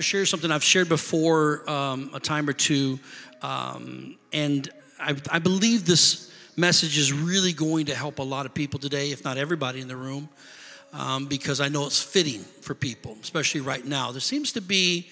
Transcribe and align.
to 0.00 0.06
share 0.06 0.24
something 0.24 0.50
I've 0.50 0.64
shared 0.64 0.88
before 0.88 1.68
um, 1.68 2.10
a 2.14 2.20
time 2.20 2.48
or 2.48 2.54
two, 2.54 2.98
um, 3.42 4.16
and 4.32 4.68
I, 4.98 5.14
I 5.30 5.38
believe 5.38 5.84
this 5.84 6.32
message 6.56 6.96
is 6.96 7.12
really 7.12 7.52
going 7.52 7.86
to 7.86 7.94
help 7.94 8.18
a 8.18 8.22
lot 8.22 8.46
of 8.46 8.54
people 8.54 8.80
today, 8.80 9.10
if 9.10 9.24
not 9.24 9.36
everybody 9.36 9.80
in 9.80 9.88
the 9.88 9.96
room, 9.96 10.28
um, 10.92 11.26
because 11.26 11.60
I 11.60 11.68
know 11.68 11.86
it's 11.86 12.02
fitting 12.02 12.40
for 12.62 12.74
people, 12.74 13.16
especially 13.22 13.60
right 13.60 13.84
now. 13.84 14.10
There 14.10 14.20
seems 14.20 14.52
to 14.52 14.62
be 14.62 15.08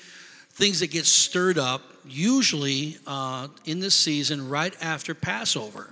things 0.53 0.81
that 0.81 0.91
get 0.91 1.07
stirred 1.07 1.59
up, 1.59 1.83
usually 2.07 2.97
uh, 3.07 3.49
in 3.67 3.81
this 3.81 3.95
season, 3.95 4.49
right 4.49 4.75
after 4.81 5.15
Passover. 5.15 5.91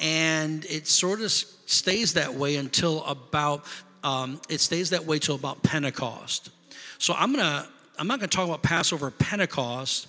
And 0.00 0.64
it 0.66 0.86
sort 0.86 1.20
of 1.20 1.30
stays 1.32 2.14
that 2.14 2.34
way 2.34 2.56
until 2.56 3.04
about, 3.04 3.64
um, 4.04 4.40
it 4.48 4.60
stays 4.60 4.90
that 4.90 5.04
way 5.04 5.18
till 5.18 5.34
about 5.34 5.62
Pentecost. 5.62 6.50
So 6.98 7.14
I'm 7.14 7.32
gonna, 7.32 7.68
I'm 8.02 8.08
not 8.08 8.18
gonna 8.18 8.26
talk 8.26 8.48
about 8.48 8.64
Passover 8.64 9.06
or 9.06 9.10
Pentecost, 9.12 10.08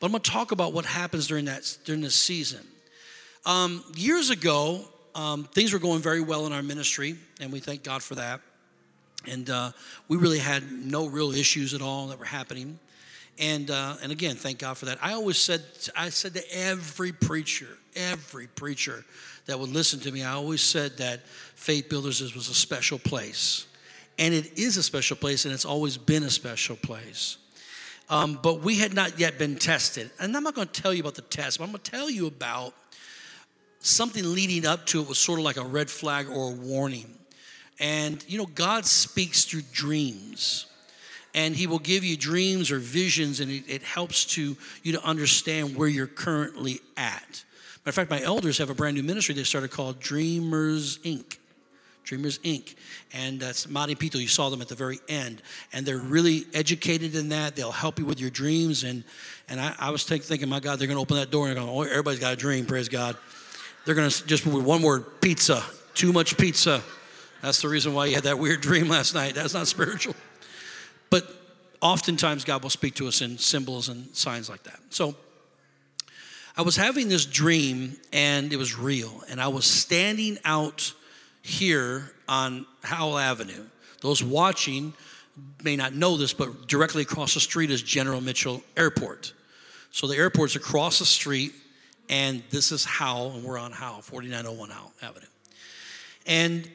but 0.00 0.06
I'm 0.06 0.10
gonna 0.10 0.24
talk 0.24 0.50
about 0.50 0.72
what 0.72 0.84
happens 0.84 1.28
during 1.28 1.44
that, 1.44 1.78
during 1.84 2.00
this 2.00 2.16
season. 2.16 2.66
Um, 3.46 3.84
years 3.94 4.30
ago, 4.30 4.80
um, 5.14 5.44
things 5.44 5.72
were 5.72 5.78
going 5.78 6.00
very 6.00 6.20
well 6.20 6.46
in 6.46 6.52
our 6.52 6.64
ministry, 6.64 7.14
and 7.40 7.52
we 7.52 7.60
thank 7.60 7.84
God 7.84 8.02
for 8.02 8.16
that. 8.16 8.40
And 9.24 9.48
uh, 9.50 9.70
we 10.08 10.16
really 10.16 10.40
had 10.40 10.64
no 10.72 11.06
real 11.06 11.30
issues 11.30 11.74
at 11.74 11.80
all 11.80 12.08
that 12.08 12.18
were 12.18 12.24
happening. 12.24 12.80
And, 13.38 13.70
uh, 13.70 13.98
and 14.02 14.10
again, 14.10 14.34
thank 14.34 14.58
God 14.58 14.76
for 14.76 14.86
that. 14.86 14.98
I 15.00 15.12
always 15.12 15.38
said, 15.38 15.62
I 15.96 16.08
said 16.08 16.34
to 16.34 16.42
every 16.52 17.12
preacher, 17.12 17.68
every 17.94 18.48
preacher 18.48 19.04
that 19.46 19.60
would 19.60 19.70
listen 19.70 20.00
to 20.00 20.10
me, 20.10 20.24
I 20.24 20.32
always 20.32 20.60
said 20.60 20.96
that 20.96 21.24
Faith 21.54 21.88
Builders 21.88 22.34
was 22.34 22.48
a 22.48 22.54
special 22.54 22.98
place. 22.98 23.68
And 24.18 24.34
it 24.34 24.58
is 24.58 24.76
a 24.76 24.82
special 24.82 25.16
place, 25.16 25.44
and 25.44 25.54
it's 25.54 25.64
always 25.64 25.96
been 25.96 26.24
a 26.24 26.30
special 26.30 26.76
place. 26.76 27.38
Um, 28.10 28.38
but 28.42 28.60
we 28.60 28.76
had 28.76 28.94
not 28.94 29.18
yet 29.18 29.38
been 29.38 29.56
tested. 29.56 30.10
And 30.18 30.36
I'm 30.36 30.42
not 30.42 30.54
going 30.54 30.68
to 30.68 30.82
tell 30.82 30.92
you 30.92 31.00
about 31.00 31.14
the 31.14 31.22
test, 31.22 31.58
but 31.58 31.64
I'm 31.64 31.70
going 31.70 31.82
to 31.82 31.90
tell 31.90 32.10
you 32.10 32.26
about 32.26 32.74
something 33.80 34.24
leading 34.34 34.66
up 34.66 34.86
to 34.86 35.00
it 35.00 35.08
was 35.08 35.18
sort 35.18 35.38
of 35.38 35.44
like 35.44 35.56
a 35.56 35.64
red 35.64 35.90
flag 35.90 36.28
or 36.28 36.50
a 36.50 36.54
warning. 36.54 37.14
And, 37.78 38.24
you 38.26 38.38
know, 38.38 38.46
God 38.46 38.86
speaks 38.86 39.44
through 39.44 39.62
dreams 39.72 40.66
and 41.34 41.54
he 41.54 41.66
will 41.66 41.78
give 41.78 42.04
you 42.04 42.16
dreams 42.16 42.70
or 42.70 42.78
visions 42.78 43.40
and 43.40 43.50
it, 43.50 43.64
it, 43.68 43.82
helps 43.82 44.24
to 44.24 44.56
you 44.82 44.92
to 44.92 45.02
understand 45.04 45.76
where 45.76 45.88
you're 45.88 46.06
currently 46.06 46.80
at 46.96 47.44
matter 47.84 47.90
of 47.90 47.94
fact 47.94 48.10
my 48.10 48.20
elders 48.22 48.58
have 48.58 48.70
a 48.70 48.74
brand 48.74 48.96
new 48.96 49.02
ministry 49.02 49.34
they 49.34 49.44
started 49.44 49.70
called 49.70 50.00
dreamers 50.00 50.98
inc 50.98 51.38
dreamers 52.08 52.38
inc. 52.38 52.74
And 53.12 53.38
that's 53.38 53.68
Mari 53.68 53.94
Pito 53.94 54.16
you 54.16 54.28
saw 54.28 54.48
them 54.48 54.62
at 54.62 54.68
the 54.68 54.74
very 54.74 54.98
end. 55.08 55.42
And 55.72 55.84
they're 55.84 55.98
really 55.98 56.46
educated 56.54 57.14
in 57.14 57.28
that. 57.28 57.54
They'll 57.54 57.70
help 57.70 57.98
you 57.98 58.06
with 58.06 58.18
your 58.18 58.30
dreams. 58.30 58.82
And 58.82 59.04
and 59.48 59.60
i, 59.60 59.74
I 59.78 59.90
was 59.90 60.04
thinking 60.04 60.48
my 60.48 60.60
god 60.60 60.78
they're 60.78 60.88
going 60.88 60.96
to 60.96 61.02
open 61.02 61.16
that 61.16 61.30
door 61.30 61.48
and 61.48 61.56
going 61.56 61.68
oh 61.68 61.82
everybody's 61.82 62.20
got 62.20 62.32
a 62.32 62.36
dream. 62.36 62.64
Praise 62.64 62.88
god. 62.88 63.16
They're 63.84 63.94
going 63.94 64.08
to 64.08 64.26
just 64.26 64.46
with 64.46 64.64
one 64.64 64.82
word 64.82 65.20
pizza. 65.20 65.62
Too 65.94 66.12
much 66.12 66.36
pizza. 66.38 66.82
That's 67.42 67.60
the 67.60 67.68
reason 67.68 67.94
why 67.94 68.06
you 68.06 68.14
had 68.14 68.24
that 68.24 68.38
weird 68.38 68.60
dream 68.60 68.88
last 68.88 69.14
night. 69.14 69.34
That's 69.34 69.54
not 69.54 69.68
spiritual. 69.68 70.14
But 71.10 71.26
oftentimes, 71.80 72.44
God 72.44 72.62
will 72.62 72.70
speak 72.70 72.94
to 72.96 73.06
us 73.06 73.22
in 73.22 73.38
symbols 73.38 73.88
and 73.88 74.14
signs 74.14 74.50
like 74.50 74.64
that. 74.64 74.80
So 74.90 75.14
I 76.56 76.62
was 76.62 76.76
having 76.76 77.08
this 77.08 77.24
dream, 77.24 77.96
and 78.12 78.52
it 78.52 78.56
was 78.56 78.76
real. 78.76 79.22
And 79.30 79.40
I 79.40 79.48
was 79.48 79.64
standing 79.64 80.38
out 80.44 80.92
here 81.42 82.12
on 82.28 82.66
Howell 82.82 83.18
Avenue. 83.18 83.64
Those 84.00 84.22
watching 84.22 84.94
may 85.62 85.76
not 85.76 85.94
know 85.94 86.16
this, 86.16 86.32
but 86.32 86.66
directly 86.66 87.02
across 87.02 87.34
the 87.34 87.40
street 87.40 87.70
is 87.70 87.82
General 87.82 88.20
Mitchell 88.20 88.62
Airport. 88.76 89.32
So 89.90 90.06
the 90.06 90.16
airport's 90.16 90.56
across 90.56 90.98
the 90.98 91.06
street, 91.06 91.52
and 92.08 92.42
this 92.50 92.72
is 92.72 92.84
Howell, 92.84 93.32
and 93.32 93.44
we're 93.44 93.58
on 93.58 93.72
Howell, 93.72 94.02
4901 94.02 94.70
Howell 94.70 94.92
Avenue. 95.02 95.26
And 96.26 96.70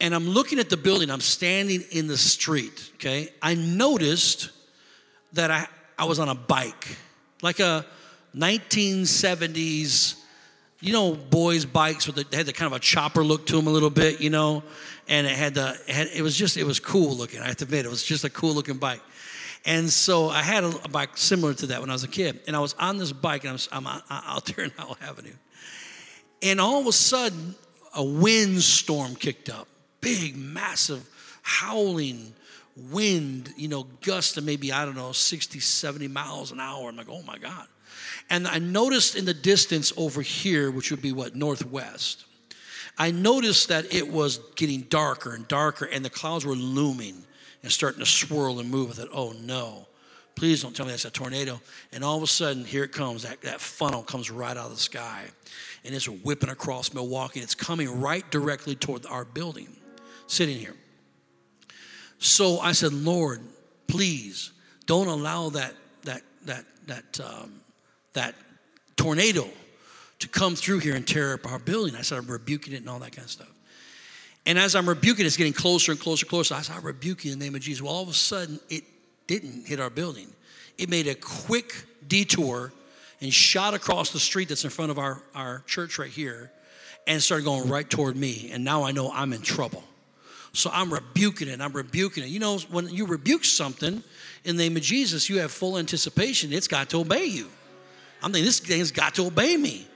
and 0.00 0.14
I'm 0.14 0.28
looking 0.28 0.58
at 0.58 0.68
the 0.68 0.76
building, 0.76 1.10
I'm 1.10 1.20
standing 1.20 1.82
in 1.90 2.08
the 2.08 2.18
street, 2.18 2.90
okay? 2.96 3.28
I 3.40 3.54
noticed 3.54 4.50
that 5.32 5.50
I, 5.50 5.66
I 5.98 6.04
was 6.04 6.18
on 6.18 6.28
a 6.28 6.34
bike, 6.34 6.96
like 7.40 7.60
a 7.60 7.86
1970s, 8.36 10.20
you 10.84 10.92
know, 10.92 11.14
boys' 11.14 11.64
bikes 11.64 12.06
with 12.06 12.16
the, 12.16 12.24
they 12.24 12.36
had 12.36 12.46
the 12.46 12.52
kind 12.52 12.70
of 12.70 12.76
a 12.76 12.80
chopper 12.80 13.24
look 13.24 13.46
to 13.46 13.56
them 13.56 13.66
a 13.66 13.70
little 13.70 13.90
bit, 13.90 14.20
you 14.20 14.28
know, 14.28 14.62
and 15.08 15.26
it 15.26 15.34
had 15.34 15.54
the, 15.54 15.70
it, 15.88 15.94
had, 15.94 16.08
it 16.08 16.20
was 16.20 16.36
just, 16.36 16.58
it 16.58 16.64
was 16.64 16.78
cool 16.78 17.14
looking. 17.16 17.40
I 17.40 17.46
have 17.46 17.56
to 17.56 17.64
admit, 17.64 17.86
it 17.86 17.90
was 17.90 18.02
just 18.02 18.24
a 18.24 18.30
cool 18.30 18.52
looking 18.52 18.76
bike. 18.76 19.00
And 19.64 19.88
so 19.88 20.28
I 20.28 20.42
had 20.42 20.62
a, 20.62 20.68
a, 20.84 20.88
bike 20.88 21.16
similar 21.16 21.54
to 21.54 21.66
that 21.68 21.80
when 21.80 21.88
I 21.88 21.94
was 21.94 22.04
a 22.04 22.08
kid, 22.08 22.40
and 22.46 22.54
I 22.54 22.58
was 22.58 22.74
on 22.74 22.98
this 22.98 23.12
bike, 23.12 23.44
and 23.44 23.50
I 23.50 23.52
was, 23.52 23.68
I'm 23.72 23.86
out 23.86 24.44
there 24.44 24.64
in 24.66 24.72
Howell 24.76 24.98
Avenue, 25.00 25.32
and 26.42 26.60
all 26.60 26.82
of 26.82 26.86
a 26.86 26.92
sudden, 26.92 27.54
a 27.94 28.04
windstorm 28.04 29.14
kicked 29.14 29.48
up 29.48 29.68
big, 30.02 30.36
massive, 30.36 31.08
howling 31.42 32.34
wind, 32.76 33.54
you 33.56 33.68
know, 33.68 33.86
gust 34.02 34.36
of 34.36 34.44
maybe, 34.44 34.70
I 34.70 34.84
don't 34.84 34.96
know, 34.96 35.12
60, 35.12 35.60
70 35.60 36.08
miles 36.08 36.52
an 36.52 36.60
hour. 36.60 36.90
I'm 36.90 36.96
like, 36.96 37.08
oh 37.08 37.22
my 37.22 37.38
God. 37.38 37.66
And 38.30 38.46
I 38.46 38.58
noticed 38.58 39.16
in 39.16 39.24
the 39.24 39.34
distance 39.34 39.92
over 39.96 40.22
here, 40.22 40.70
which 40.70 40.90
would 40.90 41.02
be 41.02 41.12
what, 41.12 41.34
northwest, 41.34 42.24
I 42.96 43.10
noticed 43.10 43.68
that 43.68 43.92
it 43.92 44.08
was 44.08 44.38
getting 44.54 44.82
darker 44.82 45.34
and 45.34 45.46
darker, 45.48 45.84
and 45.84 46.04
the 46.04 46.10
clouds 46.10 46.46
were 46.46 46.54
looming 46.54 47.24
and 47.62 47.72
starting 47.72 48.00
to 48.00 48.06
swirl 48.06 48.60
and 48.60 48.70
move. 48.70 48.90
I 48.90 48.94
thought, 48.94 49.08
oh 49.12 49.32
no, 49.32 49.88
please 50.36 50.62
don't 50.62 50.74
tell 50.74 50.86
me 50.86 50.92
that's 50.92 51.04
a 51.04 51.10
tornado. 51.10 51.60
And 51.92 52.04
all 52.04 52.16
of 52.16 52.22
a 52.22 52.28
sudden, 52.28 52.64
here 52.64 52.84
it 52.84 52.92
comes. 52.92 53.24
That, 53.24 53.40
that 53.42 53.60
funnel 53.60 54.02
comes 54.02 54.30
right 54.30 54.56
out 54.56 54.66
of 54.66 54.72
the 54.72 54.76
sky, 54.76 55.24
and 55.84 55.94
it's 55.94 56.08
whipping 56.08 56.50
across 56.50 56.94
Milwaukee, 56.94 57.40
it's 57.40 57.54
coming 57.54 58.00
right 58.00 58.28
directly 58.30 58.74
toward 58.76 59.06
our 59.06 59.24
building 59.24 59.68
sitting 60.26 60.58
here. 60.58 60.74
So 62.18 62.58
I 62.60 62.72
said, 62.72 62.92
Lord, 62.92 63.40
please 63.86 64.52
don't 64.86 65.08
allow 65.08 65.50
that 65.50 65.74
that 66.02 66.22
that 66.44 66.64
that 66.86 67.20
um, 67.20 67.60
that 68.14 68.34
tornado 68.96 69.48
to 70.20 70.28
come 70.28 70.56
through 70.56 70.78
here 70.78 70.94
and 70.94 71.06
tear 71.06 71.34
up 71.34 71.46
our 71.50 71.58
building. 71.58 71.94
I 71.94 72.02
started 72.02 72.28
rebuking 72.28 72.72
it 72.72 72.78
and 72.78 72.88
all 72.88 72.98
that 73.00 73.12
kind 73.12 73.26
of 73.26 73.30
stuff. 73.30 73.52
And 74.46 74.58
as 74.58 74.74
I'm 74.74 74.88
rebuking, 74.88 75.26
it's 75.26 75.36
getting 75.36 75.52
closer 75.52 75.92
and 75.92 76.00
closer, 76.00 76.24
and 76.24 76.30
closer. 76.30 76.54
I 76.54 76.62
started 76.62 76.84
rebuking 76.84 77.32
in 77.32 77.38
the 77.38 77.44
name 77.44 77.54
of 77.54 77.60
Jesus. 77.60 77.82
Well, 77.82 77.92
all 77.92 78.02
of 78.02 78.08
a 78.08 78.14
sudden, 78.14 78.60
it 78.68 78.84
didn't 79.26 79.66
hit 79.66 79.80
our 79.80 79.90
building. 79.90 80.28
It 80.76 80.90
made 80.90 81.06
a 81.06 81.14
quick 81.14 81.74
detour 82.06 82.72
and 83.20 83.32
shot 83.32 83.74
across 83.74 84.12
the 84.12 84.20
street 84.20 84.48
that's 84.48 84.64
in 84.64 84.70
front 84.70 84.90
of 84.90 84.98
our, 84.98 85.22
our 85.34 85.62
church 85.66 85.98
right 85.98 86.10
here 86.10 86.50
and 87.06 87.22
started 87.22 87.44
going 87.44 87.68
right 87.68 87.88
toward 87.88 88.16
me. 88.16 88.50
And 88.52 88.64
now 88.64 88.82
I 88.82 88.92
know 88.92 89.10
I'm 89.10 89.32
in 89.32 89.40
trouble. 89.40 89.82
So 90.52 90.70
I'm 90.72 90.92
rebuking 90.92 91.48
it. 91.48 91.60
I'm 91.60 91.72
rebuking 91.72 92.22
it. 92.22 92.28
You 92.28 92.38
know, 92.38 92.58
when 92.70 92.88
you 92.88 93.06
rebuke 93.06 93.44
something 93.44 94.02
in 94.44 94.56
the 94.56 94.62
name 94.62 94.76
of 94.76 94.82
Jesus, 94.82 95.28
you 95.28 95.40
have 95.40 95.50
full 95.50 95.78
anticipation. 95.78 96.52
It's 96.52 96.68
got 96.68 96.90
to 96.90 97.00
obey 97.00 97.24
you. 97.24 97.48
I'm 98.24 98.32
thinking, 98.32 98.46
this 98.46 98.58
thing's 98.58 98.90
got 98.90 99.16
to 99.16 99.26
obey 99.26 99.54
me. 99.54 99.86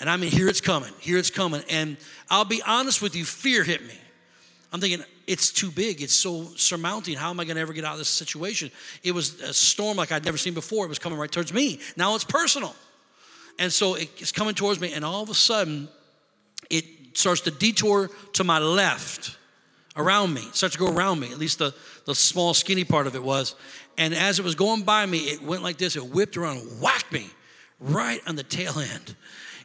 And 0.00 0.08
I 0.08 0.16
mean, 0.16 0.30
here 0.30 0.48
it's 0.48 0.62
coming. 0.62 0.92
Here 0.98 1.18
it's 1.18 1.28
coming. 1.28 1.62
And 1.68 1.98
I'll 2.30 2.46
be 2.46 2.62
honest 2.66 3.02
with 3.02 3.14
you, 3.14 3.24
fear 3.26 3.64
hit 3.64 3.82
me. 3.86 3.94
I'm 4.72 4.80
thinking, 4.80 5.04
it's 5.26 5.50
too 5.50 5.70
big. 5.70 6.00
It's 6.00 6.14
so 6.14 6.44
surmounting. 6.56 7.16
How 7.16 7.28
am 7.28 7.38
I 7.38 7.44
going 7.44 7.56
to 7.56 7.60
ever 7.60 7.74
get 7.74 7.84
out 7.84 7.92
of 7.92 7.98
this 7.98 8.08
situation? 8.08 8.70
It 9.02 9.12
was 9.12 9.40
a 9.42 9.52
storm 9.52 9.98
like 9.98 10.10
I'd 10.10 10.24
never 10.24 10.38
seen 10.38 10.54
before. 10.54 10.86
It 10.86 10.88
was 10.88 10.98
coming 10.98 11.18
right 11.18 11.30
towards 11.30 11.52
me. 11.52 11.78
Now 11.98 12.14
it's 12.14 12.24
personal. 12.24 12.74
And 13.58 13.70
so 13.70 13.94
it's 13.94 14.32
coming 14.32 14.54
towards 14.54 14.80
me. 14.80 14.92
And 14.94 15.04
all 15.04 15.22
of 15.22 15.28
a 15.28 15.34
sudden, 15.34 15.88
it 16.70 16.84
starts 17.12 17.42
to 17.42 17.50
detour 17.50 18.08
to 18.34 18.44
my 18.44 18.58
left 18.58 19.36
around 19.96 20.32
me, 20.32 20.42
it 20.42 20.54
starts 20.54 20.76
to 20.76 20.78
go 20.78 20.92
around 20.92 21.20
me, 21.20 21.32
at 21.32 21.38
least 21.38 21.58
the, 21.58 21.74
the 22.04 22.14
small, 22.14 22.52
skinny 22.52 22.84
part 22.84 23.06
of 23.06 23.14
it 23.14 23.22
was. 23.22 23.54
And 23.96 24.14
as 24.14 24.38
it 24.38 24.44
was 24.44 24.54
going 24.54 24.82
by 24.82 25.06
me, 25.06 25.18
it 25.18 25.42
went 25.42 25.62
like 25.62 25.78
this 25.78 25.96
it 25.96 26.04
whipped 26.04 26.36
around 26.36 26.58
whacked 26.80 27.12
me 27.12 27.30
right 27.80 28.20
on 28.26 28.36
the 28.36 28.42
tail 28.42 28.78
end. 28.78 29.16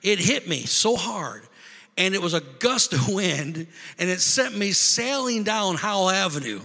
It 0.02 0.20
hit 0.20 0.48
me 0.48 0.64
so 0.64 0.96
hard. 0.96 1.44
And 1.98 2.16
it 2.16 2.22
was 2.22 2.34
a 2.34 2.42
gust 2.60 2.94
of 2.94 3.10
wind, 3.10 3.68
and 4.00 4.10
it 4.10 4.22
sent 4.22 4.58
me 4.58 4.72
sailing 4.72 5.44
down 5.44 5.76
Howell 5.76 6.10
Avenue. 6.10 6.62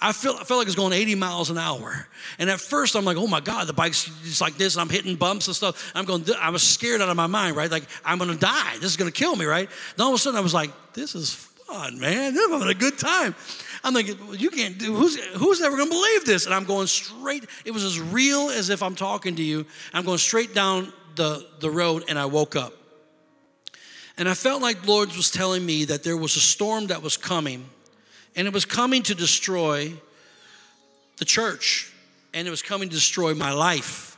I 0.00 0.12
felt, 0.12 0.40
I 0.40 0.44
felt 0.44 0.58
like 0.58 0.66
it 0.66 0.68
was 0.68 0.74
going 0.74 0.92
80 0.92 1.14
miles 1.14 1.48
an 1.48 1.56
hour. 1.56 2.08
And 2.38 2.50
at 2.50 2.60
first, 2.60 2.96
I'm 2.96 3.04
like, 3.04 3.16
oh 3.16 3.28
my 3.28 3.40
God, 3.40 3.68
the 3.68 3.72
bike's 3.72 4.04
just 4.24 4.40
like 4.40 4.56
this, 4.58 4.74
and 4.74 4.82
I'm 4.82 4.88
hitting 4.88 5.14
bumps 5.14 5.46
and 5.46 5.54
stuff. 5.56 5.92
I'm 5.94 6.04
going, 6.04 6.24
I 6.38 6.50
was 6.50 6.62
scared 6.62 7.00
out 7.00 7.08
of 7.08 7.16
my 7.16 7.28
mind, 7.28 7.56
right? 7.56 7.70
Like, 7.70 7.84
I'm 8.04 8.18
gonna 8.18 8.34
die. 8.34 8.74
This 8.74 8.90
is 8.90 8.96
gonna 8.96 9.12
kill 9.12 9.36
me, 9.36 9.44
right? 9.44 9.70
Then 9.96 10.04
all 10.04 10.12
of 10.12 10.16
a 10.16 10.18
sudden, 10.18 10.36
I 10.36 10.42
was 10.42 10.52
like, 10.52 10.70
this 10.92 11.14
is 11.14 11.32
fun, 11.32 11.98
man. 12.00 12.36
I'm 12.36 12.50
having 12.50 12.68
a 12.68 12.74
good 12.74 12.98
time. 12.98 13.34
I'm 13.84 13.92
thinking, 13.92 14.16
you 14.38 14.50
can't 14.50 14.78
do, 14.78 14.94
who's, 14.94 15.22
who's 15.34 15.60
ever 15.60 15.76
going 15.76 15.90
to 15.90 15.94
believe 15.94 16.24
this? 16.24 16.46
And 16.46 16.54
I'm 16.54 16.64
going 16.64 16.86
straight, 16.86 17.44
it 17.66 17.70
was 17.70 17.84
as 17.84 18.00
real 18.00 18.48
as 18.48 18.70
if 18.70 18.82
I'm 18.82 18.94
talking 18.94 19.36
to 19.36 19.42
you. 19.42 19.66
I'm 19.92 20.06
going 20.06 20.16
straight 20.18 20.54
down 20.54 20.90
the, 21.16 21.46
the 21.60 21.70
road 21.70 22.04
and 22.08 22.18
I 22.18 22.24
woke 22.24 22.56
up. 22.56 22.72
And 24.16 24.26
I 24.26 24.32
felt 24.32 24.62
like 24.62 24.86
Lord 24.86 25.14
was 25.14 25.30
telling 25.30 25.64
me 25.66 25.84
that 25.84 26.02
there 26.02 26.16
was 26.16 26.34
a 26.36 26.40
storm 26.40 26.86
that 26.86 27.02
was 27.02 27.18
coming 27.18 27.68
and 28.34 28.48
it 28.48 28.54
was 28.54 28.64
coming 28.64 29.02
to 29.04 29.14
destroy 29.14 29.92
the 31.18 31.24
church 31.26 31.92
and 32.32 32.48
it 32.48 32.50
was 32.50 32.62
coming 32.62 32.88
to 32.88 32.94
destroy 32.94 33.34
my 33.34 33.52
life. 33.52 34.16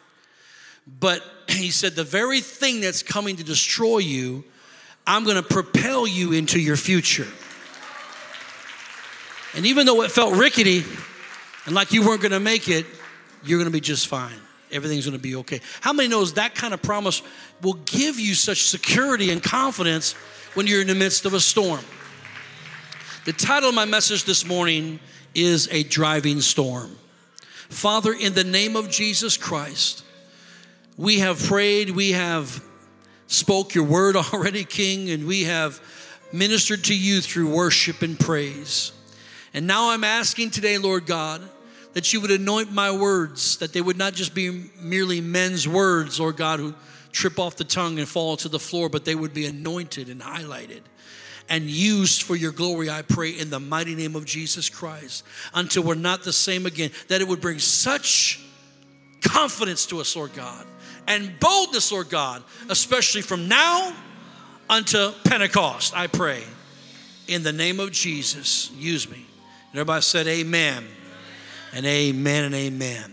But 0.86 1.22
he 1.48 1.70
said, 1.70 1.96
The 1.96 2.04
very 2.04 2.40
thing 2.40 2.80
that's 2.80 3.02
coming 3.02 3.36
to 3.36 3.44
destroy 3.44 3.98
you, 3.98 4.44
I'm 5.06 5.24
gonna 5.24 5.42
propel 5.42 6.06
you 6.06 6.32
into 6.32 6.60
your 6.60 6.76
future. 6.76 7.26
And 9.56 9.64
even 9.66 9.86
though 9.86 10.02
it 10.02 10.10
felt 10.10 10.36
rickety 10.36 10.84
and 11.64 11.74
like 11.74 11.92
you 11.92 12.06
weren't 12.06 12.20
gonna 12.20 12.38
make 12.38 12.68
it, 12.68 12.84
you're 13.42 13.58
gonna 13.58 13.70
be 13.70 13.80
just 13.80 14.06
fine. 14.06 14.38
Everything's 14.70 15.06
gonna 15.06 15.18
be 15.18 15.36
okay. 15.36 15.60
How 15.80 15.94
many 15.94 16.08
knows 16.08 16.34
that 16.34 16.54
kind 16.54 16.74
of 16.74 16.82
promise 16.82 17.22
will 17.62 17.74
give 17.86 18.20
you 18.20 18.34
such 18.34 18.68
security 18.68 19.30
and 19.30 19.42
confidence 19.42 20.12
when 20.54 20.66
you're 20.66 20.82
in 20.82 20.86
the 20.86 20.94
midst 20.94 21.24
of 21.24 21.32
a 21.32 21.40
storm? 21.40 21.80
The 23.24 23.32
title 23.32 23.70
of 23.70 23.74
my 23.74 23.86
message 23.86 24.24
this 24.24 24.46
morning 24.46 25.00
is 25.34 25.68
A 25.72 25.82
Driving 25.84 26.40
Storm. 26.42 26.96
Father, 27.68 28.12
in 28.12 28.34
the 28.34 28.44
name 28.44 28.76
of 28.76 28.90
Jesus 28.90 29.36
Christ, 29.36 30.04
we 30.96 31.20
have 31.20 31.42
prayed, 31.42 31.90
we 31.90 32.12
have 32.12 32.62
spoke 33.26 33.74
your 33.74 33.84
word 33.84 34.16
already, 34.34 34.64
King, 34.64 35.10
and 35.10 35.26
we 35.26 35.44
have 35.44 35.80
ministered 36.30 36.84
to 36.84 36.96
you 36.96 37.20
through 37.22 37.52
worship 37.52 38.02
and 38.02 38.20
praise. 38.20 38.92
And 39.56 39.66
now 39.66 39.88
I'm 39.88 40.04
asking 40.04 40.50
today, 40.50 40.76
Lord 40.76 41.06
God, 41.06 41.40
that 41.94 42.12
you 42.12 42.20
would 42.20 42.30
anoint 42.30 42.72
my 42.72 42.90
words, 42.90 43.56
that 43.56 43.72
they 43.72 43.80
would 43.80 43.96
not 43.96 44.12
just 44.12 44.34
be 44.34 44.66
merely 44.78 45.22
men's 45.22 45.66
words, 45.66 46.20
Lord 46.20 46.36
God, 46.36 46.60
who 46.60 46.74
trip 47.10 47.38
off 47.38 47.56
the 47.56 47.64
tongue 47.64 47.98
and 47.98 48.06
fall 48.06 48.36
to 48.36 48.50
the 48.50 48.58
floor, 48.58 48.90
but 48.90 49.06
they 49.06 49.14
would 49.14 49.32
be 49.32 49.46
anointed 49.46 50.10
and 50.10 50.20
highlighted 50.20 50.82
and 51.48 51.64
used 51.64 52.22
for 52.22 52.36
your 52.36 52.52
glory, 52.52 52.90
I 52.90 53.00
pray, 53.00 53.30
in 53.30 53.48
the 53.48 53.58
mighty 53.58 53.94
name 53.94 54.14
of 54.14 54.26
Jesus 54.26 54.68
Christ, 54.68 55.24
until 55.54 55.84
we're 55.84 55.94
not 55.94 56.22
the 56.22 56.34
same 56.34 56.66
again, 56.66 56.90
that 57.08 57.22
it 57.22 57.28
would 57.28 57.40
bring 57.40 57.58
such 57.58 58.44
confidence 59.22 59.86
to 59.86 60.00
us, 60.00 60.14
Lord 60.14 60.34
God, 60.34 60.66
and 61.06 61.32
boldness, 61.40 61.90
Lord 61.92 62.10
God, 62.10 62.42
especially 62.68 63.22
from 63.22 63.48
now 63.48 63.94
unto 64.68 65.12
Pentecost, 65.24 65.96
I 65.96 66.08
pray. 66.08 66.42
In 67.26 67.42
the 67.42 67.52
name 67.54 67.80
of 67.80 67.90
Jesus, 67.90 68.70
use 68.72 69.08
me. 69.08 69.24
Everybody 69.76 70.00
said, 70.00 70.26
Amen. 70.26 70.87
And 71.75 71.84
amen 71.84 72.44
and 72.44 72.55
amen. 72.55 73.12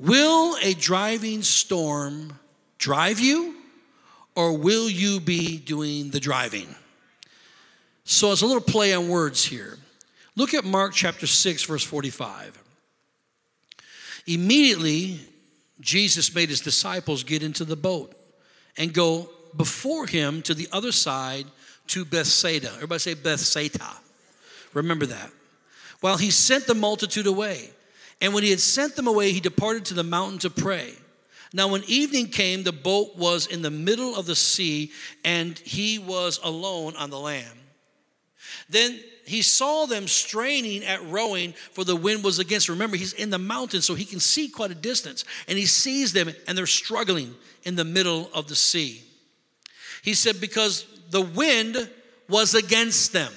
Will 0.00 0.56
a 0.60 0.74
driving 0.74 1.42
storm 1.42 2.36
drive 2.78 3.20
you, 3.20 3.54
or 4.34 4.58
will 4.58 4.90
you 4.90 5.20
be 5.20 5.58
doing 5.58 6.10
the 6.10 6.18
driving? 6.18 6.66
So, 8.04 8.32
it's 8.32 8.42
a 8.42 8.46
little 8.46 8.60
play 8.60 8.94
on 8.94 9.08
words 9.08 9.44
here. 9.44 9.78
Look 10.34 10.54
at 10.54 10.64
Mark 10.64 10.92
chapter 10.92 11.28
6, 11.28 11.62
verse 11.62 11.84
45. 11.84 12.60
Immediately, 14.26 15.20
Jesus 15.80 16.34
made 16.34 16.48
his 16.48 16.60
disciples 16.60 17.22
get 17.22 17.44
into 17.44 17.64
the 17.64 17.76
boat 17.76 18.12
and 18.76 18.92
go 18.92 19.30
before 19.56 20.06
him 20.06 20.42
to 20.42 20.54
the 20.54 20.68
other 20.72 20.90
side 20.90 21.46
to 21.88 22.04
Bethsaida. 22.04 22.72
Everybody 22.74 22.98
say 22.98 23.14
Bethsaida. 23.14 23.86
Remember 24.74 25.06
that. 25.06 25.30
While 26.00 26.16
he 26.16 26.30
sent 26.30 26.66
the 26.66 26.74
multitude 26.74 27.26
away. 27.26 27.70
And 28.20 28.32
when 28.32 28.42
he 28.42 28.50
had 28.50 28.60
sent 28.60 28.96
them 28.96 29.06
away, 29.06 29.32
he 29.32 29.40
departed 29.40 29.84
to 29.86 29.94
the 29.94 30.02
mountain 30.02 30.38
to 30.40 30.50
pray. 30.50 30.94
Now, 31.52 31.68
when 31.68 31.84
evening 31.86 32.28
came, 32.28 32.62
the 32.62 32.72
boat 32.72 33.16
was 33.16 33.46
in 33.46 33.62
the 33.62 33.70
middle 33.70 34.16
of 34.16 34.26
the 34.26 34.34
sea, 34.34 34.92
and 35.24 35.58
he 35.58 35.98
was 35.98 36.40
alone 36.42 36.96
on 36.96 37.10
the 37.10 37.18
land. 37.18 37.58
Then 38.68 38.98
he 39.24 39.42
saw 39.42 39.86
them 39.86 40.08
straining 40.08 40.84
at 40.84 41.04
rowing, 41.08 41.52
for 41.72 41.84
the 41.84 41.96
wind 41.96 42.24
was 42.24 42.38
against. 42.38 42.68
Remember, 42.68 42.96
he's 42.96 43.12
in 43.12 43.30
the 43.30 43.38
mountains, 43.38 43.84
so 43.84 43.94
he 43.94 44.04
can 44.04 44.20
see 44.20 44.48
quite 44.48 44.70
a 44.70 44.74
distance. 44.74 45.24
And 45.46 45.58
he 45.58 45.66
sees 45.66 46.12
them, 46.12 46.30
and 46.48 46.58
they're 46.58 46.66
struggling 46.66 47.34
in 47.62 47.76
the 47.76 47.84
middle 47.84 48.30
of 48.34 48.48
the 48.48 48.56
sea. 48.56 49.02
He 50.02 50.14
said, 50.14 50.40
Because 50.40 50.86
the 51.10 51.22
wind 51.22 51.90
was 52.28 52.54
against 52.54 53.12
them. 53.12 53.32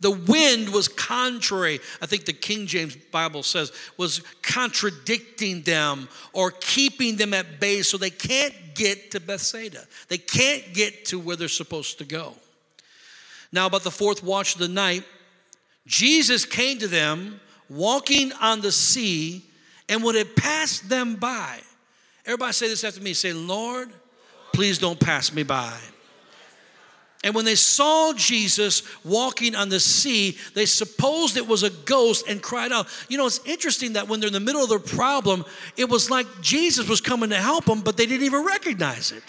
The 0.00 0.12
wind 0.12 0.68
was 0.68 0.86
contrary, 0.86 1.80
I 2.00 2.06
think 2.06 2.24
the 2.24 2.32
King 2.32 2.66
James 2.66 2.94
Bible 2.94 3.42
says, 3.42 3.72
was 3.96 4.22
contradicting 4.42 5.62
them 5.62 6.08
or 6.32 6.52
keeping 6.52 7.16
them 7.16 7.34
at 7.34 7.58
bay 7.58 7.82
so 7.82 7.96
they 7.96 8.10
can't 8.10 8.54
get 8.74 9.10
to 9.10 9.20
Bethsaida. 9.20 9.84
They 10.08 10.18
can't 10.18 10.72
get 10.72 11.06
to 11.06 11.18
where 11.18 11.34
they're 11.34 11.48
supposed 11.48 11.98
to 11.98 12.04
go. 12.04 12.34
Now, 13.50 13.66
about 13.66 13.82
the 13.82 13.90
fourth 13.90 14.22
watch 14.22 14.54
of 14.54 14.60
the 14.60 14.68
night, 14.68 15.04
Jesus 15.86 16.44
came 16.44 16.78
to 16.78 16.86
them 16.86 17.40
walking 17.68 18.32
on 18.34 18.60
the 18.60 18.72
sea, 18.72 19.44
and 19.88 20.04
when 20.04 20.14
it 20.14 20.36
passed 20.36 20.88
them 20.88 21.16
by, 21.16 21.58
everybody 22.24 22.52
say 22.52 22.68
this 22.68 22.84
after 22.84 23.00
me 23.00 23.14
say, 23.14 23.32
Lord, 23.32 23.90
please 24.52 24.78
don't 24.78 25.00
pass 25.00 25.32
me 25.32 25.42
by. 25.42 25.76
And 27.24 27.34
when 27.34 27.44
they 27.44 27.56
saw 27.56 28.12
Jesus 28.12 28.82
walking 29.04 29.56
on 29.56 29.70
the 29.70 29.80
sea, 29.80 30.38
they 30.54 30.66
supposed 30.66 31.36
it 31.36 31.48
was 31.48 31.64
a 31.64 31.70
ghost 31.70 32.28
and 32.28 32.40
cried 32.40 32.70
out. 32.70 32.86
You 33.08 33.18
know, 33.18 33.26
it's 33.26 33.40
interesting 33.44 33.94
that 33.94 34.08
when 34.08 34.20
they're 34.20 34.28
in 34.28 34.32
the 34.32 34.40
middle 34.40 34.62
of 34.62 34.68
their 34.68 34.78
problem, 34.78 35.44
it 35.76 35.88
was 35.88 36.10
like 36.10 36.26
Jesus 36.40 36.88
was 36.88 37.00
coming 37.00 37.30
to 37.30 37.36
help 37.36 37.64
them, 37.64 37.80
but 37.80 37.96
they 37.96 38.06
didn't 38.06 38.24
even 38.24 38.44
recognize 38.44 39.10
it. 39.10 39.24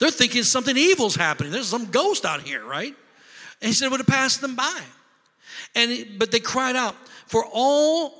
They're 0.00 0.10
thinking 0.10 0.42
something 0.42 0.76
evil's 0.76 1.14
happening. 1.14 1.52
There's 1.52 1.68
some 1.68 1.86
ghost 1.86 2.24
out 2.24 2.42
here, 2.42 2.64
right? 2.64 2.94
And 3.60 3.68
he 3.68 3.72
said 3.72 3.86
it 3.86 3.90
would 3.92 4.00
have 4.00 4.06
passed 4.08 4.40
them 4.40 4.56
by. 4.56 4.80
And 5.76 6.18
but 6.18 6.32
they 6.32 6.40
cried 6.40 6.74
out, 6.74 6.96
for 7.26 7.44
all 7.52 8.12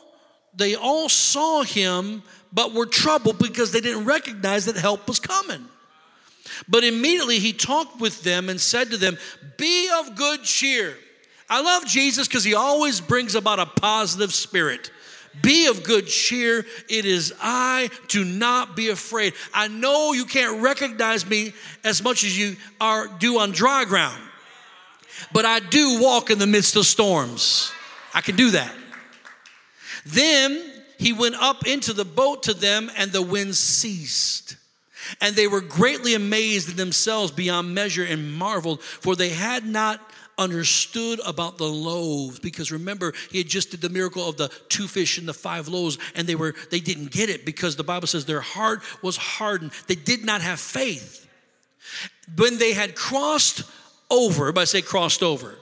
they 0.55 0.77
all 0.77 1.09
saw 1.09 1.63
him, 1.63 2.23
but 2.53 2.73
were 2.73 2.87
troubled 2.87 3.39
because 3.39 3.73
they 3.73 3.81
didn't 3.81 4.05
recognize 4.05 4.67
that 4.67 4.77
help 4.77 5.09
was 5.09 5.19
coming. 5.19 5.65
But 6.69 6.85
immediately 6.85 7.39
he 7.39 7.53
talked 7.53 8.01
with 8.01 8.23
them 8.23 8.49
and 8.49 8.61
said 8.61 8.91
to 8.91 8.97
them, 8.97 9.19
Be 9.57 9.91
of 9.99 10.17
good 10.17 10.43
cheer. 10.43 10.97
I 11.49 11.61
love 11.61 11.87
Jesus 11.87 12.27
because 12.27 12.45
he 12.45 12.55
always 12.55 13.01
brings 13.01 13.35
about 13.35 13.59
a 13.59 13.67
positive 13.67 14.33
spirit. 14.33 14.91
Be 15.43 15.67
of 15.67 15.83
good 15.83 16.07
cheer. 16.07 16.65
It 16.89 17.05
is 17.05 17.35
I. 17.41 17.91
Do 18.09 18.25
not 18.25 18.77
be 18.77 18.91
afraid. 18.91 19.35
I 19.53 19.69
know 19.69 20.13
you 20.13 20.25
can't 20.25 20.63
recognize 20.63 21.29
me 21.29 21.53
as 21.83 22.03
much 22.03 22.25
as 22.25 22.39
you 22.39 22.57
are 22.81 23.09
do 23.09 23.39
on 23.39 23.51
dry 23.51 23.85
ground, 23.85 24.23
but 25.33 25.45
I 25.45 25.61
do 25.61 26.01
walk 26.01 26.31
in 26.31 26.39
the 26.39 26.47
midst 26.47 26.77
of 26.77 26.87
storms. 26.87 27.73
I 28.15 28.21
can 28.21 28.37
do 28.37 28.51
that. 28.53 28.73
Then 30.07 30.63
he 30.99 31.13
went 31.13 31.35
up 31.35 31.67
into 31.67 31.93
the 31.93 32.05
boat 32.05 32.45
to 32.45 32.55
them, 32.55 32.91
and 32.97 33.11
the 33.11 33.23
wind 33.23 33.57
ceased. 33.57 34.57
And 35.21 35.35
they 35.37 35.47
were 35.47 35.61
greatly 35.61 36.15
amazed 36.15 36.71
in 36.71 36.77
themselves 36.77 37.33
beyond 37.33 37.75
measure 37.75 38.05
and 38.05 38.33
marveled, 38.33 38.83
for 38.83 39.17
they 39.17 39.31
had 39.31 39.65
not 39.65 40.01
understood 40.39 41.21
about 41.27 41.59
the 41.59 41.65
loaves. 41.65 42.39
Because 42.39 42.73
remember 42.73 43.13
he 43.31 43.39
had 43.39 43.49
just 43.49 43.71
did 43.71 43.81
the 43.81 43.89
miracle 43.89 44.29
of 44.29 44.37
the 44.37 44.49
two 44.69 44.89
fish 44.89 45.19
and 45.19 45.29
the 45.29 45.35
five 45.35 45.69
loaves 45.69 45.99
and 46.15 46.27
they 46.27 46.35
were 46.35 46.55
they 46.71 46.81
didn't 46.81 47.11
get 47.11 47.29
it 47.29 47.45
because 47.45 47.77
the 47.77 47.85
bible 47.85 48.07
says 48.07 48.25
their 48.25 48.41
heart 48.41 48.83
was 49.03 49.17
hardened. 49.17 49.73
They 49.87 49.95
did 49.95 50.25
not 50.25 50.41
have 50.41 50.61
faith. 50.61 51.29
When 52.37 52.59
they 52.59 52.73
had 52.73 52.95
crossed 52.95 53.63
over 54.11 54.45
everybody 54.45 54.67
say 54.67 54.83
crossed 54.83 55.23
over. 55.23 55.55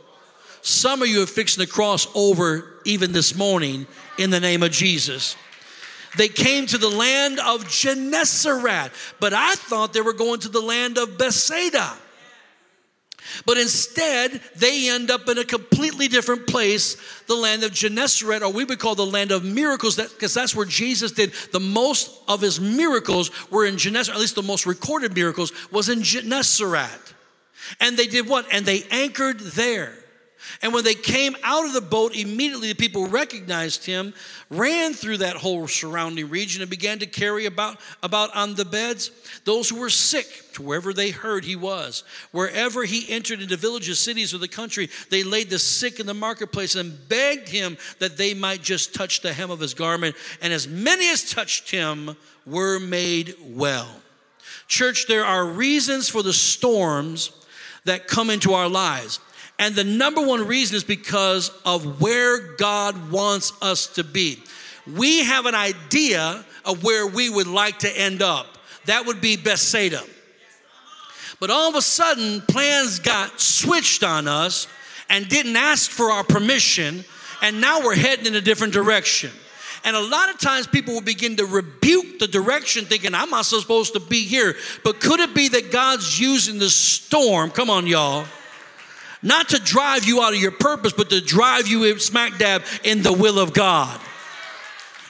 Some 0.65 1.03
of 1.03 1.09
you 1.09 1.25
are 1.25 1.27
fixing 1.27 1.65
to 1.65 1.71
cross 1.71 2.07
over 2.15 2.81
even 2.85 3.13
this 3.13 3.35
morning 3.35 3.87
in 4.17 4.31
the 4.31 4.41
name 4.41 4.63
of 4.63 4.71
jesus 4.71 5.37
they 6.17 6.29
came 6.29 6.67
to 6.67 6.79
the 6.79 6.89
land 6.89 7.39
of 7.41 7.69
Gennesaret, 7.69 8.93
but 9.21 9.33
I 9.33 9.55
thought 9.55 9.93
they 9.93 10.01
were 10.01 10.13
going 10.13 10.41
to 10.41 10.49
the 10.49 10.61
land 10.61 10.99
of 10.99 11.19
Bethsaida. 11.19 11.95
But 13.47 13.57
instead, 13.57 14.41
they 14.57 14.91
end 14.91 15.11
up 15.11 15.29
in 15.29 15.39
a 15.39 15.45
completely 15.45 16.09
different 16.09 16.47
place, 16.47 16.97
the 17.27 17.35
land 17.35 17.63
of 17.63 17.73
Gennesaret, 17.73 18.43
or 18.43 18.53
we 18.53 18.65
would 18.65 18.79
call 18.79 18.95
the 18.95 19.07
land 19.07 19.31
of 19.31 19.45
miracles, 19.45 19.97
because 19.97 20.35
that, 20.35 20.41
that's 20.41 20.57
where 20.57 20.67
Jesus 20.67 21.13
did 21.13 21.33
the 21.53 21.61
most 21.61 22.21
of 22.29 22.41
his 22.41 22.61
miracles 22.61 23.31
were 23.51 23.65
in 23.65 23.79
Gennesaret, 23.79 24.17
at 24.17 24.21
least 24.21 24.35
the 24.35 24.43
most 24.43 24.67
recorded 24.67 25.15
miracles 25.15 25.53
was 25.71 25.89
in 25.89 26.03
Gennesaret. 26.03 27.15
And 27.81 27.97
they 27.97 28.07
did 28.07 28.29
what? 28.29 28.47
And 28.53 28.67
they 28.67 28.83
anchored 28.91 29.41
there. 29.41 29.95
And 30.61 30.73
when 30.73 30.85
they 30.85 30.95
came 30.95 31.37
out 31.43 31.65
of 31.65 31.73
the 31.73 31.81
boat, 31.81 32.17
immediately 32.17 32.69
the 32.69 32.75
people 32.75 33.07
recognized 33.07 33.85
him, 33.85 34.13
ran 34.51 34.93
through 34.93 35.19
that 35.19 35.37
whole 35.37 35.67
surrounding 35.69 36.29
region, 36.29 36.63
and 36.63 36.71
began 36.71 36.99
to 36.99 37.07
carry 37.07 37.47
about, 37.47 37.79
about 38.03 38.35
on 38.35 38.55
the 38.55 38.65
beds 38.65 39.11
those 39.45 39.69
who 39.69 39.81
were 39.81 39.91
sick 39.91 40.27
to 40.55 40.63
wherever 40.63 40.93
they 40.93 41.11
heard 41.11 41.45
he 41.45 41.57
was. 41.57 42.05
Wherever 42.33 42.85
he 42.85 43.11
entered 43.11 43.41
into 43.41 43.57
villages, 43.57 43.99
cities, 43.99 44.35
or 44.35 44.39
the 44.39 44.49
country, 44.49 44.89
they 45.11 45.23
laid 45.23 45.51
the 45.51 45.59
sick 45.59 46.01
in 46.01 46.07
the 46.07 46.15
marketplace 46.15 46.75
and 46.75 47.09
begged 47.09 47.49
him 47.49 47.77
that 47.99 48.17
they 48.17 48.35
might 48.35 48.63
just 48.63 48.95
touch 48.95 49.21
the 49.21 49.33
hem 49.33 49.51
of 49.51 49.61
his 49.61 49.75
garment. 49.75 50.17
And 50.41 50.53
as 50.53 50.69
many 50.69 51.09
as 51.09 51.31
touched 51.31 51.71
him 51.71 52.17
were 52.47 52.79
made 52.79 53.35
well. 53.41 53.89
Church, 54.69 55.07
there 55.07 55.25
are 55.25 55.47
reasons 55.47 56.09
for 56.09 56.23
the 56.23 56.33
storms 56.33 57.31
that 57.85 58.09
come 58.09 58.31
into 58.31 58.55
our 58.55 58.69
lives. 58.69 59.21
And 59.63 59.77
the 59.77 59.85
number 59.85 60.21
one 60.21 60.49
reason 60.49 60.77
is 60.77 60.83
because 60.83 61.53
of 61.65 62.01
where 62.01 62.57
God 62.57 63.13
wants 63.13 63.53
us 63.63 63.87
to 63.95 64.03
be. 64.03 64.43
we 64.93 65.23
have 65.23 65.47
an 65.47 65.55
idea 65.55 66.45
of 66.65 66.83
where 66.83 67.07
we 67.07 67.31
would 67.31 67.47
like 67.47 67.79
to 67.79 67.89
end 67.97 68.23
up. 68.23 68.59
That 68.87 69.07
would 69.07 69.21
be 69.21 69.37
Bethsaida. 69.37 70.03
But 71.39 71.51
all 71.51 71.69
of 71.69 71.77
a 71.77 71.81
sudden, 71.81 72.41
plans 72.41 72.99
got 72.99 73.41
switched 73.41 74.03
on 74.03 74.27
us 74.27 74.67
and 75.09 75.29
didn't 75.29 75.55
ask 75.55 75.93
for 75.93 76.11
our 76.11 76.25
permission, 76.25 77.05
and 77.41 77.61
now 77.61 77.85
we're 77.85 77.95
heading 77.95 78.27
in 78.27 78.35
a 78.35 78.41
different 78.41 78.73
direction. 78.73 79.31
And 79.85 79.95
a 79.95 80.01
lot 80.01 80.29
of 80.29 80.41
times 80.41 80.67
people 80.67 80.95
will 80.95 81.03
begin 81.03 81.37
to 81.37 81.47
rebuke 81.47 82.19
the 82.19 82.27
direction, 82.27 82.85
thinking, 82.85 83.15
I'm 83.15 83.31
not 83.31 83.45
supposed 83.45 83.93
to 83.93 84.01
be 84.01 84.25
here. 84.25 84.57
But 84.83 84.99
could 84.99 85.21
it 85.21 85.37
be 85.37 85.47
that 85.51 85.71
God's 85.71 86.19
using 86.19 86.59
the 86.59 86.69
storm? 86.69 87.53
Come 87.53 87.71
on, 87.71 87.87
y'all. 87.87 88.27
Not 89.23 89.51
to 89.51 89.59
drive 89.59 90.05
you 90.05 90.21
out 90.23 90.35
of 90.35 90.41
your 90.41 90.51
purpose, 90.51 90.93
but 90.93 91.11
to 91.11 91.21
drive 91.21 91.69
you 91.69 91.99
smack 91.99 92.39
dab 92.39 92.63
in 92.83 93.03
the 93.03 93.13
will 93.13 93.39
of 93.39 93.53
God. 93.53 94.01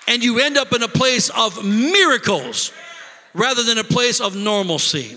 And 0.07 0.23
you 0.23 0.41
end 0.41 0.59
up 0.59 0.73
in 0.73 0.83
a 0.83 0.89
place 0.89 1.31
of 1.31 1.65
miracles 1.65 2.73
rather 3.35 3.63
than 3.63 3.79
a 3.79 3.85
place 3.85 4.21
of 4.21 4.37
normalcy. 4.37 5.17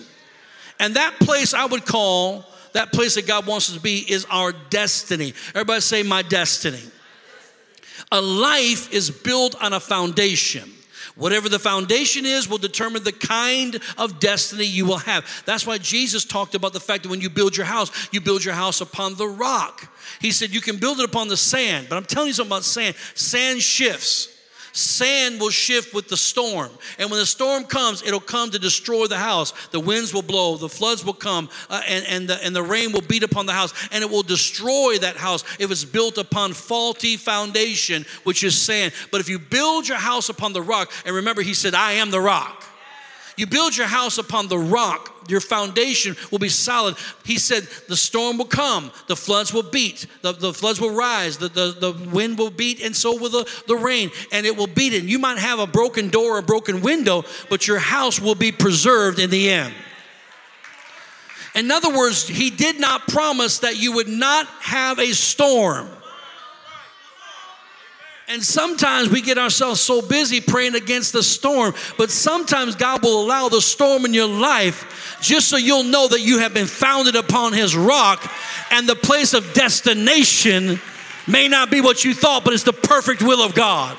And 0.80 0.96
that 0.96 1.16
place 1.20 1.54
I 1.54 1.66
would 1.66 1.86
call, 1.86 2.46
that 2.74 2.94
place 2.94 3.16
that 3.16 3.28
God 3.28 3.48
wants 3.48 3.70
us 3.70 3.75
to 3.75 3.82
be, 3.82 4.00
is 4.10 4.25
our 4.30 4.54
destiny. 4.70 5.34
Everybody 5.50 5.82
say, 5.82 6.04
My 6.04 6.22
destiny. 6.22 6.82
A 8.12 8.22
life 8.22 8.94
is 8.94 9.10
built 9.10 9.62
on 9.62 9.74
a 9.74 9.80
foundation. 9.80 10.72
Whatever 11.15 11.48
the 11.48 11.60
foundation 11.60 12.25
is 12.25 12.50
will 12.50 12.57
determine 12.57 13.03
the 13.03 13.13
kind 13.13 13.79
of 13.98 14.19
destiny 14.19 14.65
you 14.65 14.86
will 14.86 14.98
have. 14.98 15.25
That's 15.45 15.65
why 15.65 15.77
Jesus 15.77 16.25
talked 16.25 16.55
about 16.55 16.74
the 16.74 16.79
fact 16.79 17.03
that 17.03 17.10
when 17.10 17.22
you 17.22 17.29
build 17.29 17.55
your 17.55 17.65
house, 17.65 18.10
you 18.12 18.19
build 18.19 18.43
your 18.43 18.53
house 18.53 18.81
upon 18.81 19.15
the 19.15 19.27
rock. 19.27 19.88
He 20.19 20.31
said 20.31 20.53
you 20.53 20.62
can 20.62 20.77
build 20.77 21.00
it 21.00 21.05
upon 21.05 21.29
the 21.29 21.38
sand, 21.38 21.88
but 21.89 21.95
I'm 21.95 22.03
telling 22.03 22.27
you 22.27 22.34
something 22.34 22.51
about 22.51 22.65
sand. 22.65 22.95
Sand 23.13 23.62
shifts 23.62 24.35
sand 24.75 25.39
will 25.39 25.50
shift 25.50 25.94
with 25.94 26.08
the 26.10 26.17
storm. 26.17 26.70
And 27.00 27.10
when 27.10 27.20
the 27.20 27.25
storm 27.25 27.63
comes, 27.63 28.03
it'll 28.03 28.20
come 28.20 28.51
to 28.51 28.60
destroy 28.60 29.08
the 29.08 29.17
house. 29.17 29.53
The 29.70 29.79
winds 29.79 30.13
will 30.13 30.22
blow, 30.22 30.58
the 30.58 30.70
floods 30.70 31.05
will 31.05 31.13
come, 31.13 31.50
uh, 31.70 31.82
and, 31.88 32.05
and, 32.08 32.27
the, 32.27 32.44
and 32.44 32.55
the 32.55 32.63
rain 32.63 32.91
will 32.91 33.01
beat 33.01 33.24
upon 33.24 33.46
the 33.46 33.53
house, 33.53 33.74
and 33.91 34.03
it 34.03 34.10
will 34.10 34.24
destroy 34.24 34.98
that 35.00 35.15
house 35.15 35.44
if 35.60 35.72
it's 35.72 35.86
built 35.86 36.17
upon 36.17 36.53
faulty 36.53 37.15
foundation, 37.17 38.05
which 38.24 38.44
is 38.44 38.60
sand. 38.60 38.94
But 39.12 39.22
if 39.22 39.29
you 39.29 39.39
build 39.39 39.88
your 39.88 39.98
house 39.98 40.29
upon 40.29 40.53
the 40.53 40.62
rock, 40.62 40.91
and 41.05 41.15
remember, 41.15 41.41
he 41.41 41.53
said, 41.53 41.74
I 41.74 41.94
am 41.94 42.12
the 42.12 42.22
rock. 42.22 42.64
You 43.38 43.48
build 43.48 43.75
your 43.75 43.88
house 43.88 44.18
upon 44.18 44.48
the 44.48 44.58
rock, 44.58 45.12
your 45.27 45.42
foundation 45.42 46.15
will 46.32 46.39
be 46.39 46.50
solid. 46.50 46.96
He 47.25 47.38
said, 47.38 47.63
The 47.88 47.98
storm 47.98 48.38
will 48.38 48.46
come, 48.46 48.92
the 49.08 49.15
floods 49.15 49.54
will 49.54 49.63
beat, 49.63 50.08
the, 50.22 50.32
the 50.32 50.54
floods 50.54 50.80
will 50.80 50.96
rise, 50.96 51.38
the, 51.38 51.50
the, 51.50 51.75
the 51.80 52.10
wind 52.10 52.38
will 52.38 52.51
beat, 52.51 52.82
and 52.82 52.96
so 52.96 53.18
will 53.18 53.30
the, 53.30 53.50
the 53.68 53.75
rain, 53.75 54.12
and 54.32 54.46
it 54.46 54.56
will 54.56 54.68
beat 54.68 54.94
it. 54.94 55.04
You 55.04 55.20
might 55.20 55.38
have 55.38 55.60
a 55.60 55.68
broken 55.68 56.10
door 56.10 56.38
a 56.38 56.44
broken 56.44 56.82
window, 56.82 57.24
but 57.50 57.68
your 57.68 57.80
house 57.80 58.20
will 58.22 58.36
be 58.36 58.51
preserved 58.51 59.20
in 59.20 59.30
the 59.30 59.50
end. 59.50 59.74
In 61.56 61.72
other 61.72 61.96
words, 61.96 62.27
he 62.27 62.50
did 62.50 62.80
not 62.80 63.08
promise 63.08 63.60
that 63.60 63.77
you 63.77 63.94
would 63.94 64.10
not 64.10 64.46
have 64.62 65.00
a 65.00 65.13
storm. 65.13 65.89
And 68.27 68.44
sometimes 68.44 69.10
we 69.10 69.22
get 69.22 69.38
ourselves 69.38 69.79
so 69.79 70.01
busy 70.01 70.41
praying 70.41 70.74
against 70.74 71.13
the 71.13 71.22
storm, 71.22 71.75
but 71.96 72.10
sometimes 72.10 72.75
God 72.75 73.03
will 73.03 73.24
allow 73.24 73.50
the 73.50 73.62
storm 73.62 74.03
in 74.03 74.15
your 74.15 74.27
life 74.27 75.20
just 75.22 75.48
so 75.48 75.58
you'll 75.58 75.84
know 75.84 76.08
that 76.08 76.22
you 76.22 76.39
have 76.39 76.53
been 76.53 76.65
founded 76.65 77.15
upon 77.15 77.53
His 77.53 77.75
rock 77.75 78.32
and 78.72 78.89
the 78.89 78.96
place 78.96 79.34
of 79.34 79.53
destination 79.53 80.79
may 81.27 81.48
not 81.48 81.70
be 81.70 81.82
what 81.82 82.03
you 82.03 82.15
thought, 82.15 82.44
but 82.44 82.53
it's 82.53 82.63
the 82.63 82.74
perfect 82.74 83.22
will 83.22 83.44
of 83.44 83.53
God. 83.53 83.96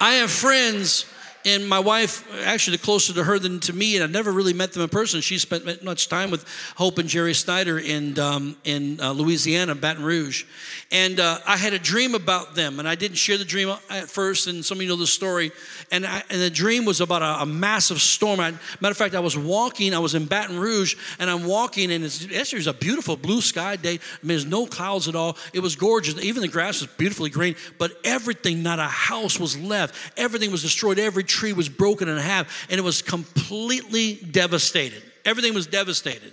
I 0.00 0.14
have 0.14 0.30
friends 0.30 1.06
and 1.46 1.68
my 1.68 1.78
wife, 1.78 2.26
actually, 2.44 2.78
closer 2.78 3.12
to 3.12 3.24
her 3.24 3.38
than 3.38 3.60
to 3.60 3.72
me, 3.72 3.96
and 3.96 4.04
I've 4.04 4.10
never 4.10 4.32
really 4.32 4.54
met 4.54 4.72
them 4.72 4.82
in 4.82 4.88
person. 4.88 5.20
She 5.20 5.38
spent 5.38 5.84
much 5.84 6.08
time 6.08 6.30
with 6.30 6.46
Hope 6.76 6.98
and 6.98 7.08
Jerry 7.08 7.34
Snyder 7.34 7.78
in, 7.78 8.18
um, 8.18 8.56
in 8.64 8.98
uh, 8.98 9.12
Louisiana, 9.12 9.74
Baton 9.74 10.04
Rouge. 10.04 10.44
And 10.90 11.20
uh, 11.20 11.38
I 11.46 11.58
had 11.58 11.74
a 11.74 11.78
dream 11.78 12.14
about 12.14 12.54
them, 12.54 12.78
and 12.78 12.88
I 12.88 12.94
didn't 12.94 13.18
share 13.18 13.36
the 13.36 13.44
dream 13.44 13.74
at 13.90 14.08
first, 14.08 14.46
and 14.46 14.64
some 14.64 14.78
of 14.78 14.82
you 14.82 14.88
know 14.88 14.96
the 14.96 15.06
story. 15.06 15.52
And, 15.90 16.06
I, 16.06 16.22
and 16.30 16.40
the 16.40 16.48
dream 16.48 16.86
was 16.86 17.02
about 17.02 17.20
a, 17.20 17.42
a 17.42 17.46
massive 17.46 18.00
storm. 18.00 18.40
I, 18.40 18.52
matter 18.80 18.92
of 18.92 18.96
fact, 18.96 19.14
I 19.14 19.20
was 19.20 19.36
walking, 19.36 19.92
I 19.92 19.98
was 19.98 20.14
in 20.14 20.24
Baton 20.24 20.58
Rouge, 20.58 20.96
and 21.18 21.28
I'm 21.28 21.44
walking, 21.44 21.92
and 21.92 22.04
it's, 22.04 22.24
it 22.24 22.54
was 22.54 22.66
a 22.66 22.72
beautiful 22.72 23.16
blue 23.16 23.42
sky 23.42 23.76
day. 23.76 23.94
I 23.94 23.98
mean, 24.22 24.28
there's 24.28 24.46
no 24.46 24.64
clouds 24.64 25.08
at 25.08 25.14
all. 25.14 25.36
It 25.52 25.60
was 25.60 25.76
gorgeous. 25.76 26.18
Even 26.24 26.40
the 26.40 26.48
grass 26.48 26.80
was 26.80 26.88
beautifully 26.96 27.28
green, 27.28 27.54
but 27.76 27.92
everything, 28.02 28.62
not 28.62 28.78
a 28.78 28.84
house 28.84 29.38
was 29.38 29.58
left. 29.58 29.94
Everything 30.16 30.50
was 30.50 30.62
destroyed. 30.62 30.98
Every 30.98 31.24
tree 31.34 31.52
was 31.52 31.68
broken 31.68 32.08
in 32.08 32.16
half 32.16 32.66
and 32.70 32.78
it 32.78 32.82
was 32.82 33.02
completely 33.02 34.14
devastated. 34.14 35.02
Everything 35.24 35.54
was 35.54 35.66
devastated. 35.66 36.32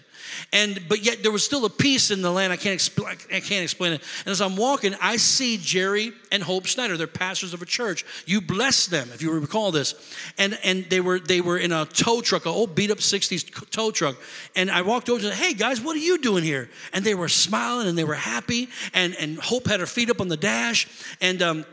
And 0.54 0.82
but 0.88 1.04
yet 1.04 1.24
there 1.24 1.32
was 1.32 1.46
still 1.46 1.66
a 1.66 1.70
peace 1.70 2.12
in 2.12 2.22
the 2.22 2.32
land. 2.32 2.52
I 2.52 2.58
can't 2.58 2.74
explain. 2.74 3.18
I 3.34 3.40
can't 3.40 3.64
explain 3.64 3.94
it. 3.94 4.02
And 4.26 4.32
as 4.32 4.42
I'm 4.42 4.56
walking, 4.56 4.96
I 5.02 5.18
see 5.18 5.58
Jerry 5.58 6.14
and 6.32 6.44
Hope 6.44 6.68
Snyder. 6.68 6.98
They're 6.98 7.08
pastors 7.08 7.54
of 7.54 7.62
a 7.62 7.66
church. 7.66 8.06
You 8.26 8.42
bless 8.42 8.88
them 8.88 9.10
if 9.14 9.22
you 9.22 9.32
recall 9.32 9.72
this. 9.72 9.96
And 10.38 10.58
and 10.64 10.86
they 10.90 11.00
were 11.00 11.20
they 11.20 11.42
were 11.42 11.58
in 11.58 11.72
a 11.72 11.86
tow 11.86 12.22
truck, 12.22 12.46
an 12.46 12.52
old 12.52 12.76
beat 12.76 12.92
up 12.92 13.00
'60s 13.00 13.70
tow 13.72 13.92
truck. 13.92 14.18
And 14.56 14.70
I 14.70 14.82
walked 14.82 15.10
over 15.10 15.20
and 15.20 15.34
said, 15.34 15.44
"Hey 15.44 15.54
guys, 15.54 15.82
what 15.82 15.96
are 15.96 16.00
you 16.00 16.18
doing 16.20 16.44
here?" 16.44 16.70
And 16.94 17.04
they 17.06 17.16
were 17.16 17.30
smiling 17.30 17.88
and 17.88 17.98
they 17.98 18.04
were 18.06 18.14
happy. 18.14 18.70
And 18.94 19.16
and 19.16 19.38
Hope 19.40 19.68
had 19.68 19.80
her 19.80 19.86
feet 19.86 20.10
up 20.10 20.22
on 20.22 20.28
the 20.28 20.38
dash. 20.38 20.88
And 21.22 21.42
um, 21.42 21.66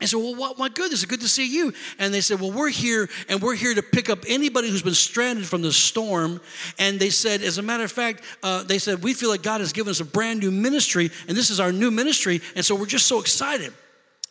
I 0.00 0.06
said, 0.06 0.16
Well, 0.16 0.34
what, 0.34 0.58
what 0.58 0.74
good? 0.74 0.92
It's 0.92 1.04
good 1.04 1.20
to 1.20 1.28
see 1.28 1.46
you. 1.46 1.72
And 1.98 2.12
they 2.12 2.20
said, 2.20 2.40
Well, 2.40 2.50
we're 2.50 2.70
here 2.70 3.08
and 3.28 3.40
we're 3.40 3.54
here 3.54 3.74
to 3.74 3.82
pick 3.82 4.10
up 4.10 4.20
anybody 4.26 4.68
who's 4.68 4.82
been 4.82 4.94
stranded 4.94 5.46
from 5.46 5.62
the 5.62 5.72
storm. 5.72 6.40
And 6.78 6.98
they 6.98 7.10
said, 7.10 7.42
As 7.42 7.58
a 7.58 7.62
matter 7.62 7.84
of 7.84 7.92
fact, 7.92 8.22
uh, 8.42 8.64
they 8.64 8.78
said, 8.78 9.02
We 9.02 9.14
feel 9.14 9.30
like 9.30 9.42
God 9.42 9.60
has 9.60 9.72
given 9.72 9.90
us 9.90 10.00
a 10.00 10.04
brand 10.04 10.40
new 10.40 10.50
ministry, 10.50 11.10
and 11.28 11.36
this 11.36 11.50
is 11.50 11.60
our 11.60 11.70
new 11.70 11.90
ministry. 11.90 12.40
And 12.56 12.64
so 12.64 12.74
we're 12.74 12.86
just 12.86 13.06
so 13.06 13.20
excited 13.20 13.72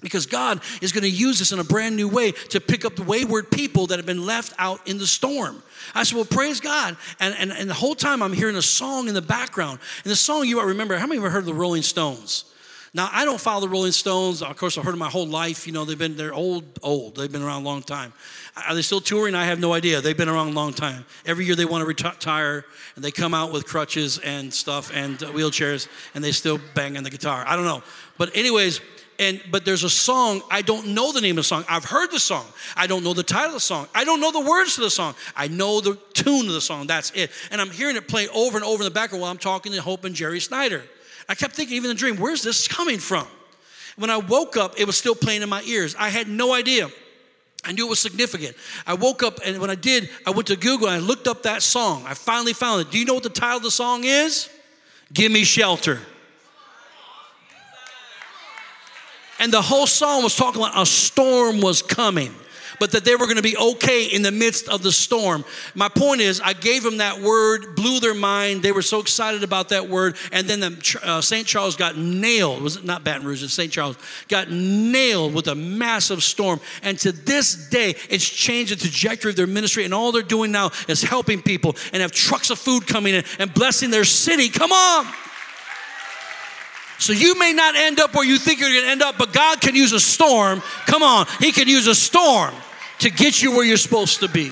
because 0.02 0.26
God 0.26 0.62
is 0.82 0.92
going 0.92 1.04
to 1.04 1.10
use 1.10 1.42
us 1.42 1.54
in 1.54 1.60
a 1.60 1.64
brand 1.64 1.96
new 1.96 2.10
way 2.10 2.34
to 2.50 2.60
pick 2.60 2.84
up 2.84 2.98
the 2.98 3.04
wayward 3.04 3.50
people 3.50 3.88
that 3.88 3.98
have 3.98 4.06
been 4.06 4.26
left 4.26 4.54
out 4.60 4.86
in 4.86 4.98
the 4.98 5.08
storm. 5.08 5.64
I 5.96 6.04
said, 6.04 6.18
Well, 6.18 6.26
praise 6.26 6.60
God. 6.60 6.98
And, 7.22 7.34
and, 7.40 7.54
and 7.54 7.70
the 7.70 7.74
whole 7.74 7.96
time 7.96 8.22
I'm 8.22 8.34
hearing 8.34 8.58
a 8.58 8.62
song 8.62 9.08
in 9.08 9.14
the 9.14 9.22
background. 9.22 9.80
And 10.04 10.12
the 10.12 10.18
song 10.18 10.46
you 10.46 10.58
might 10.58 10.66
remember, 10.66 10.98
how 10.98 11.08
many 11.08 11.20
of 11.20 11.22
you 11.22 11.28
ever 11.28 11.34
heard 11.34 11.44
of 11.44 11.46
the 11.46 11.54
Rolling 11.54 11.84
Stones? 11.84 12.53
Now, 12.96 13.10
I 13.12 13.26
don't 13.26 13.42
follow 13.42 13.62
the 13.62 13.70
Rolling 13.70 13.92
Stones. 13.92 14.44
Of 14.44 14.56
course, 14.56 14.78
I've 14.78 14.84
heard 14.84 14.92
them 14.92 15.00
my 15.00 15.10
whole 15.10 15.26
life. 15.26 15.66
You 15.66 15.74
know, 15.74 15.84
they've 15.84 15.98
been, 15.98 16.16
they're 16.16 16.34
old, 16.34 16.64
old. 16.84 17.16
They've 17.16 17.32
been 17.32 17.42
around 17.42 17.64
a 17.64 17.66
long 17.66 17.82
time. 17.82 18.14
Are 18.68 18.76
they 18.76 18.84
still 18.84 19.02
touring? 19.02 19.34
I 19.34 19.46
have 19.46 19.60
no 19.60 19.74
idea. 19.74 20.00
They've 20.00 20.16
been 20.16 20.30
around 20.30 20.50
a 20.50 20.52
long 20.52 20.74
time. 20.74 21.06
Every 21.26 21.44
year 21.44 21.56
they 21.56 21.66
want 21.66 21.82
to 21.82 21.88
retire 21.88 22.66
and 22.96 23.04
they 23.04 23.10
come 23.10 23.34
out 23.34 23.52
with 23.52 23.66
crutches 23.66 24.20
and 24.20 24.54
stuff 24.54 24.92
and 24.94 25.22
uh, 25.24 25.32
wheelchairs 25.32 25.88
and 26.14 26.24
they 26.24 26.32
still 26.32 26.60
bang 26.76 26.96
on 26.96 27.04
the 27.04 27.10
guitar. 27.10 27.44
I 27.48 27.56
don't 27.56 27.66
know. 27.66 27.82
But, 28.20 28.36
anyways, 28.38 28.80
and 29.18 29.42
but 29.52 29.64
there's 29.64 29.84
a 29.84 29.90
song 29.90 30.42
i 30.50 30.64
don't 30.64 30.88
know 30.88 31.12
the 31.12 31.22
name 31.22 31.34
of 31.34 31.44
the 31.44 31.44
song 31.44 31.64
i've 31.70 31.86
heard 31.86 32.10
the 32.10 32.20
song 32.20 32.44
i 32.76 32.88
don't 32.88 33.04
know 33.04 33.14
the 33.14 33.22
title 33.22 33.50
of 33.50 33.54
the 33.54 33.60
song 33.60 33.88
i 33.94 34.04
don't 34.04 34.20
know 34.20 34.32
the 34.32 34.40
words 34.40 34.74
to 34.74 34.82
the 34.82 34.90
song 34.90 35.14
i 35.36 35.48
know 35.48 35.80
the 35.82 35.96
tune 36.14 36.48
of 36.48 36.54
the 36.54 36.60
song 36.60 36.88
that's 36.88 37.12
it 37.12 37.30
and 37.52 37.62
i'm 37.62 37.70
hearing 37.70 37.96
it 37.96 38.08
play 38.08 38.28
over 38.30 38.58
and 38.58 38.66
over 38.66 38.82
in 38.82 38.86
the 38.86 38.94
background 38.94 39.22
while 39.22 39.30
i'm 39.30 39.38
talking 39.38 39.72
to 39.72 39.80
hope 39.84 40.04
and 40.04 40.16
jerry 40.16 40.40
snyder 40.40 40.84
I 41.30 41.36
kept 41.36 41.56
thinking, 41.56 41.78
even 41.78 41.90
in 41.90 41.96
the 41.96 42.00
dream, 42.00 42.18
where's 42.18 42.42
this 42.42 42.68
coming 42.68 43.00
from? 43.00 43.28
When 43.96 44.10
I 44.10 44.18
woke 44.18 44.58
up, 44.58 44.80
it 44.80 44.86
was 44.86 44.98
still 44.98 45.16
playing 45.16 45.42
in 45.42 45.50
my 45.50 45.62
ears. 45.64 45.96
I 45.98 46.10
had 46.10 46.28
no 46.28 46.54
idea. 46.54 46.90
I 47.64 47.72
knew 47.72 47.86
it 47.86 47.90
was 47.90 48.00
significant. 48.00 48.58
I 48.86 48.96
woke 48.96 49.24
up, 49.24 49.40
and 49.46 49.60
when 49.60 49.70
I 49.70 49.76
did, 49.76 50.10
I 50.28 50.32
went 50.32 50.48
to 50.48 50.56
Google 50.56 50.88
and 50.88 50.96
I 50.98 51.00
looked 51.00 51.28
up 51.28 51.44
that 51.44 51.62
song. 51.62 52.04
I 52.06 52.14
finally 52.14 52.54
found 52.54 52.82
it. 52.82 52.92
Do 52.92 53.00
you 53.00 53.06
know 53.06 53.14
what 53.14 53.24
the 53.24 53.30
title 53.30 53.58
of 53.58 53.64
the 53.64 53.72
song 53.72 54.04
is? 54.04 54.50
Give 55.14 55.32
Me 55.32 55.44
Shelter. 55.44 56.00
And 59.40 59.52
the 59.52 59.62
whole 59.62 59.88
song 59.88 60.24
was 60.24 60.36
talking 60.36 60.62
about 60.62 60.82
a 60.82 60.86
storm 60.86 61.62
was 61.62 61.82
coming 61.82 62.34
but 62.84 62.92
that 62.92 63.06
they 63.06 63.16
were 63.16 63.28
going 63.28 63.38
to 63.38 63.42
be 63.42 63.56
okay 63.56 64.08
in 64.08 64.24
the 64.24 64.32
midst 64.32 64.68
of 64.68 64.84
the 64.84 64.92
storm. 64.92 65.46
My 65.74 65.88
point 65.88 66.20
is, 66.20 66.42
I 66.42 66.52
gave 66.52 66.84
them 66.84 66.98
that 66.98 67.22
word, 67.22 67.78
blew 67.78 68.02
their 68.02 68.14
mind. 68.14 68.62
They 68.62 68.74
were 68.74 68.82
so 68.82 69.00
excited 69.00 69.42
about 69.42 69.70
that 69.70 69.88
word. 69.88 70.18
And 70.34 70.50
then 70.50 70.60
the, 70.60 71.00
uh, 71.02 71.22
St. 71.22 71.48
Charles 71.48 71.78
got 71.78 71.98
nailed. 71.98 72.62
Was 72.62 72.76
it 72.76 72.84
not 72.84 73.06
Baton 73.06 73.26
Rouge? 73.26 73.50
St. 73.50 73.72
Charles. 73.72 73.96
Got 74.28 74.52
nailed 74.52 75.34
with 75.34 75.48
a 75.48 75.56
massive 75.56 76.24
storm. 76.24 76.60
And 76.82 77.00
to 77.00 77.14
this 77.14 77.70
day, 77.70 77.96
it's 78.10 78.28
changed 78.28 78.74
the 78.74 78.76
trajectory 78.76 79.30
of 79.30 79.38
their 79.38 79.48
ministry. 79.48 79.86
And 79.86 79.94
all 79.94 80.12
they're 80.12 80.22
doing 80.22 80.52
now 80.52 80.72
is 80.90 81.04
helping 81.04 81.42
people 81.42 81.78
and 81.94 82.02
have 82.02 82.12
trucks 82.12 82.50
of 82.50 82.60
food 82.60 82.86
coming 82.86 83.16
in 83.16 83.24
and 83.40 83.54
blessing 83.54 83.92
their 83.92 84.04
city. 84.04 84.50
Come 84.50 84.74
on. 84.74 85.06
So 87.00 87.14
you 87.14 87.40
may 87.40 87.54
not 87.54 87.78
end 87.78 88.02
up 88.02 88.14
where 88.14 88.26
you 88.26 88.38
think 88.38 88.60
you're 88.60 88.72
going 88.72 88.84
to 88.84 88.90
end 88.90 89.02
up, 89.02 89.18
but 89.18 89.32
God 89.32 89.62
can 89.62 89.74
use 89.74 89.94
a 89.94 90.02
storm. 90.02 90.62
Come 90.86 91.02
on, 91.02 91.28
He 91.40 91.54
can 91.54 91.70
use 91.70 91.88
a 91.88 91.96
storm 91.96 92.54
to 93.04 93.10
get 93.10 93.42
you 93.42 93.52
where 93.52 93.66
you're 93.66 93.76
supposed 93.76 94.22
to 94.22 94.30
be. 94.30 94.52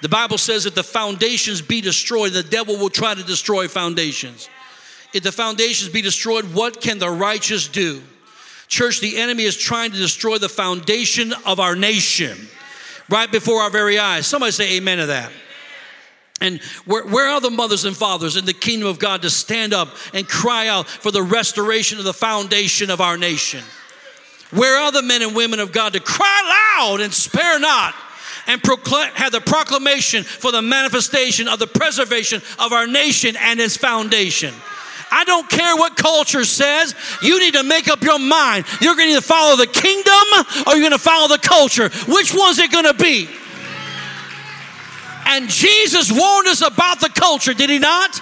The 0.00 0.08
Bible 0.08 0.38
says 0.38 0.64
that 0.64 0.74
the 0.74 0.82
foundations 0.82 1.60
be 1.60 1.82
destroyed, 1.82 2.32
the 2.32 2.42
devil 2.42 2.78
will 2.78 2.88
try 2.88 3.14
to 3.14 3.22
destroy 3.22 3.68
foundations. 3.68 4.48
If 5.12 5.24
the 5.24 5.32
foundations 5.32 5.90
be 5.90 6.00
destroyed, 6.00 6.54
what 6.54 6.80
can 6.80 6.98
the 6.98 7.10
righteous 7.10 7.68
do? 7.68 8.02
Church, 8.66 9.00
the 9.00 9.18
enemy 9.18 9.44
is 9.44 9.58
trying 9.58 9.90
to 9.90 9.96
destroy 9.98 10.38
the 10.38 10.48
foundation 10.48 11.34
of 11.44 11.60
our 11.60 11.76
nation 11.76 12.48
right 13.10 13.30
before 13.30 13.60
our 13.60 13.70
very 13.70 13.98
eyes. 13.98 14.26
Somebody 14.26 14.52
say 14.52 14.76
amen 14.76 14.96
to 14.98 15.06
that. 15.06 15.30
And 16.40 16.62
where, 16.86 17.04
where, 17.04 17.28
are 17.28 17.42
the 17.42 17.50
mothers 17.50 17.84
and 17.84 17.94
fathers 17.94 18.36
in 18.36 18.46
the 18.46 18.54
kingdom 18.54 18.88
of 18.88 18.98
God 18.98 19.20
to 19.22 19.28
stand 19.28 19.74
up 19.74 19.94
and 20.14 20.26
cry 20.26 20.68
out 20.68 20.88
for 20.88 21.10
the 21.10 21.22
restoration 21.22 21.98
of 21.98 22.04
the 22.04 22.14
foundation 22.14 22.88
of 22.88 23.02
our 23.02 23.18
nation? 23.18 23.62
Where 24.50 24.76
are 24.76 24.92
the 24.92 25.02
men 25.02 25.22
and 25.22 25.34
women 25.34 25.60
of 25.60 25.72
God 25.72 25.92
to 25.92 26.00
cry 26.00 26.78
loud 26.78 27.00
and 27.00 27.12
spare 27.12 27.58
not 27.58 27.94
and 28.46 28.60
have 29.14 29.32
the 29.32 29.40
proclamation 29.40 30.24
for 30.24 30.50
the 30.50 30.62
manifestation 30.62 31.46
of 31.46 31.58
the 31.58 31.66
preservation 31.66 32.42
of 32.58 32.72
our 32.72 32.86
nation 32.86 33.36
and 33.36 33.60
its 33.60 33.76
foundation? 33.76 34.52
I 35.12 35.24
don't 35.24 35.48
care 35.48 35.76
what 35.76 35.96
culture 35.96 36.44
says. 36.44 36.94
You 37.22 37.38
need 37.40 37.54
to 37.54 37.64
make 37.64 37.88
up 37.88 38.02
your 38.02 38.18
mind. 38.18 38.64
You're 38.80 38.94
going 38.94 39.08
to 39.08 39.12
either 39.12 39.20
follow 39.20 39.56
the 39.56 39.66
kingdom 39.66 40.66
or 40.66 40.74
you're 40.74 40.88
going 40.88 40.92
to 40.92 40.98
follow 40.98 41.28
the 41.28 41.38
culture. 41.38 41.88
Which 42.08 42.32
one's 42.34 42.58
it 42.58 42.70
going 42.70 42.84
to 42.84 42.94
be? 42.94 43.28
And 45.26 45.48
Jesus 45.48 46.10
warned 46.10 46.48
us 46.48 46.62
about 46.62 47.00
the 47.00 47.08
culture, 47.08 47.54
did 47.54 47.70
he 47.70 47.78
not? 47.78 48.20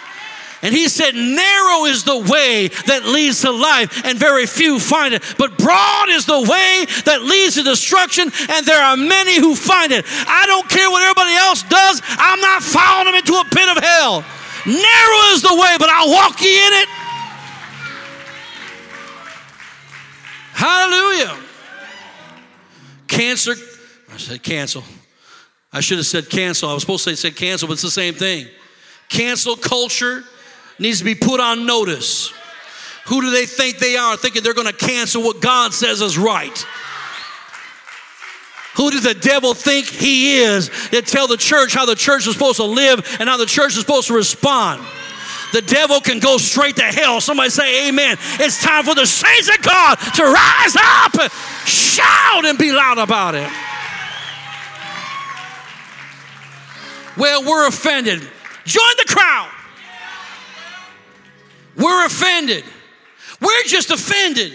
And 0.63 0.75
he 0.75 0.89
said, 0.89 1.15
Narrow 1.15 1.85
is 1.85 2.05
the 2.05 2.19
way 2.19 2.69
that 2.87 3.05
leads 3.05 3.43
to 3.43 3.51
life, 3.51 4.05
and 4.05 4.19
very 4.19 4.47
few 4.47 4.81
find 4.81 5.15
it. 5.15 5.23
But 5.39 5.57
broad 5.57 6.09
is 6.09 6.27
the 6.27 6.41
way 6.41 6.87
that 7.05 7.23
leads 7.23 7.55
to 7.55 7.63
destruction, 7.63 8.31
and 8.51 8.67
there 8.67 8.83
are 8.83 8.97
many 8.97 9.39
who 9.39 9.55
find 9.55 9.93
it. 9.93 10.05
I 10.09 10.47
don't 10.47 10.69
care 10.69 10.91
what 10.91 11.03
everybody 11.03 11.35
else 11.37 11.63
does, 11.63 12.03
I'm 12.05 12.41
not 12.41 12.63
following 12.63 13.07
them 13.07 13.15
into 13.15 13.35
a 13.35 13.45
pit 13.45 13.69
of 13.69 13.83
hell. 13.83 14.25
Narrow 14.67 15.33
is 15.33 15.43
the 15.43 15.55
way, 15.55 15.77
but 15.79 15.89
I'll 15.89 16.11
walk 16.11 16.43
ye 16.43 16.67
in 16.67 16.73
it. 16.73 16.89
Hallelujah. 20.53 21.39
Cancer, 23.07 23.55
I 24.13 24.17
said 24.17 24.43
cancel. 24.43 24.83
I 25.73 25.81
should 25.81 25.99
have 25.99 26.07
said 26.07 26.29
cancel. 26.29 26.69
I 26.69 26.75
was 26.75 26.83
supposed 26.83 27.05
to 27.05 27.15
say 27.15 27.31
cancel, 27.31 27.69
but 27.69 27.75
it's 27.75 27.83
the 27.83 27.91
same 27.91 28.15
thing. 28.15 28.49
Cancel 29.09 29.55
culture 29.55 30.25
needs 30.79 30.99
to 30.99 31.05
be 31.05 31.15
put 31.15 31.41
on 31.41 31.67
notice. 31.67 32.33
Who 33.07 33.21
do 33.21 33.31
they 33.31 33.47
think 33.47 33.79
they 33.79 33.97
are, 33.97 34.17
thinking 34.17 34.43
they're 34.43 34.55
going 34.55 34.67
to 34.67 34.73
cancel 34.73 35.23
what 35.23 35.41
God 35.41 35.73
says 35.73 36.03
is 36.03 36.19
right? 36.19 36.67
Who 38.77 38.91
does 38.91 39.03
the 39.03 39.15
devil 39.15 39.55
think 39.55 39.87
he 39.87 40.39
is 40.39 40.69
that 40.91 41.07
tell 41.07 41.27
the 41.27 41.37
church 41.37 41.75
how 41.75 41.85
the 41.85 41.97
church 41.97 42.27
is 42.27 42.35
supposed 42.35 42.59
to 42.59 42.65
live 42.65 43.05
and 43.19 43.29
how 43.29 43.37
the 43.37 43.47
church 43.47 43.73
is 43.73 43.81
supposed 43.81 44.09
to 44.09 44.15
respond? 44.15 44.85
The 45.53 45.63
devil 45.63 46.01
can 46.01 46.21
go 46.21 46.37
straight 46.37 46.77
to 46.77 46.83
hell. 46.83 47.21
Somebody 47.21 47.51
say 47.51 47.89
amen. 47.89 48.19
It's 48.39 48.63
time 48.63 48.85
for 48.85 48.95
the 48.95 49.07
saints 49.07 49.49
of 49.49 49.63
God 49.63 49.97
to 49.97 50.23
rise 50.23 50.77
up, 50.77 51.19
and 51.19 51.33
shout, 51.67 52.45
and 52.45 52.59
be 52.59 52.71
loud 52.71 52.99
about 52.99 53.35
it. 53.35 53.51
Well, 57.17 57.45
we're 57.45 57.67
offended. 57.67 58.21
Join 58.65 58.95
the 58.99 59.07
crowd. 59.09 59.51
We're 61.79 62.07
offended. 62.07 62.65
We're 63.41 63.63
just 63.65 63.91
offended. 63.91 64.53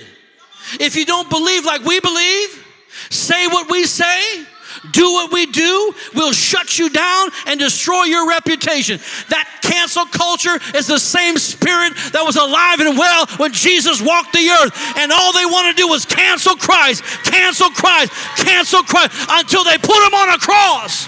If 0.79 0.95
you 0.95 1.05
don't 1.05 1.29
believe 1.29 1.65
like 1.65 1.83
we 1.83 1.99
believe, 1.99 2.65
say 3.09 3.47
what 3.47 3.69
we 3.71 3.85
say, 3.85 4.45
do 4.91 5.03
what 5.13 5.31
we 5.31 5.45
do, 5.45 5.93
we'll 6.13 6.33
shut 6.33 6.77
you 6.77 6.89
down 6.89 7.29
and 7.47 7.59
destroy 7.59 8.03
your 8.03 8.27
reputation. 8.27 8.99
That 9.29 9.47
cancel 9.61 10.05
culture 10.05 10.59
is 10.75 10.87
the 10.87 10.99
same 10.99 11.37
spirit 11.37 11.93
that 12.11 12.23
was 12.23 12.35
alive 12.35 12.79
and 12.79 12.97
well 12.97 13.25
when 13.37 13.53
Jesus 13.53 14.01
walked 14.01 14.33
the 14.33 14.49
earth. 14.49 14.73
And 14.97 15.11
all 15.11 15.31
they 15.31 15.45
want 15.45 15.75
to 15.75 15.81
do 15.81 15.93
is 15.93 16.05
cancel 16.05 16.55
Christ, 16.55 17.03
cancel 17.23 17.69
Christ, 17.69 18.11
cancel 18.37 18.83
Christ 18.83 19.13
until 19.29 19.63
they 19.63 19.77
put 19.77 20.05
him 20.05 20.13
on 20.13 20.29
a 20.33 20.37
cross. 20.37 21.07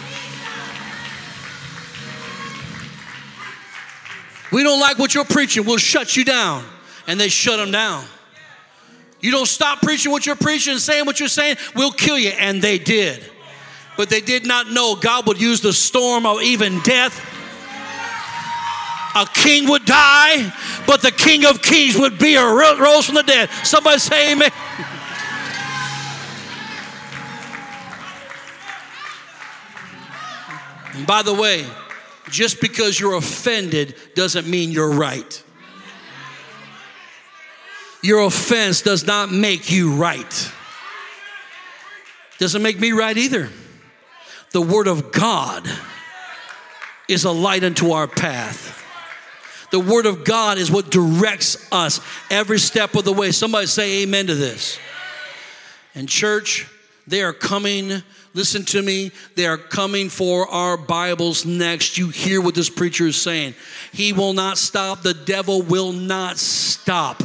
We 4.51 4.64
don't 4.64 4.79
like 4.79 4.98
what 4.98 5.14
you're 5.14 5.25
preaching. 5.25 5.66
We'll 5.66 5.77
shut 5.77 6.16
you 6.16 6.24
down. 6.24 6.64
And 7.08 7.20
they 7.20 7.29
shut 7.29 7.58
them 7.58 7.72
down. 7.72 8.05
You 9.20 9.31
don't 9.31 9.48
stop 9.48 9.81
preaching 9.81 10.12
what 10.12 10.25
you're 10.25 10.36
preaching 10.36 10.74
and 10.74 10.81
saying 10.81 11.05
what 11.05 11.20
you're 11.20 11.29
saying, 11.29 11.58
we'll 11.75 11.92
kill 11.92 12.18
you. 12.18 12.29
And 12.29 12.62
they 12.62 12.77
did. 12.77 13.24
But 13.98 14.10
they 14.10 14.22
did 14.22 14.46
not 14.46 14.70
know 14.70 14.96
God 14.96 15.27
would 15.27 15.40
use 15.40 15.62
the 15.62 15.74
storm 15.74 16.25
of 16.25 16.42
even 16.42 16.79
death. 16.81 17.20
A 19.16 19.25
king 19.34 19.70
would 19.70 19.86
die, 19.86 20.53
but 20.86 21.01
the 21.01 21.12
king 21.12 21.46
of 21.46 21.62
kings 21.62 21.98
would 21.98 22.20
be 22.20 22.36
a 22.36 22.44
rose 22.46 23.05
from 23.05 23.16
the 23.16 23.24
dead. 23.24 23.50
Somebody 23.64 24.00
say 24.00 24.34
amen. 24.34 24.51
By 31.08 31.22
the 31.24 31.34
way, 31.34 31.66
just 32.29 32.61
because 32.61 33.00
you're 33.00 33.16
offended 33.16 33.96
doesn't 34.16 34.48
mean 34.48 34.72
you're 34.72 34.92
right. 34.92 35.44
Your 38.01 38.22
offense 38.22 38.81
does 38.81 39.05
not 39.05 39.31
make 39.31 39.72
you 39.72 39.94
right. 39.94 40.51
Doesn't 42.38 42.61
make 42.61 42.79
me 42.79 42.92
right 42.92 43.18
either. 43.18 43.50
The 44.51 44.61
Word 44.61 44.88
of 44.88 45.11
God 45.11 45.68
is 47.07 47.24
a 47.24 47.31
light 47.31 47.64
unto 47.64 47.92
our 47.92 48.07
path. 48.07 48.81
The 49.72 49.79
Word 49.79 50.05
of 50.05 50.24
God 50.24 50.57
is 50.57 50.72
what 50.72 50.92
directs 50.92 51.68
us 51.72 52.00
every 52.29 52.59
step 52.59 52.96
of 52.96 53.05
the 53.05 53.14
way. 53.14 53.31
Somebody 53.31 53.68
say 53.68 54.03
amen 54.03 54.27
to 54.27 54.35
this. 54.35 54.77
And, 55.96 56.07
church, 56.07 56.68
they 57.07 57.22
are 57.22 57.33
coming 57.33 58.03
Listen 58.36 58.66
to 58.66 58.82
me. 58.82 59.12
They 59.36 59.48
are 59.48 59.58
coming 59.58 60.10
for 60.10 60.46
our 60.50 60.76
Bibles 60.76 61.46
next. 61.46 61.98
You 61.98 62.10
hear 62.10 62.42
what 62.42 62.54
this 62.54 62.70
preacher 62.70 63.08
is 63.08 63.16
saying. 63.16 63.56
He 63.94 64.12
will 64.12 64.34
not 64.34 64.58
stop. 64.58 65.04
The 65.04 65.14
devil 65.14 65.62
will 65.62 65.94
not 65.94 66.38
stop 66.38 67.24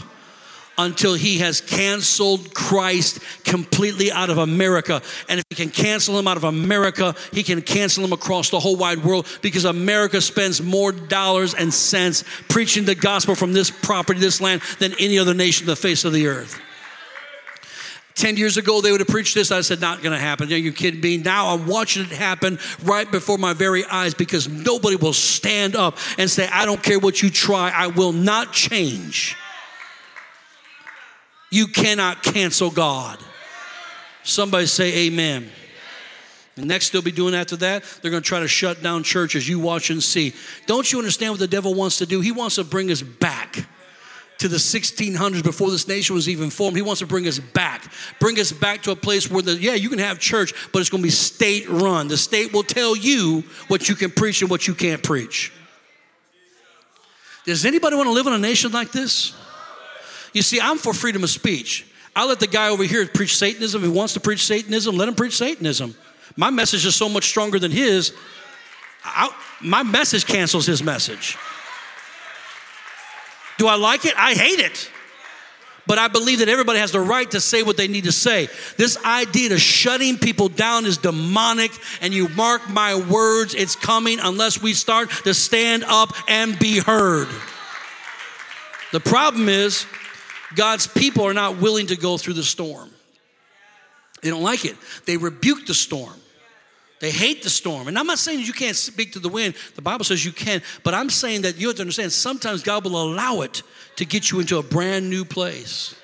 until 0.79 1.15
he 1.15 1.39
has 1.39 1.61
canceled 1.61 2.55
Christ 2.55 3.19
completely 3.45 4.13
out 4.13 4.31
of 4.31 4.39
America. 4.39 5.03
And 5.29 5.41
if 5.41 5.45
he 5.51 5.57
can 5.57 5.71
cancel 5.71 6.17
him 6.17 6.29
out 6.29 6.37
of 6.37 6.45
America, 6.45 7.17
he 7.33 7.43
can 7.43 7.61
cancel 7.61 8.05
him 8.05 8.13
across 8.13 8.51
the 8.51 8.61
whole 8.61 8.77
wide 8.77 9.05
world 9.05 9.27
because 9.43 9.65
America 9.65 10.21
spends 10.21 10.63
more 10.63 10.93
dollars 10.93 11.55
and 11.55 11.75
cents 11.75 12.23
preaching 12.49 12.85
the 12.85 12.95
gospel 12.95 13.35
from 13.35 13.53
this 13.53 13.69
property, 13.69 14.21
this 14.21 14.41
land, 14.41 14.63
than 14.79 14.95
any 15.01 15.19
other 15.19 15.35
nation 15.35 15.65
on 15.65 15.71
the 15.71 15.77
face 15.77 16.05
of 16.05 16.13
the 16.13 16.29
earth. 16.29 16.61
10 18.15 18.37
years 18.37 18.57
ago, 18.57 18.81
they 18.81 18.91
would 18.91 19.01
have 19.01 19.09
preached 19.09 19.35
this. 19.35 19.51
I 19.51 19.61
said, 19.61 19.81
not 19.81 20.03
going 20.03 20.13
to 20.13 20.19
happen. 20.19 20.53
Are 20.53 20.57
you 20.57 20.73
kidding 20.73 21.01
me? 21.01 21.17
Now 21.17 21.55
I'm 21.55 21.67
watching 21.67 22.03
it 22.03 22.11
happen 22.11 22.59
right 22.83 23.11
before 23.11 23.39
my 23.39 23.53
very 23.53 23.85
eyes 23.87 24.15
because 24.15 24.49
nobody 24.49 24.97
will 24.97 25.13
stand 25.13 25.77
up 25.77 25.97
and 26.19 26.31
say, 26.31 26.49
I 26.49 26.67
don't 26.67 26.83
care 26.83 26.99
what 26.99 27.23
you 27.23 27.31
try, 27.31 27.71
I 27.71 27.87
will 27.87 28.13
not 28.13 28.53
change. 28.53 29.37
You 31.51 31.67
cannot 31.67 32.23
cancel 32.23 32.71
God. 32.71 33.19
Somebody 34.23 34.67
say, 34.67 35.07
Amen. 35.07 35.51
And 36.57 36.67
next 36.67 36.91
they'll 36.91 37.01
be 37.01 37.11
doing 37.11 37.35
after 37.35 37.57
that, 37.57 37.85
they're 38.03 38.11
going 38.11 38.23
to 38.23 38.29
try 38.29 38.41
to 38.41 38.49
shut 38.49 38.83
down 38.83 39.03
churches. 39.03 39.49
You 39.49 39.59
watch 39.59 39.89
and 39.91 40.03
see. 40.03 40.35
Don't 40.67 40.91
you 40.93 40.99
understand 40.99 41.33
what 41.33 41.41
the 41.41 41.49
devil 41.49 41.75
wants 41.75 41.99
to 41.99 42.07
do? 42.07 42.21
He 42.21 42.33
wants 42.33 42.57
to 42.57 42.65
bring 42.65 42.91
us 42.91 43.03
back 43.03 43.67
to 44.41 44.49
the 44.49 44.57
1600s 44.57 45.45
before 45.45 45.71
this 45.71 45.87
nation 45.87 46.15
was 46.15 46.29
even 46.29 46.49
formed. 46.49 46.75
He 46.75 46.83
wants 46.83 47.01
to 47.01 47.07
bring 47.07 47.29
us 47.29 47.39
back, 47.39 47.85
bring 48.19 48.39
us 48.41 48.53
back 48.53 48.83
to 48.83 48.91
a 48.91 48.97
place 48.97 49.31
where 49.31 49.43
the 49.43 49.55
yeah, 49.55 49.75
you 49.75 49.91
can 49.91 49.99
have 49.99 50.19
church, 50.19 50.55
but 50.73 50.81
it's 50.81 50.89
going 50.89 51.03
to 51.03 51.07
be 51.07 51.11
state 51.11 51.69
run. 51.69 52.09
The 52.09 52.17
state 52.17 52.53
will 52.53 52.63
tell 52.63 52.97
you 52.97 53.45
what 53.69 53.89
you 53.89 53.95
can 53.95 54.11
preach 54.11 54.41
and 54.41 54.51
what 54.51 54.67
you 54.67 54.75
can't 54.75 55.03
preach. 55.03 55.53
Does 57.45 57.67
anybody 57.67 57.97
want 57.97 58.07
to 58.07 58.13
live 58.13 58.27
in 58.27 58.33
a 58.33 58.39
nation 58.39 58.73
like 58.73 58.93
this? 58.93 59.35
You 60.33 60.43
see, 60.43 60.59
I'm 60.61 60.79
for 60.79 60.95
freedom 60.95 61.23
of 61.23 61.31
speech. 61.31 61.87
I'll 62.17 62.29
let 62.29 62.41
the 62.41 62.47
guy 62.47 62.69
over 62.69 62.85
here 62.85 63.07
preach 63.07 63.37
Satanism. 63.37 63.83
If 63.83 63.91
he 63.91 63.97
wants 63.97 64.15
to 64.15 64.21
preach 64.21 64.47
Satanism, 64.47 64.97
let 64.97 65.09
him 65.09 65.15
preach 65.15 65.37
Satanism. 65.37 65.95
My 66.37 66.51
message 66.51 66.87
is 66.87 66.97
so 66.97 67.09
much 67.09 67.25
stronger 67.25 67.59
than 67.59 67.73
his. 67.73 68.15
I, 69.05 69.31
my 69.61 69.83
message 69.83 70.25
cancels 70.25 70.67
his 70.67 70.83
message. 70.83 71.37
Do 73.61 73.67
I 73.67 73.75
like 73.75 74.07
it? 74.07 74.15
I 74.17 74.33
hate 74.33 74.59
it. 74.59 74.91
But 75.87 75.99
I 75.99 76.09
believe 76.09 76.39
that 76.39 76.49
everybody 76.49 76.79
has 76.79 76.93
the 76.93 77.01
right 77.01 77.31
to 77.33 77.43
say 77.43 77.63
what 77.63 77.77
they 77.77 77.89
need 77.89 78.05
to 78.05 78.13
say. 78.13 78.49
This 78.79 78.97
idea 79.05 79.53
of 79.53 79.61
shutting 79.61 80.17
people 80.17 80.49
down 80.49 80.87
is 80.87 80.97
demonic, 80.97 81.71
and 82.01 82.15
you 82.15 82.31
mark 82.31 82.71
my 82.71 82.95
words, 82.95 83.55
it's 83.55 83.77
coming 83.77 84.19
unless 84.19 84.63
we 84.63 84.73
start 84.73 85.11
to 85.25 85.35
stand 85.35 85.85
up 85.85 86.15
and 86.27 86.59
be 86.59 86.79
heard. 86.79 87.29
The 88.93 89.01
problem 89.01 89.51
is, 89.51 89.85
God's 90.55 90.87
people 90.87 91.27
are 91.27 91.35
not 91.35 91.61
willing 91.61 91.89
to 91.89 91.97
go 91.97 92.17
through 92.17 92.35
the 92.35 92.43
storm. 92.43 92.89
They 94.23 94.31
don't 94.31 94.43
like 94.43 94.65
it. 94.65 94.77
They 95.05 95.19
rebuke 95.19 95.67
the 95.67 95.75
storm. 95.75 96.20
They 97.01 97.11
hate 97.11 97.43
the 97.43 97.51
storm. 97.51 97.89
And 97.89 97.99
I'm 97.99 98.07
not 98.07 98.19
saying 98.19 98.41
you 98.41 98.53
can't 98.53 98.77
speak 98.77 99.13
to 99.15 99.19
the 99.19 99.29
wind. 99.29 99.55
The 99.75 99.83
Bible 99.83 100.05
says 100.05 100.25
you 100.25 100.33
can. 100.33 100.63
But 100.85 100.95
I'm 100.95 101.09
saying 101.09 101.43
that 101.43 101.57
you 101.57 101.69
have 101.69 101.77
to 101.77 101.83
understand 101.83 102.13
sometimes 102.13 102.63
God 102.63 102.85
will 102.85 103.03
allow 103.03 103.41
it 103.41 103.63
to 103.97 104.05
get 104.05 104.31
you 104.31 104.39
into 104.39 104.59
a 104.59 104.63
brand 104.63 105.09
new 105.09 105.25
place. 105.25 105.95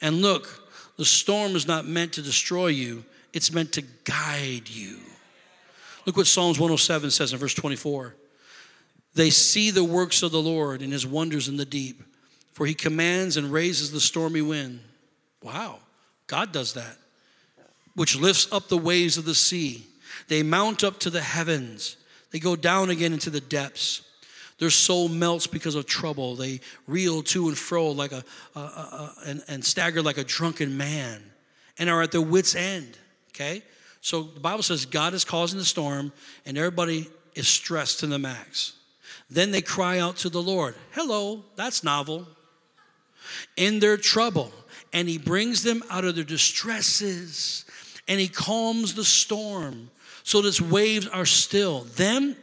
And 0.00 0.22
look, 0.22 0.68
the 0.96 1.04
storm 1.04 1.56
is 1.56 1.66
not 1.66 1.84
meant 1.84 2.12
to 2.14 2.22
destroy 2.22 2.68
you, 2.68 3.04
it's 3.32 3.52
meant 3.52 3.72
to 3.72 3.82
guide 4.04 4.68
you. 4.68 4.98
Look 6.06 6.16
what 6.16 6.26
Psalms 6.26 6.58
107 6.58 7.10
says 7.10 7.32
in 7.32 7.38
verse 7.38 7.54
24. 7.54 8.14
They 9.14 9.30
see 9.30 9.70
the 9.70 9.84
works 9.84 10.22
of 10.22 10.30
the 10.30 10.40
Lord 10.40 10.80
and 10.80 10.92
his 10.92 11.06
wonders 11.06 11.48
in 11.48 11.56
the 11.56 11.64
deep, 11.64 12.02
for 12.52 12.66
he 12.66 12.74
commands 12.74 13.36
and 13.36 13.52
raises 13.52 13.90
the 13.90 14.00
stormy 14.00 14.42
wind. 14.42 14.80
Wow, 15.42 15.80
God 16.26 16.52
does 16.52 16.74
that, 16.74 16.96
which 17.94 18.16
lifts 18.16 18.50
up 18.52 18.68
the 18.68 18.78
waves 18.78 19.18
of 19.18 19.24
the 19.24 19.34
sea. 19.34 19.87
They 20.28 20.42
mount 20.42 20.84
up 20.84 21.00
to 21.00 21.10
the 21.10 21.20
heavens, 21.22 21.96
they 22.30 22.38
go 22.38 22.56
down 22.56 22.90
again 22.90 23.12
into 23.12 23.30
the 23.30 23.40
depths. 23.40 24.02
Their 24.58 24.70
soul 24.70 25.08
melts 25.08 25.46
because 25.46 25.76
of 25.76 25.86
trouble. 25.86 26.34
They 26.34 26.60
reel 26.88 27.22
to 27.22 27.46
and 27.46 27.56
fro 27.56 27.92
like 27.92 28.10
a, 28.10 28.24
a, 28.56 28.58
a, 28.58 28.62
a 28.62 29.14
and, 29.24 29.42
and 29.46 29.64
stagger 29.64 30.02
like 30.02 30.18
a 30.18 30.24
drunken 30.24 30.76
man 30.76 31.22
and 31.78 31.88
are 31.88 32.02
at 32.02 32.10
their 32.10 32.20
wits' 32.20 32.56
end. 32.56 32.98
Okay? 33.30 33.62
So 34.00 34.22
the 34.22 34.40
Bible 34.40 34.64
says 34.64 34.84
God 34.84 35.14
is 35.14 35.24
causing 35.24 35.60
the 35.60 35.64
storm 35.64 36.12
and 36.44 36.58
everybody 36.58 37.08
is 37.36 37.46
stressed 37.46 38.00
to 38.00 38.08
the 38.08 38.18
max. 38.18 38.72
Then 39.30 39.52
they 39.52 39.62
cry 39.62 40.00
out 40.00 40.16
to 40.18 40.28
the 40.28 40.42
Lord. 40.42 40.74
Hello, 40.92 41.44
that's 41.54 41.84
novel. 41.84 42.26
In 43.56 43.78
their 43.78 43.96
trouble, 43.96 44.50
and 44.92 45.08
He 45.08 45.18
brings 45.18 45.62
them 45.62 45.84
out 45.90 46.04
of 46.04 46.14
their 46.14 46.24
distresses, 46.24 47.64
and 48.08 48.18
He 48.18 48.28
calms 48.28 48.94
the 48.94 49.04
storm 49.04 49.90
so 50.28 50.42
that 50.42 50.48
its 50.48 50.60
waves 50.60 51.06
are 51.06 51.24
still. 51.24 51.84
Them, 51.96 52.36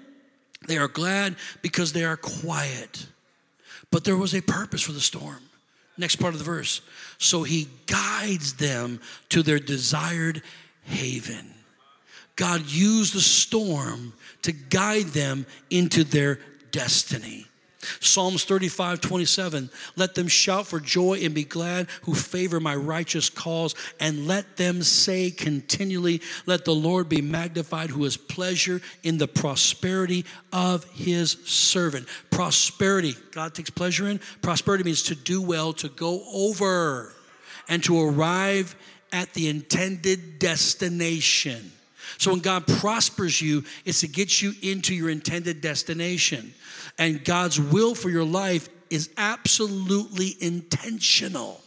they 0.67 0.79
are 0.79 0.87
glad 0.87 1.35
because 1.61 1.93
they 1.93 2.03
are 2.03 2.17
quiet. 2.17 3.05
But 3.91 4.03
there 4.03 4.17
was 4.17 4.33
a 4.33 4.41
purpose 4.41 4.81
for 4.81 4.91
the 4.91 4.99
storm. 4.99 5.43
Next 5.95 6.15
part 6.15 6.33
of 6.33 6.39
the 6.39 6.45
verse. 6.45 6.81
So 7.19 7.43
He 7.43 7.67
guides 7.85 8.55
them 8.55 9.01
to 9.29 9.43
their 9.43 9.59
desired 9.59 10.41
haven. 10.85 11.53
God 12.35 12.65
used 12.65 13.13
the 13.13 13.21
storm 13.21 14.13
to 14.41 14.51
guide 14.51 15.09
them 15.09 15.45
into 15.69 16.03
their 16.03 16.39
destiny. 16.71 17.45
Psalms 17.99 18.43
35, 18.43 19.01
27. 19.01 19.69
Let 19.95 20.15
them 20.15 20.27
shout 20.27 20.67
for 20.67 20.79
joy 20.79 21.19
and 21.23 21.33
be 21.33 21.43
glad 21.43 21.87
who 22.03 22.13
favor 22.13 22.59
my 22.59 22.75
righteous 22.75 23.29
cause, 23.29 23.75
and 23.99 24.27
let 24.27 24.57
them 24.57 24.83
say 24.83 25.31
continually, 25.31 26.21
Let 26.45 26.65
the 26.65 26.75
Lord 26.75 27.09
be 27.09 27.21
magnified 27.21 27.89
who 27.89 28.03
has 28.03 28.17
pleasure 28.17 28.81
in 29.03 29.17
the 29.17 29.27
prosperity 29.27 30.25
of 30.51 30.83
his 30.91 31.31
servant. 31.45 32.07
Prosperity, 32.31 33.15
God 33.31 33.53
takes 33.53 33.69
pleasure 33.69 34.07
in. 34.07 34.19
Prosperity 34.41 34.83
means 34.83 35.03
to 35.03 35.15
do 35.15 35.41
well, 35.41 35.73
to 35.73 35.89
go 35.89 36.23
over, 36.33 37.13
and 37.67 37.83
to 37.83 38.01
arrive 38.01 38.75
at 39.11 39.33
the 39.33 39.47
intended 39.47 40.39
destination. 40.39 41.71
So 42.17 42.31
when 42.31 42.39
God 42.39 42.67
prospers 42.67 43.41
you, 43.41 43.63
it's 43.83 44.01
to 44.01 44.07
get 44.07 44.41
you 44.41 44.53
into 44.61 44.93
your 44.93 45.09
intended 45.09 45.61
destination. 45.61 46.53
And 46.97 47.23
God's 47.23 47.60
will 47.60 47.95
for 47.95 48.10
your 48.10 48.23
life 48.23 48.69
is 48.89 49.10
absolutely 49.17 50.36
intentional. 50.39 51.62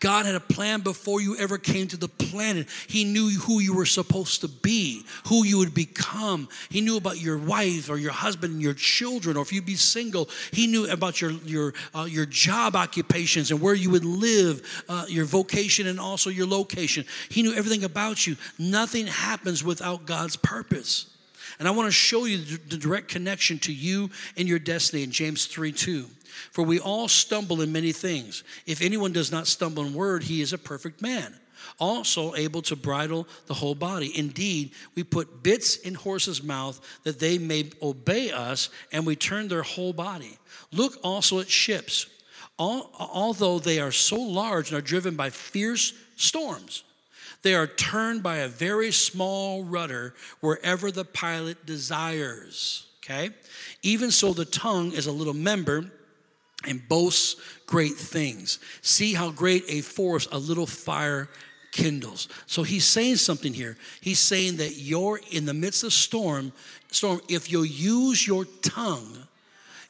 God 0.00 0.26
had 0.26 0.34
a 0.34 0.40
plan 0.40 0.80
before 0.80 1.20
you 1.20 1.36
ever 1.36 1.58
came 1.58 1.88
to 1.88 1.96
the 1.96 2.08
planet. 2.08 2.68
He 2.86 3.04
knew 3.04 3.30
who 3.30 3.60
you 3.60 3.74
were 3.74 3.86
supposed 3.86 4.40
to 4.42 4.48
be, 4.48 5.04
who 5.26 5.44
you 5.44 5.58
would 5.58 5.74
become. 5.74 6.48
He 6.70 6.80
knew 6.80 6.96
about 6.96 7.20
your 7.20 7.38
wife 7.38 7.88
or 7.88 7.96
your 7.96 8.12
husband 8.12 8.54
and 8.54 8.62
your 8.62 8.74
children, 8.74 9.36
or 9.36 9.42
if 9.42 9.52
you'd 9.52 9.66
be 9.66 9.76
single. 9.76 10.28
He 10.52 10.66
knew 10.66 10.90
about 10.90 11.20
your 11.20 11.30
your 11.30 11.74
uh, 11.94 12.06
your 12.08 12.26
job 12.26 12.76
occupations 12.76 13.50
and 13.50 13.60
where 13.60 13.74
you 13.74 13.90
would 13.90 14.04
live, 14.04 14.84
uh, 14.88 15.06
your 15.08 15.24
vocation, 15.24 15.86
and 15.86 15.98
also 15.98 16.30
your 16.30 16.46
location. 16.46 17.04
He 17.28 17.42
knew 17.42 17.54
everything 17.54 17.84
about 17.84 18.26
you. 18.26 18.36
Nothing 18.58 19.06
happens 19.06 19.64
without 19.64 20.06
God's 20.06 20.36
purpose. 20.36 21.15
And 21.58 21.66
I 21.66 21.70
want 21.70 21.86
to 21.86 21.92
show 21.92 22.24
you 22.24 22.38
the 22.38 22.76
direct 22.76 23.08
connection 23.08 23.58
to 23.60 23.72
you 23.72 24.10
and 24.36 24.46
your 24.46 24.58
destiny 24.58 25.02
in 25.02 25.10
James 25.10 25.46
3 25.46 25.72
2. 25.72 26.06
For 26.52 26.62
we 26.62 26.78
all 26.78 27.08
stumble 27.08 27.62
in 27.62 27.72
many 27.72 27.92
things. 27.92 28.44
If 28.66 28.82
anyone 28.82 29.12
does 29.12 29.32
not 29.32 29.46
stumble 29.46 29.84
in 29.84 29.94
word, 29.94 30.24
he 30.24 30.42
is 30.42 30.52
a 30.52 30.58
perfect 30.58 31.00
man, 31.00 31.34
also 31.78 32.34
able 32.34 32.62
to 32.62 32.76
bridle 32.76 33.26
the 33.46 33.54
whole 33.54 33.74
body. 33.74 34.16
Indeed, 34.16 34.72
we 34.94 35.02
put 35.02 35.42
bits 35.42 35.76
in 35.76 35.94
horses' 35.94 36.42
mouth 36.42 36.78
that 37.04 37.20
they 37.20 37.38
may 37.38 37.70
obey 37.80 38.32
us, 38.32 38.68
and 38.92 39.06
we 39.06 39.16
turn 39.16 39.48
their 39.48 39.62
whole 39.62 39.94
body. 39.94 40.38
Look 40.72 40.98
also 41.02 41.40
at 41.40 41.48
ships. 41.48 42.06
All, 42.58 42.90
although 42.98 43.58
they 43.58 43.80
are 43.80 43.92
so 43.92 44.16
large 44.16 44.70
and 44.70 44.78
are 44.78 44.82
driven 44.82 45.14
by 45.14 45.30
fierce 45.30 45.92
storms, 46.16 46.84
they 47.46 47.54
are 47.54 47.68
turned 47.68 48.24
by 48.24 48.38
a 48.38 48.48
very 48.48 48.90
small 48.90 49.62
rudder 49.62 50.14
wherever 50.40 50.90
the 50.90 51.04
pilot 51.04 51.64
desires. 51.64 52.86
Okay? 52.98 53.30
Even 53.82 54.10
so, 54.10 54.32
the 54.32 54.44
tongue 54.44 54.90
is 54.90 55.06
a 55.06 55.12
little 55.12 55.32
member 55.32 55.88
and 56.66 56.88
boasts 56.88 57.36
great 57.66 57.92
things. 57.92 58.58
See 58.82 59.14
how 59.14 59.30
great 59.30 59.62
a 59.68 59.80
force 59.80 60.26
a 60.32 60.38
little 60.38 60.66
fire 60.66 61.28
kindles. 61.70 62.26
So 62.46 62.64
he's 62.64 62.84
saying 62.84 63.16
something 63.16 63.54
here. 63.54 63.76
He's 64.00 64.18
saying 64.18 64.56
that 64.56 64.74
you're 64.78 65.20
in 65.30 65.44
the 65.44 65.54
midst 65.54 65.84
of 65.84 65.92
storm, 65.92 66.50
storm, 66.90 67.20
if 67.28 67.52
you 67.52 67.62
use 67.62 68.26
your 68.26 68.44
tongue, 68.60 69.28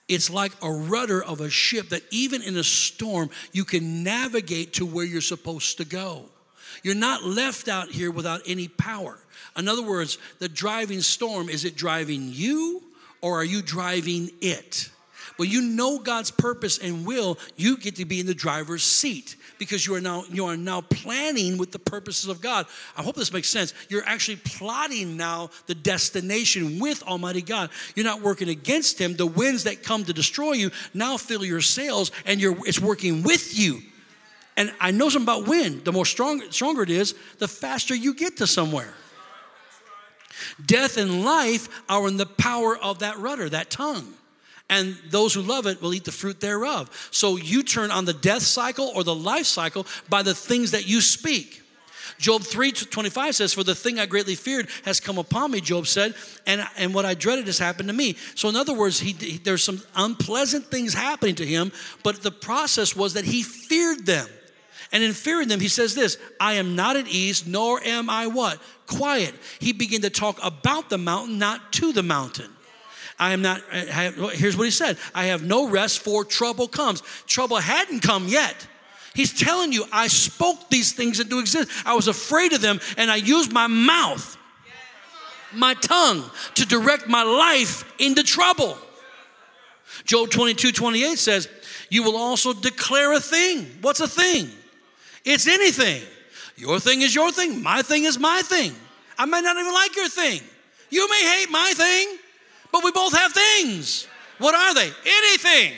it's 0.09 0.29
like 0.29 0.53
a 0.63 0.71
rudder 0.71 1.25
of 1.25 1.41
a 1.41 1.49
ship 1.49 1.89
that 1.89 2.03
even 2.11 2.43
in 2.43 2.59
a 2.59 2.65
storm, 2.65 3.31
you 3.53 3.65
can 3.65 4.03
navigate 4.05 4.75
to 4.75 4.85
where 4.85 5.07
you're 5.07 5.23
supposed 5.23 5.79
to 5.79 5.87
go. 5.87 6.27
You're 6.83 6.95
not 6.95 7.25
left 7.25 7.69
out 7.69 7.91
here 7.91 8.11
without 8.11 8.43
any 8.47 8.69
power. 8.69 9.19
In 9.57 9.69
other 9.69 9.83
words, 9.83 10.19
the 10.39 10.49
driving 10.49 11.01
storm 11.01 11.49
is 11.49 11.65
it 11.65 11.77
driving 11.77 12.31
you 12.31 12.83
or 13.21 13.41
are 13.41 13.45
you 13.45 13.63
driving 13.63 14.31
it? 14.41 14.91
When 15.37 15.51
you 15.51 15.61
know 15.61 15.99
God's 15.99 16.31
purpose 16.31 16.79
and 16.79 17.07
will, 17.07 17.39
you 17.57 17.77
get 17.77 17.97
to 17.97 18.05
be 18.05 18.21
in 18.21 18.27
the 18.27 18.35
driver's 18.35 18.83
seat 18.83 19.37
because 19.59 19.87
you 19.87 19.95
are 19.95 20.01
now 20.01 20.25
you 20.31 20.47
are 20.47 20.57
now 20.57 20.81
planning 20.81 21.59
with 21.59 21.73
the 21.73 21.79
purposes 21.79 22.29
of 22.29 22.41
God. 22.41 22.67
I 22.97 23.03
hope 23.03 23.17
this 23.17 23.33
makes 23.33 23.49
sense. 23.49 23.75
You're 23.89 24.05
actually 24.07 24.37
plotting 24.37 25.17
now 25.17 25.51
the 25.67 25.75
destination 25.75 26.79
with 26.79 27.03
Almighty 27.03 27.43
God. 27.43 27.71
You're 27.95 28.07
not 28.07 28.23
working 28.23 28.49
against 28.49 28.99
him. 28.99 29.15
The 29.15 29.27
winds 29.27 29.65
that 29.65 29.83
come 29.83 30.05
to 30.05 30.13
destroy 30.13 30.53
you 30.53 30.71
now 30.95 31.17
fill 31.17 31.45
your 31.45 31.61
sails 31.61 32.13
and 32.25 32.41
you're 32.41 32.57
it's 32.67 32.81
working 32.81 33.23
with 33.23 33.59
you. 33.59 33.83
And 34.57 34.73
I 34.81 34.91
know 34.91 35.09
something 35.09 35.25
about 35.25 35.47
wind. 35.47 35.85
The 35.85 35.93
more 35.93 36.07
strong, 36.07 36.43
stronger 36.51 36.83
it 36.83 36.91
is, 36.91 37.15
the 37.39 37.49
faster 37.49 37.95
you 37.95 38.15
get 38.15 38.39
to 38.39 38.47
somewhere. 38.47 38.95
Death 40.65 40.97
and 40.97 41.25
life 41.25 41.69
are 41.89 42.07
in 42.09 42.17
the 42.17 42.27
power 42.27 42.77
of 42.77 43.01
that 43.01 43.19
rudder, 43.19 43.49
that 43.49 43.71
tongue. 43.71 44.15
And 44.69 44.97
those 45.11 45.33
who 45.33 45.43
love 45.43 45.67
it 45.67 45.81
will 45.81 45.95
eat 45.95 46.05
the 46.05 46.13
fruit 46.13 46.41
thereof. 46.41 47.09
So 47.11 47.37
you 47.37 47.63
turn 47.63 47.91
on 47.91 48.05
the 48.05 48.13
death 48.13 48.43
cycle 48.43 48.91
or 48.95 49.05
the 49.05 49.15
life 49.15 49.47
cycle 49.47 49.87
by 50.09 50.23
the 50.23 50.35
things 50.35 50.73
that 50.73 50.89
you 50.89 51.01
speak. 51.01 51.63
Job 52.19 52.43
3 52.43 52.73
25 52.73 53.35
says, 53.35 53.53
For 53.53 53.63
the 53.63 53.75
thing 53.75 53.99
I 53.99 54.07
greatly 54.07 54.35
feared 54.35 54.69
has 54.85 55.01
come 55.01 55.19
upon 55.19 55.51
me, 55.51 55.61
Job 55.61 55.87
said, 55.87 56.15
and, 56.47 56.67
and 56.79 56.95
what 56.95 57.05
I 57.05 57.15
dreaded 57.15 57.47
has 57.47 57.59
happened 57.59 57.89
to 57.89 57.95
me. 57.95 58.17
So, 58.35 58.49
in 58.49 58.57
other 58.57 58.73
words, 58.73 59.01
he, 59.01 59.13
he, 59.13 59.39
there's 59.39 59.63
some 59.63 59.83
unpleasant 59.95 60.67
things 60.67 60.95
happening 60.95 61.35
to 61.37 61.47
him, 61.47 61.73
but 62.03 62.23
the 62.23 62.31
process 62.31 62.97
was 62.97 63.15
that 63.15 63.25
he 63.25 63.43
feared 63.43 64.07
them. 64.07 64.27
And 64.93 65.03
in 65.03 65.13
fearing 65.13 65.49
them, 65.49 65.61
he 65.61 65.69
says 65.69 65.95
this 65.95 66.19
I 66.41 66.55
am 66.55 66.77
not 66.77 66.97
at 66.97 67.09
ease, 67.09 67.47
nor 67.47 67.83
am 67.83 68.09
I 68.09 68.27
what? 68.27 68.61
Quiet. 68.87 69.35
He 69.59 69.73
began 69.73 70.03
to 70.03 70.11
talk 70.11 70.39
about 70.43 70.91
the 70.91 70.99
mountain, 70.99 71.39
not 71.39 71.73
to 71.75 71.93
the 71.93 72.03
mountain. 72.03 72.51
I 73.19 73.33
am 73.33 73.43
not, 73.43 73.63
I 73.73 73.77
have, 73.77 74.33
here's 74.33 74.57
what 74.57 74.65
he 74.65 74.71
said 74.71 74.99
I 75.15 75.27
have 75.27 75.43
no 75.43 75.69
rest 75.69 76.01
for 76.01 76.25
trouble 76.25 76.69
comes. 76.69 77.03
Trouble 77.27 77.57
hadn't 77.57 78.01
come 78.01 78.29
yet. 78.29 78.67
He's 79.15 79.33
telling 79.33 79.73
you, 79.73 79.85
I 79.93 80.09
spoke 80.09 80.69
these 80.69 80.93
things 80.93 81.21
into 81.21 81.39
existence. 81.39 81.83
I 81.87 81.95
was 81.95 82.07
afraid 82.07 82.53
of 82.53 82.61
them, 82.61 82.81
and 82.99 83.11
I 83.11 83.17
used 83.17 83.51
my 83.51 83.67
mouth, 83.67 84.37
my 85.55 85.73
tongue, 85.73 86.23
to 86.57 86.67
direct 86.67 87.09
my 87.09 87.23
life 87.23 87.91
into 87.99 88.23
trouble. 88.23 88.77
Job 90.05 90.31
22 90.31 90.73
28 90.73 91.19
says, 91.19 91.49
You 91.89 92.03
will 92.03 92.17
also 92.17 92.53
declare 92.53 93.15
a 93.15 93.21
thing. 93.21 93.67
What's 93.81 94.01
a 94.01 94.09
thing? 94.09 94.51
It's 95.27 95.49
anything. 95.49 96.03
Your 96.57 96.81
thing 96.81 97.03
is 97.03 97.15
your 97.15 97.33
thing, 97.33 97.63
my 97.63 97.83
thing 97.83 98.05
is 98.05 98.19
my 98.19 98.41
thing. 98.43 98.73
I 99.19 99.27
might 99.27 99.43
not 99.43 99.57
even 99.57 99.73
like 99.73 99.95
your 99.95 100.09
thing. 100.09 100.41
You 100.89 101.09
may 101.11 101.37
hate 101.37 101.51
my 101.51 101.73
thing, 101.75 102.17
but 102.73 102.85
we 102.85 102.93
both 102.93 103.15
have 103.15 103.33
things. 103.33 104.07
What 104.39 104.55
are 104.55 104.73
they? 104.73 104.91
Anything. 105.05 105.73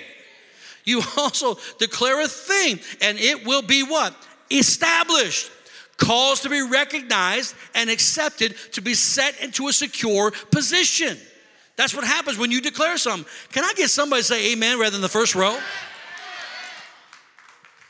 You 0.85 1.03
also 1.17 1.57
declare 1.79 2.23
a 2.23 2.29
thing, 2.29 2.79
and 3.01 3.19
it 3.19 3.47
will 3.47 3.63
be 3.63 3.83
what? 3.83 4.15
Established, 4.51 5.51
caused 5.97 6.43
to 6.43 6.51
be 6.51 6.63
recognized 6.63 7.55
and 7.75 7.91
accepted 7.91 8.57
to 8.73 8.83
be 8.83 8.95
set 8.95 9.41
into 9.43 9.69
a 9.69 9.73
secure 9.73 10.31
position. 10.51 11.17
That's 11.77 11.95
what 11.95 12.05
happens 12.05 12.37
when 12.37 12.51
you 12.51 12.61
declare 12.61 12.99
something. 12.99 13.29
Can 13.53 13.65
I 13.65 13.73
get 13.77 13.89
somebody 13.89 14.23
to 14.23 14.27
say 14.27 14.53
amen 14.53 14.79
rather 14.79 14.91
than 14.91 15.01
the 15.01 15.09
first 15.09 15.35
row? 15.35 15.57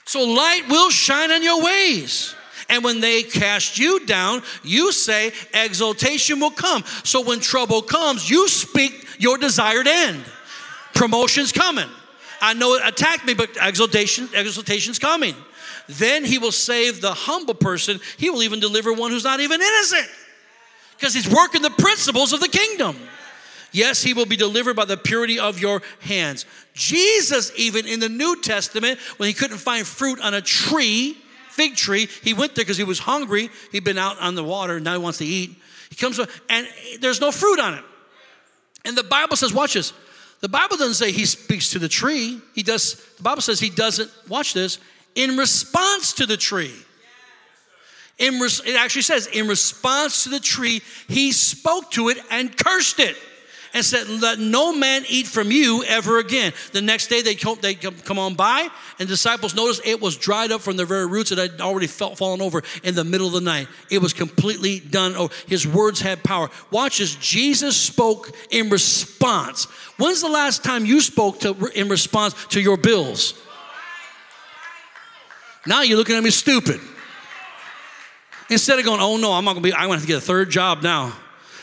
So 0.09 0.25
light 0.25 0.63
will 0.71 0.89
shine 0.89 1.31
on 1.31 1.43
your 1.43 1.63
ways. 1.63 2.35
And 2.71 2.83
when 2.83 3.01
they 3.01 3.23
cast 3.23 3.79
you 3.79 4.07
down, 4.07 4.43
you 4.65 4.91
say, 4.91 5.33
exaltation 5.53 6.41
will 6.41 6.51
come. 6.51 6.83
So 7.05 7.21
when 7.21 7.41
trouble 7.41 7.83
comes, 7.83 8.31
you 8.31 8.49
speak 8.49 9.07
your 9.19 9.37
desired 9.37 9.87
end. 9.87 10.25
Promotion's 10.95 11.53
coming. 11.53 11.91
I 12.41 12.55
know 12.55 12.73
it 12.77 12.83
attacked 12.87 13.27
me, 13.27 13.35
but 13.35 13.51
exaltation, 13.61 14.31
exaltation's 14.35 14.99
coming. 14.99 15.35
Then 15.91 16.25
he 16.25 16.39
will 16.39 16.53
save 16.53 17.03
the 17.03 17.13
humble 17.13 17.53
person. 17.53 18.01
He 18.17 18.31
will 18.31 18.43
even 18.43 18.61
deliver 18.61 18.95
one 18.95 19.11
who's 19.11 19.25
not 19.25 19.41
even 19.41 19.61
innocent. 19.61 20.09
Because 20.97 21.13
he's 21.13 21.29
working 21.29 21.61
the 21.61 21.69
principles 21.69 22.33
of 22.33 22.41
the 22.41 22.49
kingdom. 22.49 22.97
Yes, 23.73 24.03
he 24.03 24.15
will 24.15 24.27
be 24.27 24.37
delivered 24.37 24.77
by 24.77 24.85
the 24.85 24.97
purity 24.97 25.39
of 25.39 25.61
your 25.61 25.83
hands. 26.01 26.47
Jesus, 26.75 27.53
even 27.57 27.87
in 27.87 28.01
the 28.01 28.09
New 28.09 28.41
Testament, 28.41 28.99
when 29.19 29.27
he 29.27 29.33
couldn't 29.33 29.59
find 29.59 29.87
fruit 29.87 30.21
on 30.21 30.35
a 30.35 30.41
tree, 30.41 31.17
fig 31.51 31.77
tree, 31.77 32.09
he 32.23 32.33
went 32.33 32.55
there 32.55 32.65
because 32.65 32.79
he 32.79 32.85
was 32.85 32.99
hungry. 32.99 33.51
He'd 33.73 33.85
been 33.85 33.99
out 33.99 34.19
on 34.21 34.35
the 34.35 34.45
water, 34.45 34.81
now 34.81 34.93
he 34.93 34.99
wants 34.99 35.19
to 35.19 35.27
eat. 35.27 35.57
He 35.91 35.97
comes 35.97 36.19
and 36.49 36.67
there's 37.01 37.21
no 37.21 37.31
fruit 37.31 37.59
on 37.59 37.75
it. 37.75 37.85
And 38.85 38.97
the 38.97 39.05
Bible 39.05 39.37
says, 39.37 39.53
watch 39.53 39.75
this. 39.75 39.93
The 40.41 40.49
Bible 40.49 40.77
doesn't 40.77 40.95
say 40.95 41.11
he 41.11 41.27
speaks 41.27 41.73
to 41.73 41.79
the 41.79 41.89
tree. 41.89 42.41
He 42.55 42.63
does, 42.63 42.95
the 43.17 43.23
Bible 43.23 43.43
says 43.43 43.59
he 43.59 43.71
doesn't, 43.71 44.11
watch 44.29 44.55
this, 44.55 44.79
in 45.15 45.37
response 45.37 46.13
to 46.15 46.27
the 46.27 46.37
tree. 46.37 46.75
In 48.19 48.41
res, 48.41 48.61
it 48.65 48.75
actually 48.75 49.03
says, 49.03 49.27
in 49.27 49.47
response 49.49 50.25
to 50.25 50.31
the 50.31 50.41
tree, 50.41 50.81
he 51.09 51.33
spoke 51.33 51.91
to 51.93 52.09
it 52.09 52.19
and 52.31 52.57
cursed 52.57 53.01
it 53.01 53.17
and 53.75 53.85
said, 53.85 54.09
Let 54.09 54.39
no 54.39 54.73
man 54.73 55.05
eat 55.09 55.27
from 55.27 55.51
you 55.51 55.85
ever 55.85 56.19
again. 56.19 56.53
The 56.73 56.83
next 56.83 57.09
day 57.09 57.23
they 57.23 57.35
come, 57.35 57.59
they 57.61 57.75
come 57.75 58.19
on 58.19 58.35
by, 58.35 58.69
and 58.99 59.09
disciples 59.09 59.55
noticed 59.55 59.83
it 59.85 60.01
was 60.01 60.17
dried 60.17 60.53
up 60.53 60.61
from 60.61 60.77
the 60.77 60.85
very 60.85 61.07
roots 61.07 61.31
that 61.31 61.39
had 61.39 61.61
already 61.61 61.87
felt, 61.87 62.19
fallen 62.19 62.41
over 62.41 62.63
in 62.83 62.95
the 62.95 63.05
middle 63.05 63.27
of 63.27 63.33
the 63.33 63.41
night. 63.41 63.69
It 63.91 63.99
was 63.99 64.13
completely 64.13 64.81
done. 64.81 65.15
Oh, 65.17 65.31
his 65.47 65.67
words 65.67 66.01
had 66.01 66.23
power. 66.23 66.51
Watch 66.71 67.01
as 67.01 67.15
Jesus 67.17 67.77
spoke 67.77 68.31
in 68.51 68.71
response. 68.71 69.65
When's 69.97 70.21
the 70.21 70.29
last 70.29 70.65
time 70.65 70.87
you 70.87 71.01
spoke 71.01 71.41
to, 71.41 71.71
in 71.75 71.89
response 71.89 72.35
to 72.49 72.61
your 72.61 72.77
bills? 72.77 73.35
Now 75.67 75.83
you're 75.83 75.99
looking 75.99 76.17
at 76.17 76.23
me 76.23 76.31
stupid. 76.31 76.81
Instead 78.51 78.79
of 78.79 78.85
going, 78.85 79.01
oh 79.01 79.19
no, 79.19 79.33
I'm 79.33 79.45
not 79.45 79.53
gonna 79.53 79.63
be, 79.63 79.75
I'm 79.75 79.83
gonna 79.83 79.95
have 79.95 80.03
to 80.03 80.07
get 80.07 80.19
a 80.19 80.23
third 80.23 80.51
job 80.51 80.83
now. 80.83 81.13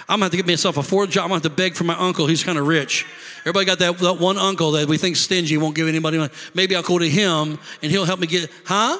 I'm 0.07 0.15
gonna 0.17 0.25
have 0.25 0.31
to 0.31 0.37
get 0.37 0.45
myself 0.45 0.77
a 0.77 0.83
fourth 0.83 1.09
job. 1.09 1.23
I'm 1.23 1.29
gonna 1.29 1.35
have 1.37 1.43
to 1.43 1.49
beg 1.49 1.75
for 1.75 1.83
my 1.83 1.97
uncle. 1.97 2.27
He's 2.27 2.43
kind 2.43 2.59
of 2.59 2.67
rich. 2.67 3.05
Everybody 3.41 3.65
got 3.65 3.79
that, 3.79 3.97
that 3.97 4.19
one 4.19 4.37
uncle 4.37 4.71
that 4.71 4.87
we 4.87 4.97
think 4.97 5.15
stingy, 5.15 5.57
won't 5.57 5.75
give 5.75 5.87
anybody 5.87 6.17
money. 6.17 6.31
Maybe 6.53 6.75
I'll 6.75 6.83
go 6.83 6.99
to 6.99 7.09
him 7.09 7.57
and 7.81 7.91
he'll 7.91 8.05
help 8.05 8.19
me 8.19 8.27
get, 8.27 8.51
huh? 8.65 8.99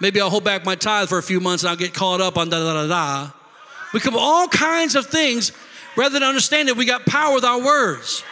Maybe 0.00 0.20
I'll 0.20 0.30
hold 0.30 0.44
back 0.44 0.64
my 0.64 0.76
tithe 0.76 1.08
for 1.08 1.18
a 1.18 1.22
few 1.22 1.40
months 1.40 1.64
and 1.64 1.70
I'll 1.70 1.76
get 1.76 1.94
caught 1.94 2.20
up 2.20 2.36
on 2.36 2.48
da 2.48 2.58
da 2.58 2.74
da 2.74 2.86
da. 2.86 3.30
We 3.92 4.00
come 4.00 4.16
all 4.16 4.46
kinds 4.46 4.94
of 4.94 5.06
things 5.06 5.50
rather 5.96 6.12
than 6.12 6.22
understand 6.22 6.68
that 6.68 6.76
we 6.76 6.84
got 6.84 7.04
power 7.04 7.34
with 7.34 7.44
our 7.44 7.60
words. 7.60 8.22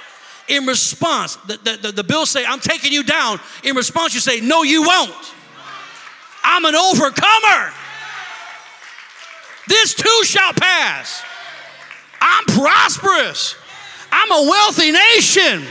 In 0.48 0.66
response, 0.66 1.34
the, 1.36 1.56
the, 1.56 1.78
the, 1.82 1.92
the 1.92 2.04
bills 2.04 2.30
say, 2.30 2.44
I'm 2.46 2.60
taking 2.60 2.92
you 2.92 3.02
down. 3.02 3.40
In 3.64 3.74
response, 3.74 4.14
you 4.14 4.20
say, 4.20 4.40
No, 4.40 4.62
you 4.62 4.82
won't. 4.82 5.34
I'm 6.44 6.64
an 6.64 6.76
overcomer. 6.76 7.72
This 9.66 9.94
too 9.94 10.20
shall 10.24 10.52
pass. 10.52 11.24
I'm 12.20 12.44
prosperous. 12.46 13.56
I'm 14.10 14.30
a 14.32 14.48
wealthy 14.48 14.92
nation. 14.92 15.66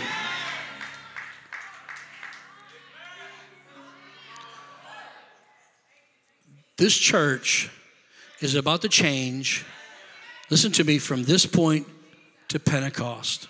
This 6.77 6.97
church 6.97 7.69
is 8.41 8.55
about 8.55 8.81
to 8.81 8.89
change. 8.89 9.65
Listen 10.49 10.71
to 10.73 10.83
me 10.83 10.99
from 10.99 11.23
this 11.23 11.45
point 11.45 11.87
to 12.49 12.59
Pentecost. 12.59 13.47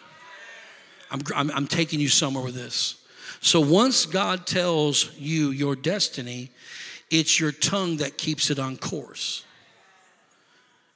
I'm, 1.12 1.22
I'm, 1.36 1.52
I'm, 1.52 1.68
taking 1.68 2.00
you 2.00 2.08
somewhere 2.08 2.44
with 2.44 2.56
this. 2.56 2.96
So 3.42 3.60
once 3.60 4.06
God 4.06 4.48
tells 4.48 5.12
you 5.18 5.50
your 5.50 5.76
destiny, 5.76 6.52
it's 7.12 7.40
your 7.40 7.52
tongue 7.52 7.98
that 7.98 8.18
keeps 8.18 8.50
it 8.50 8.60
on 8.60 8.78
course. 8.78 9.44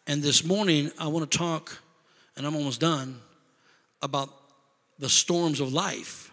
And 0.07 0.23
this 0.23 0.43
morning, 0.43 0.91
I 0.97 1.07
want 1.07 1.29
to 1.29 1.37
talk, 1.37 1.77
and 2.39 2.47
I'm 2.47 2.55
almost 2.55 2.79
done, 2.79 3.19
about 4.01 4.29
the 4.97 5.09
storms 5.09 5.59
of 5.59 5.71
life. 5.71 6.31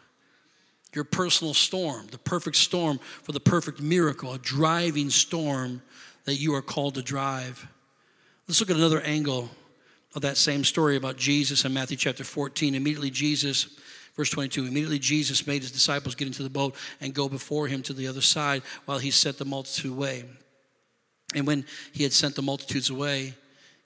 Your 0.95 1.05
personal 1.05 1.53
storm, 1.53 2.07
the 2.11 2.19
perfect 2.19 2.57
storm 2.57 2.99
for 3.23 3.33
the 3.33 3.41
perfect 3.41 3.83
miracle, 3.83 4.33
a 4.33 4.39
driving 4.39 5.11
storm 5.11 5.83
that 6.25 6.37
you 6.37 6.55
are 6.55 6.63
called 6.63 6.95
to 6.95 7.03
drive. 7.03 7.67
Let's 8.49 8.61
look 8.61 8.71
at 8.71 8.77
another 8.77 9.03
angle 9.03 9.51
of 10.15 10.23
that 10.23 10.39
same 10.39 10.65
story 10.65 10.97
about 10.97 11.17
Jesus 11.17 11.65
in 11.65 11.75
Matthew 11.75 11.99
chapter 11.99 12.25
14. 12.25 12.75
Immediately, 12.75 13.11
Jesus 13.11 13.69
Verse 14.17 14.31
22 14.31 14.65
Immediately 14.65 14.99
Jesus 14.99 15.47
made 15.47 15.61
his 15.63 15.71
disciples 15.71 16.15
get 16.15 16.27
into 16.27 16.43
the 16.43 16.49
boat 16.49 16.75
and 17.01 17.13
go 17.13 17.29
before 17.29 17.67
him 17.67 17.83
to 17.83 17.93
the 17.93 18.09
other 18.09 18.23
side 18.23 18.63
while 18.87 18.99
he 18.99 19.11
sent 19.11 19.37
the 19.37 19.45
multitude 19.45 19.93
away. 19.93 20.25
And 21.35 21.47
when 21.47 21.67
he 21.93 22.03
had 22.03 22.15
sent 22.15 22.35
the 22.35 22.41
multitudes 22.41 22.89
away, 22.89 23.35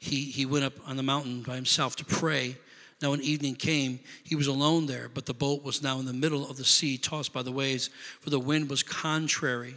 he, 0.00 0.24
he 0.24 0.46
went 0.46 0.64
up 0.64 0.72
on 0.88 0.96
the 0.96 1.02
mountain 1.02 1.42
by 1.42 1.54
himself 1.54 1.94
to 1.96 2.04
pray. 2.04 2.56
Now, 3.02 3.10
when 3.10 3.20
evening 3.20 3.54
came, 3.54 4.00
he 4.24 4.34
was 4.34 4.46
alone 4.46 4.86
there, 4.86 5.10
but 5.12 5.26
the 5.26 5.34
boat 5.34 5.62
was 5.62 5.82
now 5.82 5.98
in 6.00 6.06
the 6.06 6.12
middle 6.12 6.48
of 6.48 6.56
the 6.56 6.64
sea, 6.64 6.98
tossed 6.98 7.32
by 7.32 7.42
the 7.42 7.52
waves, 7.52 7.90
for 8.20 8.30
the 8.30 8.40
wind 8.40 8.68
was 8.68 8.82
contrary. 8.82 9.74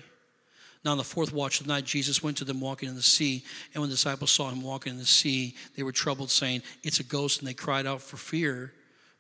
Now, 0.84 0.92
on 0.92 0.98
the 0.98 1.04
fourth 1.04 1.34
watch 1.34 1.60
of 1.60 1.68
the 1.68 1.74
night, 1.74 1.86
Jesus 1.86 2.24
went 2.24 2.38
to 2.38 2.46
them 2.46 2.60
walking 2.60 2.90
in 2.90 2.96
the 2.96 3.02
sea. 3.02 3.44
And 3.74 3.82
when 3.82 3.90
the 3.90 3.96
disciples 3.96 4.32
saw 4.32 4.50
him 4.50 4.62
walking 4.62 4.94
in 4.94 5.00
the 5.00 5.06
sea, 5.06 5.56
they 5.76 5.84
were 5.84 5.94
troubled, 5.94 6.32
saying, 6.32 6.64
It's 6.84 7.00
a 7.00 7.04
ghost, 7.04 7.40
and 7.40 7.48
they 7.48 7.54
cried 7.54 7.86
out 7.86 8.02
for 8.02 8.18
fear. 8.18 8.74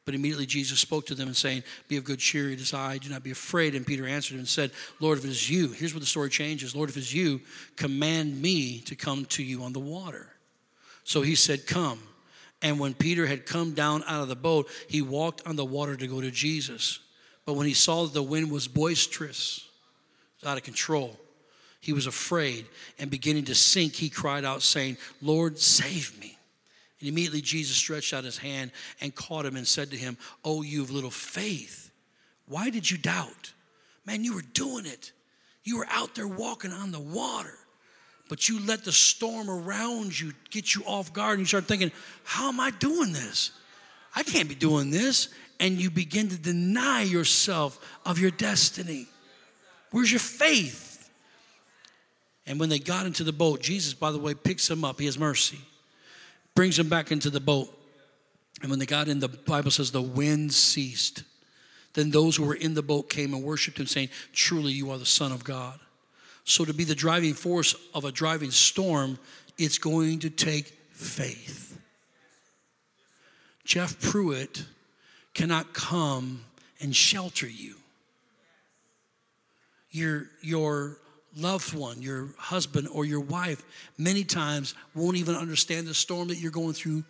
But 0.05 0.15
immediately 0.15 0.45
Jesus 0.45 0.79
spoke 0.79 1.05
to 1.05 1.15
them 1.15 1.27
and 1.27 1.37
saying, 1.37 1.63
Be 1.87 1.95
of 1.95 2.03
good 2.03 2.19
cheer, 2.19 2.49
it 2.49 2.59
is 2.59 2.73
I, 2.73 2.97
do 2.97 3.09
not 3.09 3.23
be 3.23 3.31
afraid. 3.31 3.75
And 3.75 3.87
Peter 3.87 4.05
answered 4.05 4.33
him 4.33 4.39
and 4.39 4.47
said, 4.47 4.71
Lord, 4.99 5.17
if 5.17 5.23
it 5.23 5.29
is 5.29 5.49
you, 5.49 5.69
here's 5.69 5.93
where 5.93 6.01
the 6.01 6.05
story 6.05 6.29
changes 6.29 6.75
Lord, 6.75 6.89
if 6.89 6.97
it 6.97 7.01
is 7.01 7.13
you, 7.13 7.39
command 7.77 8.41
me 8.41 8.79
to 8.81 8.95
come 8.95 9.25
to 9.25 9.43
you 9.43 9.63
on 9.63 9.71
the 9.71 9.79
water. 9.79 10.32
So 11.03 11.21
he 11.21 11.35
said, 11.35 11.67
Come. 11.67 11.99
And 12.61 12.79
when 12.79 12.93
Peter 12.93 13.27
had 13.27 13.45
come 13.45 13.73
down 13.73 14.03
out 14.07 14.21
of 14.21 14.29
the 14.29 14.37
boat, 14.37 14.69
he 14.87 15.01
walked 15.01 15.45
on 15.45 15.57
the 15.57 15.65
water 15.65 15.97
to 15.97 16.07
go 16.07 16.21
to 16.21 16.31
Jesus. 16.31 16.99
But 17.45 17.55
when 17.55 17.67
he 17.67 17.73
saw 17.73 18.05
that 18.05 18.13
the 18.13 18.23
wind 18.23 18.49
was 18.51 18.69
boisterous, 18.69 19.67
out 20.45 20.57
of 20.57 20.63
control, 20.63 21.17
he 21.79 21.93
was 21.93 22.07
afraid 22.07 22.65
and 22.99 23.11
beginning 23.11 23.45
to 23.45 23.55
sink, 23.55 23.93
he 23.93 24.09
cried 24.09 24.45
out, 24.45 24.61
saying, 24.61 24.97
Lord, 25.21 25.59
save 25.59 26.17
me. 26.19 26.37
And 26.99 27.09
immediately 27.09 27.41
Jesus 27.41 27.75
stretched 27.75 28.13
out 28.13 28.23
his 28.23 28.37
hand 28.37 28.71
and 29.01 29.13
caught 29.13 29.45
him 29.45 29.57
and 29.57 29.67
said 29.67 29.91
to 29.91 29.97
him, 29.97 30.17
Oh, 30.45 30.61
you 30.61 30.81
of 30.81 30.91
little 30.91 31.11
faith, 31.11 31.91
why 32.45 32.69
did 32.69 32.89
you 32.89 32.97
doubt? 32.97 33.53
Man, 34.05 34.23
you 34.23 34.35
were 34.35 34.41
doing 34.41 34.85
it. 34.85 35.11
You 35.63 35.77
were 35.77 35.87
out 35.89 36.15
there 36.15 36.27
walking 36.27 36.71
on 36.71 36.91
the 36.91 36.99
water, 36.99 37.57
but 38.33 38.49
you 38.49 38.59
let 38.65 38.83
the 38.83 38.91
storm 38.91 39.47
around 39.47 40.19
you 40.19 40.33
get 40.49 40.73
you 40.73 40.81
off 40.85 41.13
guard 41.13 41.33
and 41.33 41.41
you 41.41 41.45
start 41.45 41.65
thinking, 41.65 41.91
How 42.23 42.49
am 42.49 42.59
I 42.59 42.71
doing 42.71 43.13
this? 43.13 43.51
I 44.15 44.23
can't 44.23 44.49
be 44.49 44.55
doing 44.55 44.89
this. 44.89 45.29
And 45.59 45.79
you 45.79 45.91
begin 45.91 46.29
to 46.29 46.37
deny 46.37 47.03
yourself 47.03 47.79
of 48.07 48.17
your 48.17 48.31
destiny. 48.31 49.05
Where's 49.91 50.11
your 50.11 50.19
faith? 50.19 51.07
And 52.47 52.59
when 52.59 52.69
they 52.69 52.79
got 52.79 53.05
into 53.05 53.23
the 53.23 53.31
boat, 53.31 53.61
Jesus, 53.61 53.93
by 53.93 54.11
the 54.11 54.17
way, 54.17 54.33
picks 54.33 54.67
them 54.67 54.83
up. 54.83 54.99
He 54.99 55.05
has 55.05 55.19
mercy 55.19 55.59
brings 56.55 56.75
them 56.75 56.89
back 56.89 57.11
into 57.11 57.29
the 57.29 57.39
boat. 57.39 57.69
And 58.61 58.71
when 58.71 58.79
they 58.79 58.87
got 58.87 59.07
in, 59.07 59.19
the 59.19 59.27
Bible 59.27 59.69
says 59.69 59.91
the 59.91 60.01
wind 60.01 60.55
ceased. 60.55 61.21
Then 61.93 62.09
those 62.09 62.37
who 62.37 62.45
were 62.45 62.55
in 62.55 62.73
the 62.73 62.81
boat 62.81 63.11
came 63.11 63.35
and 63.35 63.43
worshiped 63.43 63.79
him, 63.79 63.85
saying, 63.85 64.09
Truly, 64.31 64.71
you 64.71 64.89
are 64.89 64.97
the 64.97 65.05
Son 65.05 65.31
of 65.31 65.43
God. 65.43 65.79
So, 66.45 66.65
to 66.65 66.73
be 66.73 66.83
the 66.83 66.95
driving 66.95 67.33
force 67.33 67.75
of 67.93 68.03
a 68.05 68.11
driving 68.11 68.51
storm, 68.51 69.17
it's 69.57 69.77
going 69.77 70.19
to 70.19 70.29
take 70.29 70.67
faith. 70.91 71.79
Jeff 73.63 73.99
Pruitt 74.01 74.65
cannot 75.33 75.73
come 75.73 76.41
and 76.81 76.95
shelter 76.95 77.47
you. 77.47 77.75
Your, 79.91 80.27
your 80.41 80.97
loved 81.37 81.73
one, 81.73 82.01
your 82.01 82.29
husband 82.37 82.87
or 82.91 83.05
your 83.05 83.19
wife, 83.19 83.63
many 83.97 84.23
times 84.23 84.75
won't 84.93 85.17
even 85.17 85.35
understand 85.35 85.87
the 85.87 85.93
storm 85.93 86.27
that 86.27 86.37
you're 86.37 86.51
going 86.51 86.73
through 86.73 87.03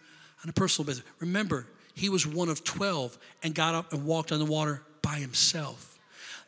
on 0.43 0.49
a 0.49 0.53
personal 0.53 0.85
basis. 0.85 1.03
Remember, 1.19 1.65
he 1.95 2.09
was 2.09 2.27
one 2.27 2.49
of 2.49 2.63
12 2.63 3.17
and 3.43 3.55
got 3.55 3.75
up 3.75 3.93
and 3.93 4.05
walked 4.05 4.31
on 4.31 4.39
the 4.39 4.45
water 4.45 4.81
by 5.01 5.15
himself. 5.15 5.97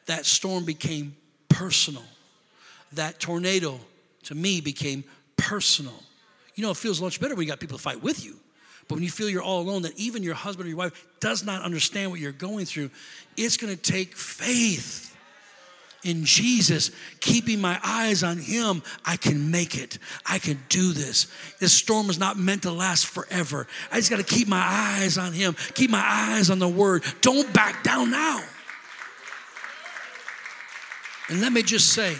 That 0.05 0.25
storm 0.25 0.65
became 0.65 1.15
personal. 1.49 2.03
That 2.95 3.19
tornado, 3.19 3.79
to 4.23 4.35
me, 4.35 4.61
became 4.61 5.03
personal. 5.37 6.03
You 6.55 6.63
know, 6.63 6.71
it 6.71 6.77
feels 6.77 7.01
much 7.01 7.19
better 7.19 7.35
when 7.35 7.45
you 7.45 7.51
got 7.51 7.59
people 7.59 7.77
to 7.77 7.83
fight 7.83 8.01
with 8.01 8.23
you. 8.23 8.37
But 8.87 8.95
when 8.95 9.03
you 9.03 9.09
feel 9.09 9.29
you're 9.29 9.41
all 9.41 9.61
alone, 9.61 9.81
that 9.81 9.97
even 9.97 10.23
your 10.23 10.35
husband 10.35 10.67
or 10.67 10.69
your 10.69 10.77
wife 10.77 11.07
does 11.19 11.43
not 11.43 11.63
understand 11.63 12.11
what 12.11 12.19
you're 12.19 12.31
going 12.31 12.65
through, 12.65 12.91
it's 13.35 13.57
gonna 13.57 13.75
take 13.75 14.15
faith 14.15 15.15
in 16.05 16.23
Jesus, 16.23 16.91
keeping 17.19 17.59
my 17.59 17.79
eyes 17.83 18.23
on 18.23 18.37
Him, 18.37 18.83
I 19.03 19.17
can 19.17 19.49
make 19.49 19.75
it. 19.75 19.97
I 20.25 20.37
can 20.37 20.63
do 20.69 20.93
this. 20.93 21.27
This 21.59 21.73
storm 21.73 22.11
is 22.11 22.19
not 22.19 22.37
meant 22.37 22.61
to 22.61 22.71
last 22.71 23.07
forever. 23.07 23.65
I 23.91 23.97
just 23.97 24.11
got 24.11 24.17
to 24.17 24.23
keep 24.23 24.47
my 24.47 24.63
eyes 24.63 25.17
on 25.17 25.33
Him, 25.33 25.55
keep 25.73 25.89
my 25.89 26.03
eyes 26.05 26.51
on 26.51 26.59
the 26.59 26.67
Word. 26.67 27.03
Don't 27.21 27.51
back 27.51 27.83
down 27.83 28.11
now. 28.11 28.41
And 31.27 31.41
let 31.41 31.51
me 31.51 31.63
just 31.63 31.89
say, 31.89 32.15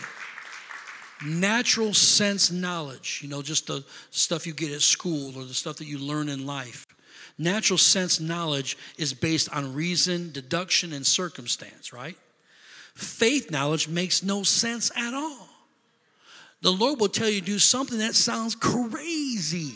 natural 1.24 1.94
sense 1.94 2.52
knowledge, 2.52 3.20
you 3.24 3.30
know, 3.30 3.42
just 3.42 3.68
the 3.68 3.84
stuff 4.12 4.46
you 4.46 4.54
get 4.54 4.72
at 4.72 4.82
school 4.82 5.38
or 5.38 5.46
the 5.46 5.54
stuff 5.54 5.78
that 5.78 5.86
you 5.86 5.98
learn 5.98 6.30
in 6.30 6.46
life. 6.46 6.88
Natural 7.38 7.78
sense 7.78 8.20
knowledge 8.20 8.78
is 8.98 9.14
based 9.14 9.54
on 9.54 9.74
reason, 9.74 10.32
deduction, 10.32 10.94
and 10.94 11.06
circumstance, 11.06 11.92
right? 11.92 12.18
Faith 12.96 13.52
knowledge 13.52 13.88
makes 13.88 14.24
no 14.24 14.44
sense 14.44 14.90
at 14.96 15.14
all. 15.14 15.50
The 16.62 16.72
Lord 16.72 17.00
will 17.00 17.10
tell 17.10 17.30
you 17.30 17.42
to 17.42 17.46
do 17.46 17.60
something 17.60 18.00
that 18.00 18.16
sounds 18.16 18.56
crazy. 18.56 19.74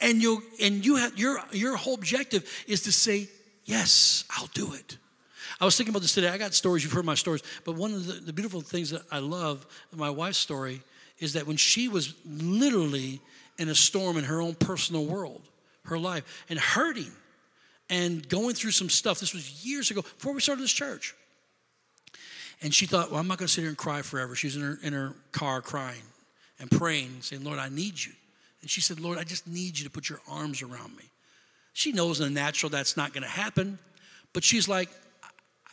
And 0.00 0.22
you 0.22 0.42
and 0.60 0.84
you 0.84 0.96
have 0.96 1.18
your 1.18 1.40
your 1.52 1.76
whole 1.76 1.94
objective 1.94 2.48
is 2.68 2.82
to 2.82 2.92
say, 2.92 3.28
Yes, 3.64 4.24
I'll 4.30 4.50
do 4.54 4.72
it. 4.74 4.96
I 5.60 5.64
was 5.64 5.76
thinking 5.76 5.92
about 5.92 6.02
this 6.02 6.14
today. 6.14 6.28
I 6.28 6.38
got 6.38 6.52
stories, 6.54 6.84
you've 6.84 6.92
heard 6.92 7.04
my 7.04 7.14
stories, 7.14 7.42
but 7.64 7.76
one 7.76 7.94
of 7.94 8.06
the, 8.06 8.12
the 8.14 8.32
beautiful 8.32 8.60
things 8.60 8.90
that 8.90 9.02
I 9.10 9.20
love 9.20 9.66
in 9.92 9.98
my 9.98 10.10
wife's 10.10 10.38
story 10.38 10.82
is 11.18 11.32
that 11.32 11.46
when 11.46 11.56
she 11.56 11.88
was 11.88 12.14
literally 12.26 13.20
in 13.58 13.68
a 13.68 13.74
storm 13.74 14.18
in 14.18 14.24
her 14.24 14.40
own 14.40 14.54
personal 14.54 15.06
world, 15.06 15.48
her 15.84 15.98
life, 15.98 16.44
and 16.50 16.58
hurting 16.58 17.10
and 17.88 18.28
going 18.28 18.54
through 18.54 18.72
some 18.72 18.90
stuff, 18.90 19.18
this 19.18 19.32
was 19.32 19.64
years 19.64 19.90
ago, 19.90 20.02
before 20.02 20.34
we 20.34 20.40
started 20.40 20.62
this 20.62 20.72
church. 20.72 21.14
And 22.62 22.74
she 22.74 22.86
thought, 22.86 23.10
well, 23.10 23.20
I'm 23.20 23.28
not 23.28 23.38
going 23.38 23.46
to 23.46 23.52
sit 23.52 23.62
here 23.62 23.68
and 23.68 23.78
cry 23.78 24.02
forever. 24.02 24.34
She 24.34 24.46
was 24.46 24.56
in 24.56 24.62
her, 24.62 24.78
in 24.82 24.92
her 24.92 25.14
car 25.32 25.62
crying 25.62 26.02
and 26.58 26.70
praying, 26.70 27.18
saying, 27.20 27.44
Lord, 27.44 27.58
I 27.58 27.68
need 27.68 28.02
you. 28.02 28.12
And 28.60 28.70
she 28.70 28.80
said, 28.80 28.98
Lord, 28.98 29.18
I 29.18 29.24
just 29.24 29.46
need 29.46 29.78
you 29.78 29.84
to 29.84 29.90
put 29.90 30.08
your 30.08 30.20
arms 30.28 30.62
around 30.62 30.96
me. 30.96 31.04
She 31.72 31.92
knows 31.92 32.20
in 32.20 32.32
the 32.32 32.40
natural 32.40 32.70
that's 32.70 32.96
not 32.96 33.12
going 33.12 33.22
to 33.22 33.28
happen, 33.28 33.78
but 34.32 34.42
she's 34.42 34.68
like, 34.68 34.88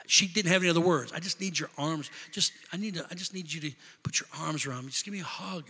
she 0.08 0.28
didn't 0.28 0.52
have 0.52 0.62
any 0.62 0.70
other 0.70 0.82
words. 0.82 1.12
I 1.13 1.20
just 1.20 1.39
need 1.39 1.58
your 1.58 1.70
arms. 1.78 2.10
Just 2.32 2.54
I 2.72 2.78
need 2.78 2.96
to, 2.96 3.06
I 3.10 3.16
just 3.16 3.34
need 3.34 3.52
you 3.52 3.62
to 3.62 3.72
put 4.04 4.20
your 4.20 4.28
arms 4.39 4.66
around 4.66 4.86
me. 4.86 4.92
Just 4.92 5.06
give 5.06 5.13
me 5.13 5.22
a 5.22 5.24
hug. 5.24 5.66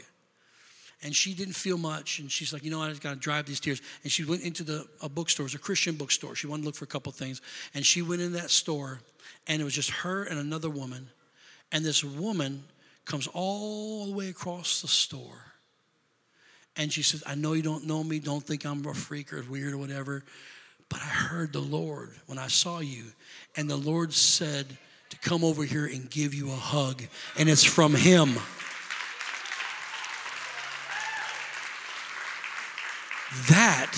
And 1.06 1.14
she 1.14 1.34
didn't 1.34 1.56
feel 1.56 1.78
much, 1.78 2.20
and 2.20 2.32
she's 2.32 2.54
like, 2.54 2.64
you 2.64 2.72
know 2.72 2.82
I 2.82 2.90
just 2.90 3.02
got 3.02 3.14
to 3.14 3.20
drive 3.20 3.46
these 3.46 3.60
tears. 3.60 3.82
And 4.04 4.12
she 4.12 4.24
went 4.24 4.42
into 4.42 4.64
the 4.64 4.88
a 5.02 5.10
bookstore, 5.10 5.46
it 5.46 5.54
a 5.54 5.60
Christian 5.60 5.96
bookstore. 5.96 6.34
She 6.36 6.48
wanted 6.48 6.62
to 6.62 6.68
look 6.68 6.76
for 6.76 6.86
a 6.86 6.88
couple 6.88 7.12
things, 7.12 7.42
and 7.74 7.86
she 7.86 8.02
went 8.02 8.22
in 8.22 8.34
that 8.34 8.50
store, 8.50 9.02
and 9.48 9.62
it 9.62 9.66
was 9.66 9.74
just 9.74 9.90
her 9.90 10.24
and 10.24 10.40
another 10.40 10.70
woman, 10.70 11.10
and 11.74 11.84
this 11.84 12.04
woman 12.06 12.64
comes 13.04 13.28
all 13.28 14.06
the 14.06 14.14
way 14.14 14.30
across 14.30 14.82
the 14.82 14.88
store, 14.88 15.52
and 16.78 16.92
she 16.92 17.04
says, 17.04 17.22
I 17.28 17.36
know 17.36 17.52
you 17.52 17.64
don't 17.64 17.86
know 17.86 18.02
me, 18.02 18.20
don't 18.20 18.44
think 18.44 18.66
I'm 18.66 18.86
a 18.86 18.94
freak 18.94 19.34
or 19.34 19.44
weird 19.44 19.74
or 19.74 19.78
whatever, 19.78 20.24
but 20.94 21.02
I 21.02 21.06
heard 21.06 21.52
the 21.52 21.60
Lord 21.60 22.12
when 22.28 22.38
I 22.38 22.46
saw 22.46 22.80
you, 22.80 23.06
and 23.56 23.68
the 23.68 23.76
Lord 23.76 24.14
said 24.14 24.68
to 25.10 25.18
come 25.28 25.44
over 25.44 25.64
here 25.64 25.88
and 25.88 26.08
give 26.08 26.36
you 26.36 26.52
a 26.52 26.56
hug, 26.56 27.02
and 27.36 27.50
it's 27.50 27.64
from 27.64 27.96
Him. 27.96 28.36
That 33.50 33.92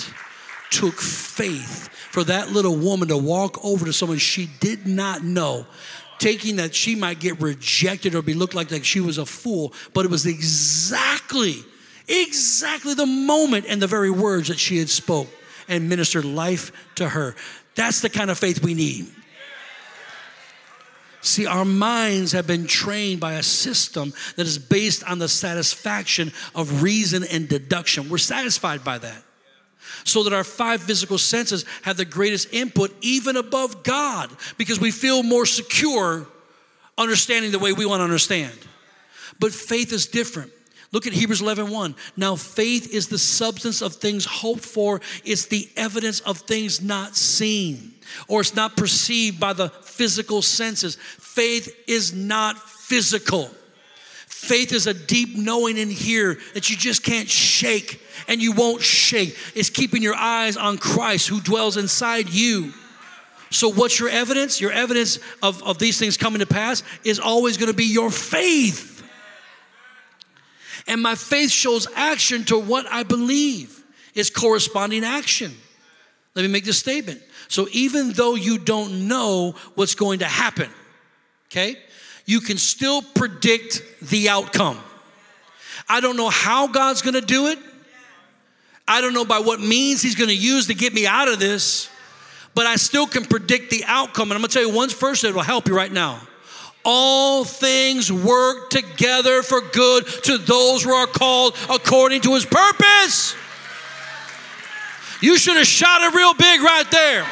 took 0.70 0.98
faith 0.98 1.90
for 2.10 2.24
that 2.24 2.52
little 2.52 2.76
woman 2.76 3.08
to 3.08 3.18
walk 3.18 3.62
over 3.62 3.84
to 3.84 3.92
someone 3.92 4.16
she 4.16 4.48
did 4.58 4.86
not 4.86 5.22
know 5.22 5.66
taking 6.18 6.56
that 6.56 6.74
she 6.74 6.94
might 6.94 7.20
get 7.20 7.42
rejected 7.42 8.14
or 8.14 8.22
be 8.22 8.32
looked 8.32 8.54
like 8.54 8.70
like 8.70 8.86
she 8.86 9.00
was 9.00 9.18
a 9.18 9.26
fool 9.26 9.72
but 9.92 10.06
it 10.06 10.10
was 10.10 10.24
exactly 10.24 11.56
exactly 12.08 12.94
the 12.94 13.06
moment 13.06 13.66
and 13.68 13.82
the 13.82 13.86
very 13.86 14.10
words 14.10 14.48
that 14.48 14.58
she 14.58 14.78
had 14.78 14.88
spoke 14.88 15.28
and 15.68 15.88
ministered 15.88 16.24
life 16.24 16.72
to 16.96 17.08
her. 17.08 17.34
That's 17.74 18.00
the 18.00 18.10
kind 18.10 18.30
of 18.30 18.38
faith 18.38 18.62
we 18.62 18.74
need. 18.74 19.06
See, 21.20 21.46
our 21.46 21.64
minds 21.64 22.32
have 22.32 22.46
been 22.46 22.68
trained 22.68 23.20
by 23.20 23.32
a 23.32 23.42
system 23.42 24.12
that 24.36 24.46
is 24.46 24.58
based 24.58 25.02
on 25.02 25.18
the 25.18 25.28
satisfaction 25.28 26.32
of 26.54 26.84
reason 26.84 27.24
and 27.24 27.48
deduction. 27.48 28.08
We're 28.08 28.18
satisfied 28.18 28.84
by 28.84 28.98
that. 28.98 29.22
So 30.04 30.22
that 30.22 30.32
our 30.32 30.44
five 30.44 30.82
physical 30.82 31.18
senses 31.18 31.64
have 31.82 31.96
the 31.96 32.04
greatest 32.04 32.52
input, 32.52 32.94
even 33.00 33.36
above 33.36 33.82
God, 33.82 34.30
because 34.56 34.78
we 34.78 34.92
feel 34.92 35.24
more 35.24 35.46
secure 35.46 36.28
understanding 36.96 37.50
the 37.50 37.58
way 37.58 37.72
we 37.72 37.86
want 37.86 38.00
to 38.00 38.04
understand. 38.04 38.56
But 39.40 39.52
faith 39.52 39.92
is 39.92 40.06
different. 40.06 40.52
Look 40.92 41.06
at 41.06 41.12
Hebrews 41.12 41.42
11 41.42 41.70
1. 41.70 41.94
Now, 42.16 42.36
faith 42.36 42.94
is 42.94 43.08
the 43.08 43.18
substance 43.18 43.82
of 43.82 43.96
things 43.96 44.24
hoped 44.24 44.64
for, 44.64 45.00
it's 45.24 45.46
the 45.46 45.68
evidence 45.76 46.20
of 46.20 46.38
things 46.38 46.80
not 46.80 47.16
seen, 47.16 47.94
or 48.28 48.40
it's 48.40 48.54
not 48.54 48.76
perceived 48.76 49.40
by 49.40 49.52
the 49.52 49.68
physical 49.68 50.42
senses. 50.42 50.96
Faith 50.96 51.74
is 51.86 52.14
not 52.14 52.58
physical. 52.58 53.50
Faith 54.26 54.72
is 54.72 54.86
a 54.86 54.94
deep 54.94 55.36
knowing 55.36 55.76
in 55.76 55.90
here 55.90 56.38
that 56.54 56.70
you 56.70 56.76
just 56.76 57.02
can't 57.02 57.28
shake 57.28 58.00
and 58.28 58.40
you 58.40 58.52
won't 58.52 58.82
shake. 58.82 59.36
It's 59.54 59.70
keeping 59.70 60.02
your 60.02 60.14
eyes 60.14 60.56
on 60.56 60.78
Christ 60.78 61.28
who 61.28 61.40
dwells 61.40 61.76
inside 61.76 62.30
you. 62.30 62.72
So, 63.50 63.72
what's 63.72 63.98
your 63.98 64.08
evidence? 64.08 64.60
Your 64.60 64.72
evidence 64.72 65.18
of, 65.42 65.62
of 65.62 65.78
these 65.78 65.98
things 65.98 66.16
coming 66.16 66.40
to 66.40 66.46
pass 66.46 66.82
is 67.04 67.18
always 67.18 67.56
going 67.56 67.70
to 67.70 67.76
be 67.76 67.86
your 67.86 68.10
faith. 68.10 68.95
And 70.86 71.02
my 71.02 71.14
faith 71.14 71.50
shows 71.50 71.86
action 71.94 72.44
to 72.44 72.58
what 72.58 72.86
I 72.90 73.02
believe 73.02 73.82
is 74.14 74.30
corresponding 74.30 75.04
action. 75.04 75.54
Let 76.34 76.42
me 76.42 76.48
make 76.48 76.64
this 76.64 76.78
statement. 76.78 77.20
So 77.48 77.66
even 77.72 78.12
though 78.12 78.34
you 78.34 78.58
don't 78.58 79.08
know 79.08 79.54
what's 79.74 79.94
going 79.94 80.20
to 80.20 80.26
happen, 80.26 80.70
okay, 81.48 81.76
you 82.24 82.40
can 82.40 82.58
still 82.58 83.02
predict 83.02 83.82
the 84.02 84.28
outcome. 84.28 84.78
I 85.88 86.00
don't 86.00 86.16
know 86.16 86.28
how 86.28 86.66
God's 86.66 87.02
gonna 87.02 87.20
do 87.20 87.46
it. 87.48 87.58
I 88.88 89.00
don't 89.00 89.14
know 89.14 89.24
by 89.24 89.38
what 89.38 89.60
means 89.60 90.02
He's 90.02 90.14
gonna 90.14 90.32
use 90.32 90.66
to 90.66 90.74
get 90.74 90.92
me 90.92 91.06
out 91.06 91.28
of 91.28 91.38
this, 91.38 91.88
but 92.54 92.66
I 92.66 92.76
still 92.76 93.06
can 93.06 93.24
predict 93.24 93.70
the 93.70 93.84
outcome. 93.86 94.30
And 94.30 94.36
I'm 94.36 94.40
gonna 94.40 94.48
tell 94.48 94.62
you 94.62 94.74
one 94.74 94.88
first 94.88 95.22
that 95.22 95.34
will 95.34 95.42
help 95.42 95.68
you 95.68 95.76
right 95.76 95.92
now 95.92 96.20
all 96.86 97.44
things 97.44 98.12
work 98.12 98.70
together 98.70 99.42
for 99.42 99.60
good 99.60 100.06
to 100.22 100.38
those 100.38 100.84
who 100.84 100.92
are 100.92 101.08
called 101.08 101.56
according 101.68 102.22
to 102.22 102.34
his 102.34 102.46
purpose. 102.46 103.34
You 105.20 105.36
should 105.36 105.56
have 105.56 105.66
shot 105.66 106.02
it 106.02 106.14
real 106.14 106.34
big 106.34 106.60
right 106.60 106.90
there. 106.90 107.26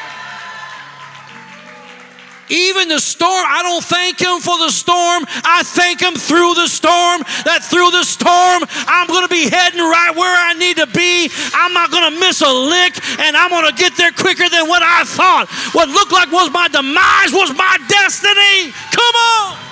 Even 2.51 2.89
the 2.89 3.01
storm, 3.01 3.45
I 3.49 3.63
don't 3.63 3.85
thank 3.85 4.21
him 4.21 4.41
for 4.41 4.59
the 4.59 4.71
storm. 4.71 5.25
I 5.45 5.63
thank 5.65 6.01
him 6.01 6.15
through 6.15 6.55
the 6.55 6.69
storm. 6.69 7.23
That 7.45 7.65
through 7.65 7.91
the 7.91 8.05
storm, 8.05 8.65
I'm 8.87 9.09
going 9.09 9.25
to 9.25 9.33
be 9.33 9.49
heading 9.49 9.81
right 9.81 10.13
where 10.15 10.35
I 10.35 10.53
need 10.55 10.77
to 10.77 10.87
be. 10.87 11.31
I'm 11.55 11.73
not 11.73 11.91
going 11.91 12.13
to 12.13 12.21
miss 12.21 12.43
a 12.43 12.53
lick, 12.53 13.01
and 13.21 13.37
I'm 13.37 13.51
going 13.51 13.69
to 13.69 13.77
get 13.77 13.97
there 13.97 14.13
quicker 14.13 14.49
than 14.49 14.69
what 14.69 14.83
I 14.83 15.05
thought. 15.05 15.49
What 15.73 15.89
looked 15.89 16.13
like 16.13 16.31
was 16.31 16.51
my 16.53 16.69
demise 16.69 17.33
was 17.33 17.57
my 17.57 17.79
destiny. 17.89 18.73
Come 18.93 19.15
on. 19.15 19.65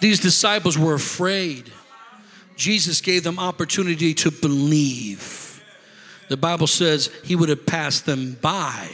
These 0.00 0.20
disciples 0.20 0.78
were 0.78 0.94
afraid. 0.94 1.72
Jesus 2.56 3.00
gave 3.00 3.24
them 3.24 3.38
opportunity 3.38 4.14
to 4.14 4.30
believe. 4.30 5.37
The 6.28 6.36
Bible 6.36 6.66
says 6.66 7.10
he 7.24 7.36
would 7.36 7.48
have 7.48 7.66
passed 7.66 8.06
them 8.06 8.36
by. 8.40 8.88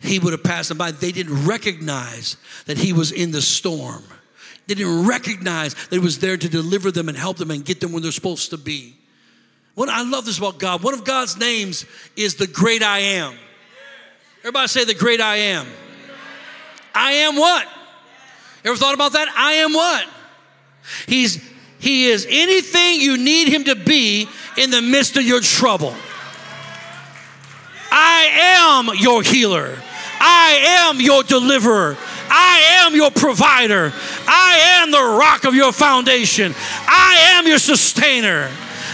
He 0.00 0.18
would 0.18 0.32
have 0.32 0.42
passed 0.42 0.68
them 0.68 0.78
by. 0.78 0.90
They 0.90 1.12
didn't 1.12 1.46
recognize 1.46 2.36
that 2.66 2.78
he 2.78 2.92
was 2.92 3.12
in 3.12 3.30
the 3.30 3.42
storm. 3.42 4.04
They 4.66 4.74
didn't 4.74 5.06
recognize 5.06 5.74
that 5.74 5.92
he 5.92 5.98
was 5.98 6.18
there 6.18 6.36
to 6.36 6.48
deliver 6.48 6.90
them 6.90 7.08
and 7.08 7.16
help 7.16 7.36
them 7.36 7.50
and 7.50 7.64
get 7.64 7.80
them 7.80 7.92
where 7.92 8.00
they're 8.00 8.12
supposed 8.12 8.50
to 8.50 8.58
be. 8.58 8.96
What 9.74 9.88
I 9.88 10.02
love 10.02 10.24
this 10.24 10.38
about 10.38 10.58
God. 10.58 10.82
One 10.82 10.94
of 10.94 11.04
God's 11.04 11.36
names 11.36 11.84
is 12.16 12.36
the 12.36 12.46
great 12.46 12.82
I 12.82 12.98
am. 12.98 13.34
Everybody 14.40 14.68
say 14.68 14.84
the 14.84 14.94
great 14.94 15.20
I 15.20 15.36
am. 15.36 15.66
I 16.94 17.12
am 17.12 17.36
what? 17.36 17.66
Ever 18.64 18.76
thought 18.76 18.94
about 18.94 19.12
that? 19.12 19.28
I 19.36 19.54
am 19.54 19.72
what? 19.72 20.06
He's 21.06 21.42
he 21.78 22.06
is 22.06 22.26
anything 22.30 23.00
you 23.00 23.18
need 23.18 23.48
him 23.48 23.64
to 23.64 23.74
be 23.74 24.28
in 24.56 24.70
the 24.70 24.80
midst 24.80 25.16
of 25.16 25.24
your 25.24 25.40
trouble. 25.40 25.94
I 27.96 28.26
am 28.58 28.96
your 28.96 29.22
healer. 29.22 29.78
I 30.18 30.88
am 30.90 31.00
your 31.00 31.22
deliverer. 31.22 31.96
I 32.28 32.82
am 32.82 32.96
your 32.96 33.12
provider. 33.12 33.92
I 34.26 34.80
am 34.82 34.90
the 34.90 35.16
rock 35.16 35.44
of 35.44 35.54
your 35.54 35.72
foundation. 35.72 36.52
I 36.56 37.36
am 37.38 37.46
your 37.46 37.58
sustainer. 37.58 38.50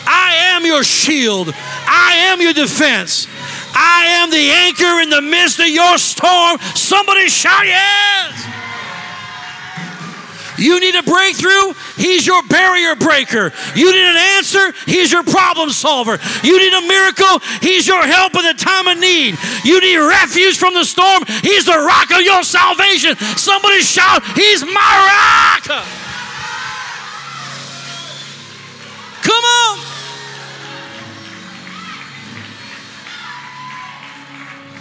I 0.07 0.35
am 0.55 0.67
your 0.67 0.85
shield. 0.85 1.51
I 1.55 2.29
am 2.29 2.43
your 2.43 2.53
defense. 2.53 3.27
I 3.73 4.05
am 4.21 4.31
the 4.31 4.51
anchor 4.69 5.01
in 5.01 5.09
the 5.09 5.23
midst 5.23 5.61
of 5.61 5.69
your 5.69 5.97
storm. 5.97 6.59
Somebody 6.75 7.29
shout 7.29 7.65
yes. 7.65 8.60
You 10.61 10.79
need 10.79 10.95
a 10.95 11.03
breakthrough? 11.03 11.75
He's 11.97 12.27
your 12.27 12.43
barrier 12.45 12.95
breaker. 12.95 13.53
You 13.75 13.91
need 13.91 14.05
an 14.05 14.17
answer? 14.37 14.73
He's 14.87 15.11
your 15.11 15.25
problem 15.25 15.71
solver. 15.71 16.19
You 16.43 16.59
need 16.59 16.73
a 16.73 16.87
miracle? 16.87 17.41
He's 17.61 17.89
your 17.89 18.03
help 18.07 18.35
in 18.37 18.43
the 18.43 18.55
time 18.55 18.87
of 18.87 18.99
need. 18.99 19.39
You 19.65 19.81
need 19.81 19.97
refuge 19.97 20.59
from 20.59 20.75
the 20.75 20.85
storm? 20.85 21.25
He's 21.43 21.65
the 21.65 21.79
rock 21.79 22.11
of 22.13 22.21
your 22.21 22.43
salvation. 22.43 23.17
Somebody 23.37 23.81
shout, 23.81 24.23
He's 24.37 24.63
my 24.65 25.61
rock. 25.67 26.10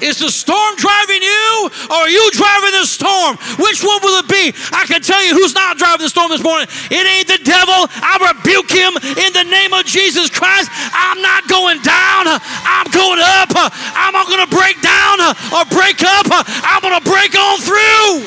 Is 0.02 0.20
the 0.20 0.32
storm 0.32 0.76
driving 0.78 1.22
you 1.22 1.70
or 1.92 2.08
are 2.08 2.10
you 2.10 2.24
driving 2.32 2.72
the 2.72 2.86
storm? 2.86 3.36
Which 3.60 3.84
one 3.84 4.00
will 4.02 4.20
it 4.24 4.28
be? 4.28 4.54
I 4.72 4.86
can 4.88 5.02
tell 5.02 5.24
you 5.24 5.36
who's 5.36 5.54
not 5.54 5.78
driving 5.78 6.04
the 6.06 6.10
storm 6.10 6.30
this 6.32 6.44
morning. 6.44 6.68
It 6.90 7.04
ain't 7.04 7.28
the 7.28 7.42
devil. 7.44 7.88
I 8.00 8.32
rebuke 8.32 8.72
him 8.72 8.96
in 8.96 9.32
the 9.34 9.44
name 9.44 9.74
of 9.74 9.86
Jesus 9.86 10.30
Christ. 10.30 10.70
I'm 10.72 11.22
not 11.22 11.48
going 11.48 11.82
down. 11.82 12.28
I'm 12.32 12.88
going 12.92 13.20
up. 13.20 13.52
I'm 13.56 14.14
not 14.14 14.28
going 14.28 14.46
to 14.48 14.52
break 14.56 14.82
down 14.82 15.20
or 15.52 15.66
break 15.68 16.04
up. 16.04 16.28
I'm 16.32 16.82
going 16.82 16.96
to 16.96 17.06
break 17.06 17.36
on 17.36 17.60
through. 17.60 18.24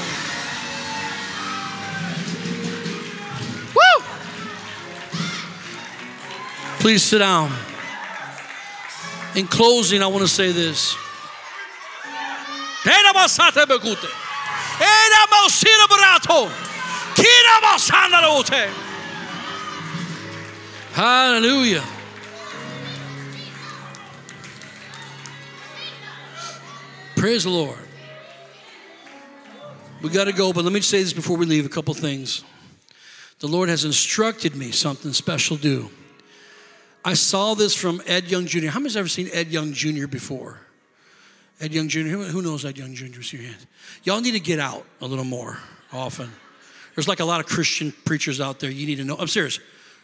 Woo! 3.72 4.04
Please 6.80 7.02
sit 7.02 7.18
down. 7.18 7.52
In 9.34 9.46
closing, 9.46 10.02
I 10.02 10.08
want 10.08 10.22
to 10.22 10.28
say 10.28 10.52
this. 10.52 10.96
Hallelujah. 20.92 21.84
Praise 27.16 27.44
the 27.44 27.50
Lord. 27.50 27.78
We 30.02 30.10
got 30.10 30.24
to 30.24 30.32
go, 30.32 30.52
but 30.52 30.64
let 30.64 30.72
me 30.72 30.80
say 30.80 31.00
this 31.02 31.12
before 31.12 31.36
we 31.36 31.46
leave 31.46 31.64
a 31.64 31.68
couple 31.68 31.94
things. 31.94 32.42
The 33.38 33.46
Lord 33.46 33.68
has 33.68 33.84
instructed 33.84 34.56
me 34.56 34.72
something 34.72 35.12
special 35.12 35.56
to 35.56 35.62
do. 35.62 35.90
I 37.04 37.14
saw 37.14 37.54
this 37.54 37.76
from 37.76 38.02
Ed 38.06 38.24
Young 38.30 38.46
Jr. 38.46 38.68
How 38.68 38.80
many's 38.80 38.96
ever 38.96 39.08
seen 39.08 39.28
Ed 39.32 39.48
Young 39.48 39.72
Jr. 39.72 40.08
before? 40.08 40.60
Ed 41.62 41.72
Young 41.72 41.88
Jr. 41.88 42.00
Who 42.00 42.42
knows 42.42 42.64
Ed 42.64 42.76
Young 42.76 42.92
Jr.? 42.92 43.22
See 43.22 43.36
your 43.36 43.46
hand. 43.46 43.64
Y'all 44.02 44.20
need 44.20 44.32
to 44.32 44.40
get 44.40 44.58
out 44.58 44.84
a 45.00 45.06
little 45.06 45.24
more 45.24 45.58
often. 45.92 46.28
There's 46.96 47.06
like 47.06 47.20
a 47.20 47.24
lot 47.24 47.38
of 47.38 47.46
Christian 47.46 47.92
preachers 48.04 48.40
out 48.40 48.58
there. 48.58 48.68
You 48.68 48.84
need 48.84 48.96
to 48.96 49.04
know. 49.04 49.16
I'm 49.16 49.28
serious. 49.28 49.60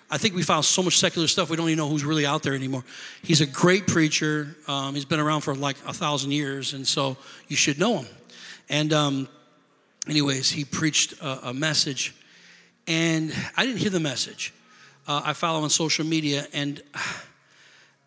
I 0.09 0.19
think 0.19 0.37
we 0.37 0.43
found 0.43 0.65
so 0.65 0.85
much 0.85 0.97
secular 0.99 1.27
stuff 1.27 1.51
we 1.51 1.57
don't 1.57 1.69
even 1.69 1.79
know 1.79 1.89
who's 1.89 2.05
really 2.05 2.25
out 2.25 2.45
there 2.45 2.55
anymore. 2.55 2.85
He's 3.23 3.41
a 3.41 3.47
great 3.47 3.89
preacher. 3.89 4.57
Um, 4.69 4.95
he's 4.95 5.05
been 5.05 5.19
around 5.19 5.41
for 5.41 5.55
like 5.55 5.77
a 5.85 5.93
thousand 5.93 6.31
years, 6.31 6.75
and 6.75 6.87
so 6.87 7.17
you 7.49 7.57
should 7.57 7.79
know 7.79 7.99
him. 7.99 8.07
And 8.69 8.93
um, 8.93 9.29
anyways, 10.09 10.51
he 10.51 10.65
preached 10.65 11.21
a, 11.21 11.49
a, 11.49 11.55
message, 11.55 12.15
and 12.87 13.35
I 13.57 13.67
didn't 13.67 13.81
hear 13.81 13.91
the 13.91 14.01
message. 14.01 14.55
Uh, 15.09 15.23
I 15.25 15.33
follow 15.33 15.63
on 15.63 15.71
social 15.71 16.07
media, 16.07 16.47
and 16.53 16.81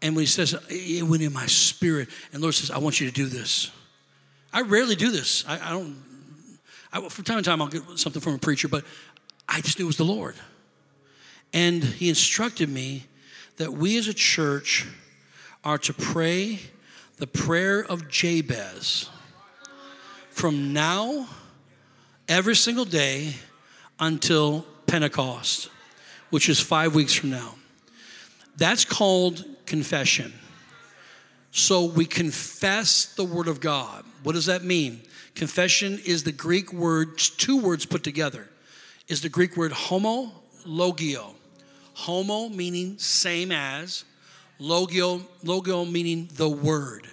and 0.02 0.16
when 0.16 0.24
he 0.24 0.28
says, 0.28 0.56
it 0.70 1.04
went 1.04 1.22
in 1.22 1.32
my 1.32 1.46
spirit, 1.46 2.10
and 2.34 2.42
Lord 2.42 2.56
says, 2.56 2.72
I 2.72 2.80
want 2.80 3.00
you 3.00 3.08
to 3.08 3.14
do 3.14 3.28
this. 3.28 3.72
I 4.52 4.62
rarely 4.62 4.96
do 4.96 5.12
this. 5.12 5.46
I, 5.48 5.60
I 5.60 5.72
don't, 5.72 5.96
I, 6.92 7.08
from 7.08 7.24
time 7.24 7.38
to 7.38 7.44
time, 7.44 7.62
I'll 7.62 7.68
get 7.68 7.84
something 7.96 8.22
from 8.22 8.36
a 8.36 8.40
preacher, 8.40 8.68
but 8.68 8.84
I 9.48 9.62
just 9.62 9.78
knew 9.78 9.86
it 9.86 9.88
was 9.88 9.98
the 9.98 10.04
Lord. 10.04 10.36
And 11.54 11.84
he 11.84 12.10
instructed 12.10 12.70
me 12.70 13.06
that 13.58 13.74
we 13.74 13.98
as 13.98 14.08
a 14.08 14.14
church 14.14 14.88
are 15.64 15.78
to 15.78 15.94
pray 15.94 16.60
the 17.18 17.28
prayer 17.28 17.86
of 17.86 18.08
Jabez 18.10 19.10
from 20.30 20.74
now, 20.74 21.28
every 22.28 22.56
single 22.56 22.86
day, 22.86 23.36
until 24.00 24.66
Pentecost, 24.88 25.70
which 26.32 26.50
is 26.50 26.60
five 26.60 26.96
weeks 26.96 27.14
from 27.14 27.30
now. 27.30 27.56
That's 28.58 28.86
called 28.86 29.46
confession. 29.66 30.34
So 31.52 31.86
we 31.86 32.06
confess 32.06 33.06
the 33.06 33.24
Word 33.24 33.48
of 33.48 33.60
God. 33.60 34.06
What 34.24 34.34
does 34.34 34.46
that 34.46 34.64
mean? 34.64 35.02
Confession 35.36 36.00
is 36.06 36.24
the 36.24 36.32
Greek 36.32 36.72
word, 36.74 37.18
two 37.18 37.62
words 37.62 37.86
put 37.86 38.04
together, 38.04 38.50
is 39.08 39.22
the 39.22 39.30
Greek 39.30 39.58
word 39.58 39.72
homo, 39.72 40.32
logio. 40.66 41.36
Homo 41.94 42.50
meaning 42.50 42.98
same 42.98 43.52
as, 43.52 44.06
logio, 44.60 45.22
logio 45.44 45.90
meaning 45.90 46.30
the 46.34 46.50
Word 46.50 47.08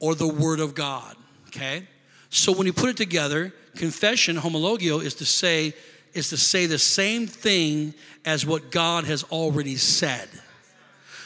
or 0.00 0.14
the 0.14 0.28
Word 0.28 0.60
of 0.60 0.74
God. 0.74 1.16
Okay? 1.48 1.86
So 2.30 2.52
when 2.52 2.66
you 2.66 2.72
put 2.72 2.90
it 2.90 2.96
together, 2.96 3.52
confession, 3.76 4.36
homologio, 4.36 5.02
is 5.02 5.14
to 5.16 5.24
say, 5.24 5.74
is 6.12 6.30
to 6.30 6.36
say 6.36 6.66
the 6.66 6.78
same 6.78 7.26
thing 7.26 7.94
as 8.24 8.44
what 8.44 8.70
God 8.70 9.04
has 9.04 9.22
already 9.24 9.76
said. 9.76 10.28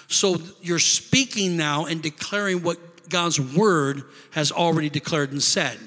So 0.09 0.41
you're 0.63 0.79
speaking 0.79 1.57
now 1.57 1.87
and 1.87 2.03
declaring 2.03 2.63
what 2.63 2.79
God's 3.09 3.41
word 3.41 4.05
has 4.31 4.53
already 4.53 4.89
declared 4.89 5.33
and 5.33 5.43
said. 5.43 5.79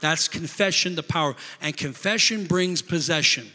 That's 0.00 0.28
confession, 0.28 0.94
the 0.94 1.02
power. 1.02 1.34
And 1.60 1.76
confession 1.76 2.46
brings 2.46 2.82
possession. 2.82 3.50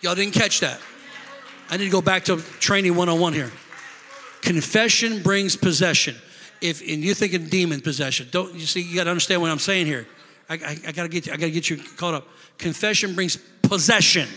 Y'all 0.00 0.14
didn't 0.14 0.34
catch 0.34 0.60
that. 0.60 0.80
I 1.68 1.76
need 1.76 1.84
to 1.84 1.90
go 1.90 2.02
back 2.02 2.24
to 2.26 2.36
training 2.60 2.94
101 2.94 3.32
here. 3.32 3.50
Confession 4.42 5.22
brings 5.22 5.56
possession. 5.56 6.14
If 6.60 6.80
and 6.80 7.02
you're 7.02 7.14
thinking 7.14 7.46
demon 7.46 7.80
possession, 7.80 8.28
don't 8.30 8.54
you 8.54 8.66
see? 8.66 8.80
You 8.80 8.94
got 8.94 9.04
to 9.04 9.10
understand 9.10 9.42
what 9.42 9.50
I'm 9.50 9.58
saying 9.58 9.86
here. 9.86 10.06
I, 10.48 10.54
I, 10.54 10.78
I 10.86 10.92
got 10.92 11.02
to 11.02 11.08
get 11.08 11.26
you, 11.26 11.32
I 11.32 11.36
got 11.36 11.46
to 11.46 11.50
get 11.50 11.68
you 11.68 11.78
caught 11.96 12.14
up. 12.14 12.28
Confession 12.56 13.14
brings 13.14 13.36
possession. 13.62 14.28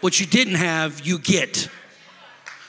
What 0.00 0.20
you 0.20 0.26
didn't 0.26 0.56
have, 0.56 1.06
you 1.06 1.18
get. 1.18 1.68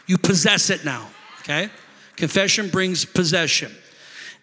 You 0.08 0.18
possess 0.18 0.70
it 0.70 0.84
now, 0.86 1.10
okay? 1.42 1.70
Confession 2.16 2.70
brings 2.70 3.06
possession. 3.06 3.72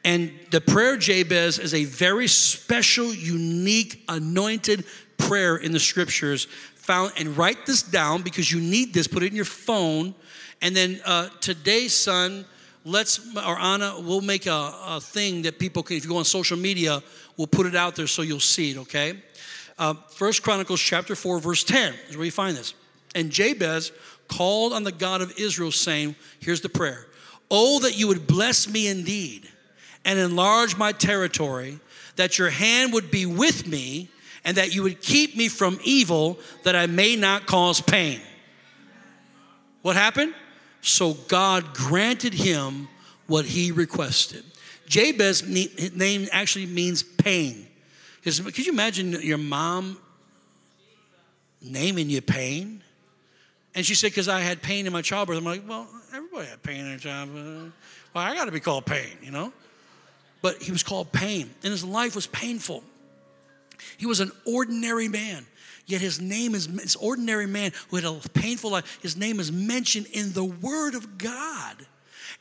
And 0.05 0.33
the 0.51 0.61
prayer 0.61 0.97
Jabez 0.97 1.59
is 1.59 1.73
a 1.73 1.85
very 1.85 2.29
special, 2.29 3.13
unique, 3.13 4.05
anointed 4.09 4.85
prayer 5.17 5.57
in 5.57 5.73
the 5.73 5.81
scriptures 5.81 6.47
found. 6.77 7.13
And 7.17 7.37
write 7.37 7.65
this 7.65 7.83
down 7.83 8.23
because 8.23 8.53
you 8.53 8.61
need 8.61 8.93
this. 8.93 9.07
Put 9.07 9.23
it 9.23 9.29
in 9.29 9.37
your 9.37 9.47
phone. 9.47 10.15
And 10.61 10.77
then 10.77 11.01
uh, 11.07 11.31
today, 11.41 11.89
son, 11.89 12.45
let's, 12.85 13.35
or 13.35 13.59
Anna, 13.59 13.99
we'll 13.99 14.21
make 14.21 14.47
a, 14.47 14.75
a, 14.87 15.01
thing 15.01 15.43
that 15.43 15.59
people 15.59 15.83
can, 15.83 15.97
if 15.97 16.05
you 16.05 16.11
go 16.11 16.19
on 16.19 16.25
social 16.25 16.59
media, 16.59 17.03
we'll 17.37 17.47
put 17.47 17.67
it 17.67 17.75
out 17.75 17.97
there 17.97 18.07
so 18.07 18.23
you'll 18.23 18.41
see 18.41 18.73
it, 18.73 18.79
okay? 18.79 19.15
Uh, 19.79 19.95
First 20.11 20.43
Chronicles 20.43 20.81
chapter 20.81 21.17
4, 21.17 21.41
verse 21.41 21.65
10 21.65 21.95
is 22.11 22.17
where 22.17 22.27
you 22.27 22.31
find 22.31 22.57
this. 22.57 22.75
And 23.15 23.31
Jabez 23.31 23.93
called 24.29 24.73
on 24.73 24.85
the 24.85 24.93
God 24.93 25.21
of 25.21 25.39
Israel, 25.39 25.73
saying, 25.73 26.17
Here's 26.41 26.61
the 26.61 26.69
prayer 26.69 27.07
Oh, 27.51 27.81
that 27.81 27.99
you 27.99 28.09
would 28.09 28.27
bless 28.27 28.69
me 28.69 28.89
indeed 28.89 29.49
and 30.05 30.19
enlarge 30.19 30.77
my 30.77 30.93
territory, 30.93 31.79
that 32.17 32.39
your 32.39 32.51
hand 32.51 32.93
would 32.93 33.11
be 33.11 33.27
with 33.27 33.67
me, 33.67 34.09
and 34.45 34.57
that 34.57 34.75
you 34.75 34.83
would 34.83 35.01
keep 35.01 35.37
me 35.37 35.49
from 35.49 35.79
evil, 35.83 36.39
that 36.65 36.77
I 36.77 36.87
may 36.87 37.17
not 37.17 37.47
cause 37.47 37.81
pain. 37.81 38.21
What 39.83 39.97
happened? 39.97 40.35
So 40.83 41.15
God 41.15 41.75
granted 41.75 42.35
him 42.35 42.89
what 43.27 43.47
he 43.47 43.73
requested. 43.73 44.45
Jabez 44.87 45.43
name 45.47 46.29
actually 46.31 46.67
means 46.67 47.03
pain. 47.03 47.67
Could 48.23 48.59
you 48.59 48.73
imagine 48.73 49.13
your 49.23 49.39
mom 49.39 49.99
naming 51.63 52.11
you 52.11 52.21
pain? 52.21 52.83
And 53.75 53.85
she 53.85 53.95
said, 53.95 54.09
because 54.09 54.29
I 54.29 54.41
had 54.41 54.63
pain 54.63 54.87
in 54.87 54.93
my 54.93 55.03
childbirth. 55.03 55.39
I'm 55.39 55.45
like, 55.45 55.63
well, 55.69 55.89
everybody 56.15 56.47
had 56.47 56.63
pain 56.63 56.81
in 56.81 56.89
their 56.91 56.99
childbirth. 56.99 57.73
Well, 58.15 58.25
I 58.25 58.35
got 58.35 58.45
to 58.45 58.53
be 58.53 58.61
called 58.61 58.87
pain, 58.87 59.19
you 59.23 59.33
know? 59.33 59.53
But 60.43 60.63
he 60.63 60.71
was 60.71 60.83
called 60.83 61.11
pain, 61.11 61.51
and 61.63 61.73
his 61.73 61.85
life 61.85 62.15
was 62.15 62.27
painful. 62.27 62.85
He 63.97 64.07
was 64.07 64.21
an 64.21 64.31
ordinary 64.47 65.09
man, 65.09 65.47
yet 65.87 66.01
his 66.01 66.21
name 66.21 66.55
is 66.55 66.69
this 66.69 66.97
ordinary 66.97 67.47
man 67.47 67.73
who 67.89 67.97
had 67.97 68.05
a 68.05 68.21
painful 68.31 68.71
life. 68.71 68.99
His 69.03 69.17
name 69.17 69.41
is 69.41 69.51
mentioned 69.51 70.07
in 70.13 70.33
the 70.33 70.45
Word 70.45 70.95
of 70.95 71.19
God. 71.19 71.87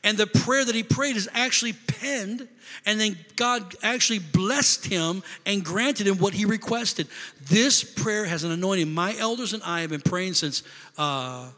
And 0.04 0.18
the 0.18 0.26
prayer 0.26 0.64
that 0.64 0.74
he 0.74 0.82
prayed 0.82 1.16
is 1.16 1.30
actually 1.32 1.72
penned, 1.72 2.46
and 2.84 3.00
then 3.00 3.16
God 3.36 3.74
actually 3.82 4.18
blessed 4.18 4.84
him 4.84 5.22
and 5.46 5.64
granted 5.64 6.06
him 6.06 6.18
what 6.18 6.34
he 6.34 6.44
requested. 6.44 7.08
This 7.48 7.82
prayer 7.82 8.26
has 8.26 8.44
an 8.44 8.52
anointing. 8.52 8.92
My 8.92 9.16
elders 9.18 9.54
and 9.54 9.62
I 9.62 9.80
have 9.80 9.90
been 9.90 10.02
praying 10.02 10.34
since, 10.34 10.62
uh, 10.98 11.48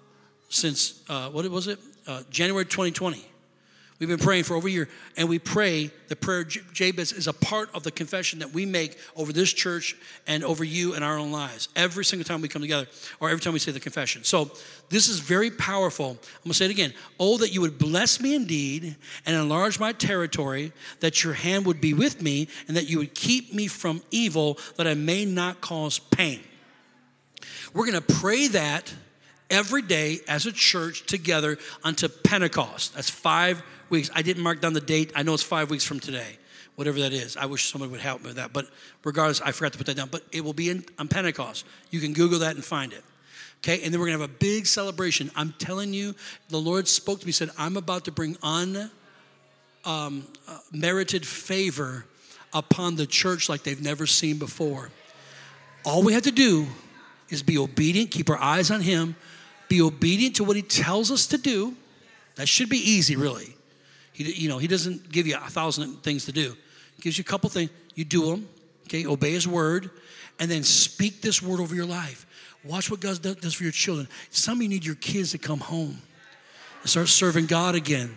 since 0.49 1.03
uh, 1.09 1.29
what 1.31 1.47
was 1.51 1.67
it? 1.67 1.81
Uh, 2.07 2.23
January 2.31 2.65
2020. 2.65 3.27
We've 3.99 4.11
been 4.11 4.19
praying 4.19 4.45
for 4.45 4.55
over 4.57 4.69
a 4.69 4.71
year, 4.71 4.89
and 5.17 5.27
we 5.27 5.39
pray 5.39 5.91
the 6.09 6.17
prayer 6.17 6.45
Jabez 6.45 7.13
is 7.13 7.29
a 7.29 7.33
part 7.33 7.75
of 7.75 7.83
the 7.83 7.91
confession 7.91 8.41
that 8.41 8.53
we 8.53 8.67
make 8.67 8.99
over 9.17 9.33
this 9.33 9.51
church 9.51 9.97
and 10.27 10.45
over 10.45 10.65
you 10.65 10.95
and 10.95 11.03
our 11.03 11.19
own 11.19 11.33
lives 11.33 11.71
every 11.75 12.05
single 12.05 12.25
time 12.25 12.43
we 12.43 12.49
come 12.49 12.61
together, 12.61 12.87
or 13.21 13.31
every 13.31 13.41
time 13.41 13.55
we 13.55 13.59
say 13.59 13.73
the 13.73 13.81
confession. 13.81 14.23
So 14.23 14.51
this 14.91 15.09
is 15.09 15.21
very 15.21 15.51
powerful. 15.51 16.11
I'm 16.11 16.43
gonna 16.45 16.55
say 16.55 16.67
it 16.67 16.71
again. 16.71 16.93
Oh, 17.19 17.39
that 17.39 17.55
you 17.55 17.63
would 17.63 17.79
bless 17.79 18.21
me 18.21 18.35
indeed 18.35 18.97
and 19.25 19.35
enlarge 19.35 19.81
my 19.81 19.93
territory, 19.93 20.73
that 21.01 21.25
your 21.25 21.33
hand 21.33 21.65
would 21.65 21.81
be 21.81 21.95
with 21.95 22.21
me, 22.21 22.49
and 22.69 22.77
that 22.77 22.91
you 22.91 22.99
would 22.99 23.15
keep 23.15 23.55
me 23.55 23.67
from 23.67 24.03
evil, 24.11 24.59
that 24.77 24.87
I 24.87 24.93
may 24.93 25.25
not 25.25 25.63
cause 25.63 25.99
pain. 25.99 26.41
We're 27.73 27.87
gonna 27.87 28.03
pray 28.03 28.49
that 28.49 28.93
every 29.51 29.83
day 29.83 30.21
as 30.29 30.47
a 30.47 30.53
church 30.53 31.07
together 31.07 31.59
unto 31.85 32.09
Pentecost. 32.09 32.95
That's 32.95 33.11
five 33.11 33.63
weeks. 33.91 34.11
I 34.15 34.23
didn't 34.23 34.43
mark 34.43 34.61
down 34.61 34.73
the 34.73 34.81
date. 34.81 35.13
I 35.15 35.23
know 35.23 35.35
it's 35.35 35.43
five 35.43 35.71
weeks 35.71 35.85
from 35.85 36.01
today, 36.01 36.39
whatever 36.75 37.01
that 37.01 37.13
is. 37.13 37.37
I 37.37 37.47
wish 37.47 37.71
someone 37.71 37.91
would 37.91 38.01
help 38.01 38.23
me 38.23 38.29
with 38.29 38.37
that. 38.37 38.53
But 38.53 38.67
regardless, 39.05 39.41
I 39.41 39.53
forgot 39.53 39.73
to 39.73 39.79
put 39.79 39.87
that 39.87 39.97
down. 39.97 40.09
But 40.11 40.23
it 40.33 40.45
will 40.45 40.53
be 40.53 40.71
in, 40.71 40.85
on 40.99 41.09
Pentecost. 41.09 41.65
You 41.91 42.01
can 42.01 42.13
Google 42.13 42.41
that 42.41 42.55
and 42.55 42.65
find 42.65 42.93
it. 42.93 43.05
Okay, 43.59 43.83
and 43.83 43.93
then 43.93 44.01
we're 44.01 44.07
gonna 44.07 44.19
have 44.21 44.31
a 44.31 44.35
big 44.35 44.67
celebration. 44.67 45.31
I'm 45.35 45.55
telling 45.59 45.93
you, 45.95 46.15
the 46.51 46.59
Lord 46.59 46.87
spoke 46.87 47.21
to 47.21 47.27
me, 47.27 47.33
said, 47.33 47.51
I'm 47.59 47.77
about 47.77 48.05
to 48.05 48.13
bring 48.13 48.37
unmerited 48.43 48.91
um, 49.85 50.27
uh, 50.47 51.25
favor 51.25 52.05
upon 52.53 52.97
the 52.97 53.07
church 53.07 53.49
like 53.49 53.63
they've 53.63 53.83
never 53.83 54.07
seen 54.07 54.39
before. 54.39 54.91
All 55.85 56.03
we 56.03 56.13
have 56.13 56.23
to 56.25 56.31
do 56.31 56.67
is 57.29 57.43
be 57.43 57.59
obedient, 57.59 58.11
keep 58.11 58.31
our 58.31 58.39
eyes 58.39 58.71
on 58.71 58.83
Him, 58.83 59.17
be 59.69 59.81
obedient 59.83 60.37
to 60.37 60.45
what 60.45 60.57
He 60.57 60.63
tells 60.63 61.11
us 61.11 61.27
to 61.29 61.39
do. 61.39 61.75
That 62.37 62.49
should 62.49 62.69
be 62.69 62.79
easy, 62.79 63.17
really. 63.17 63.57
He, 64.13 64.33
you 64.33 64.49
know, 64.49 64.59
he 64.59 64.67
doesn't 64.67 65.11
give 65.11 65.27
you 65.27 65.37
a 65.37 65.51
thousand 65.51 66.03
things 66.03 66.25
to 66.25 66.33
do. 66.33 66.57
He 66.97 67.03
gives 67.03 67.19
you 67.19 67.23
a 67.23 67.31
couple 67.31 67.51
things. 67.51 67.71
You 67.95 68.05
do 68.05 68.31
them, 68.31 68.49
okay? 68.87 69.07
Obey 69.07 69.33
his 69.33 69.47
word, 69.47 69.91
and 70.39 70.51
then 70.51 70.63
speak 70.63 71.21
this 71.21 71.43
word 71.43 71.61
over 71.61 71.75
your 71.75 71.87
life. 71.87 72.27
Watch 72.65 72.91
what 72.91 73.01
God 73.01 73.21
does 73.23 73.55
for 73.55 73.63
your 73.63 73.73
children. 73.73 74.09
Some 74.31 74.59
of 74.59 74.63
you 74.63 74.69
need 74.69 74.85
your 74.85 74.95
kids 74.97 75.33
to 75.33 75.39
come 75.39 75.61
home 75.61 76.01
and 76.81 76.91
start 76.91 77.09
serving 77.09 77.47
God 77.47 77.75
again. 77.75 78.17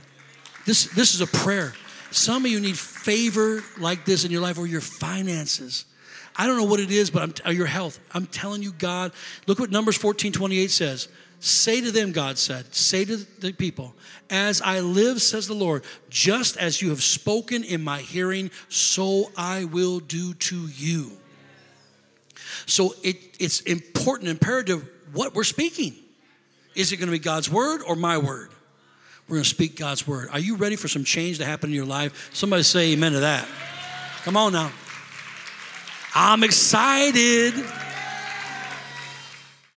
This, 0.66 0.86
this 0.86 1.14
is 1.14 1.22
a 1.22 1.28
prayer. 1.28 1.74
Some 2.12 2.46
of 2.46 2.52
you 2.52 2.60
need 2.60 2.78
favor 2.78 3.64
like 3.78 4.06
this 4.06 4.26
in 4.26 4.32
your 4.32 4.42
life 4.42 4.58
or 4.58 4.66
your 4.68 4.82
finances. 4.82 5.86
I 6.36 6.48
don't 6.48 6.58
know 6.58 6.64
what 6.64 6.80
it 6.80 6.92
is, 6.92 7.10
but 7.10 7.42
I'm, 7.44 7.54
your 7.54 7.68
health. 7.68 8.00
I'm 8.14 8.26
telling 8.26 8.64
you, 8.64 8.72
God, 8.72 9.12
look 9.46 9.60
what 9.60 9.70
Numbers 9.70 9.98
14 9.98 10.32
28 10.32 10.72
says. 10.72 11.10
Say 11.40 11.80
to 11.82 11.92
them, 11.92 12.12
God 12.12 12.38
said, 12.38 12.74
say 12.76 13.06
to 13.06 13.18
the 13.40 13.54
people, 13.54 13.96
as 14.30 14.62
I 14.62 14.82
live, 14.82 15.22
says 15.22 15.48
the 15.48 15.54
Lord, 15.54 15.84
just 16.10 16.58
as 16.58 16.82
you 16.82 16.90
have 16.90 17.02
spoken 17.02 17.64
in 17.64 17.82
my 17.82 18.00
hearing, 18.00 18.52
so 18.68 19.32
I 19.38 19.64
will 19.64 20.00
do 20.00 20.34
to 20.34 20.68
you. 20.68 21.12
So 22.66 22.94
it, 23.04 23.16
it's 23.40 23.62
important, 23.62 24.30
imperative 24.30 24.88
what 25.14 25.34
we're 25.34 25.46
speaking. 25.46 25.96
Is 26.76 26.92
it 26.92 26.98
going 26.98 27.08
to 27.08 27.12
be 27.12 27.20
God's 27.20 27.50
word 27.50 27.82
or 27.88 27.96
my 27.96 28.18
word? 28.18 28.50
We're 29.28 29.38
going 29.38 29.44
to 29.44 29.50
speak 29.50 29.78
God's 29.78 30.08
word. 30.08 30.30
Are 30.32 30.40
you 30.40 30.56
ready 30.56 30.76
for 30.76 30.88
some 30.88 31.04
change 31.04 31.38
to 31.38 31.46
happen 31.46 31.70
in 31.70 31.76
your 31.76 31.86
life? 31.86 32.32
Somebody 32.34 32.64
say 32.64 32.92
amen 32.94 33.14
to 33.14 33.22
that. 33.22 33.48
Come 34.24 34.36
on 34.36 34.52
now. 34.52 34.72
I'm 36.14 36.44
excited. 36.44 37.54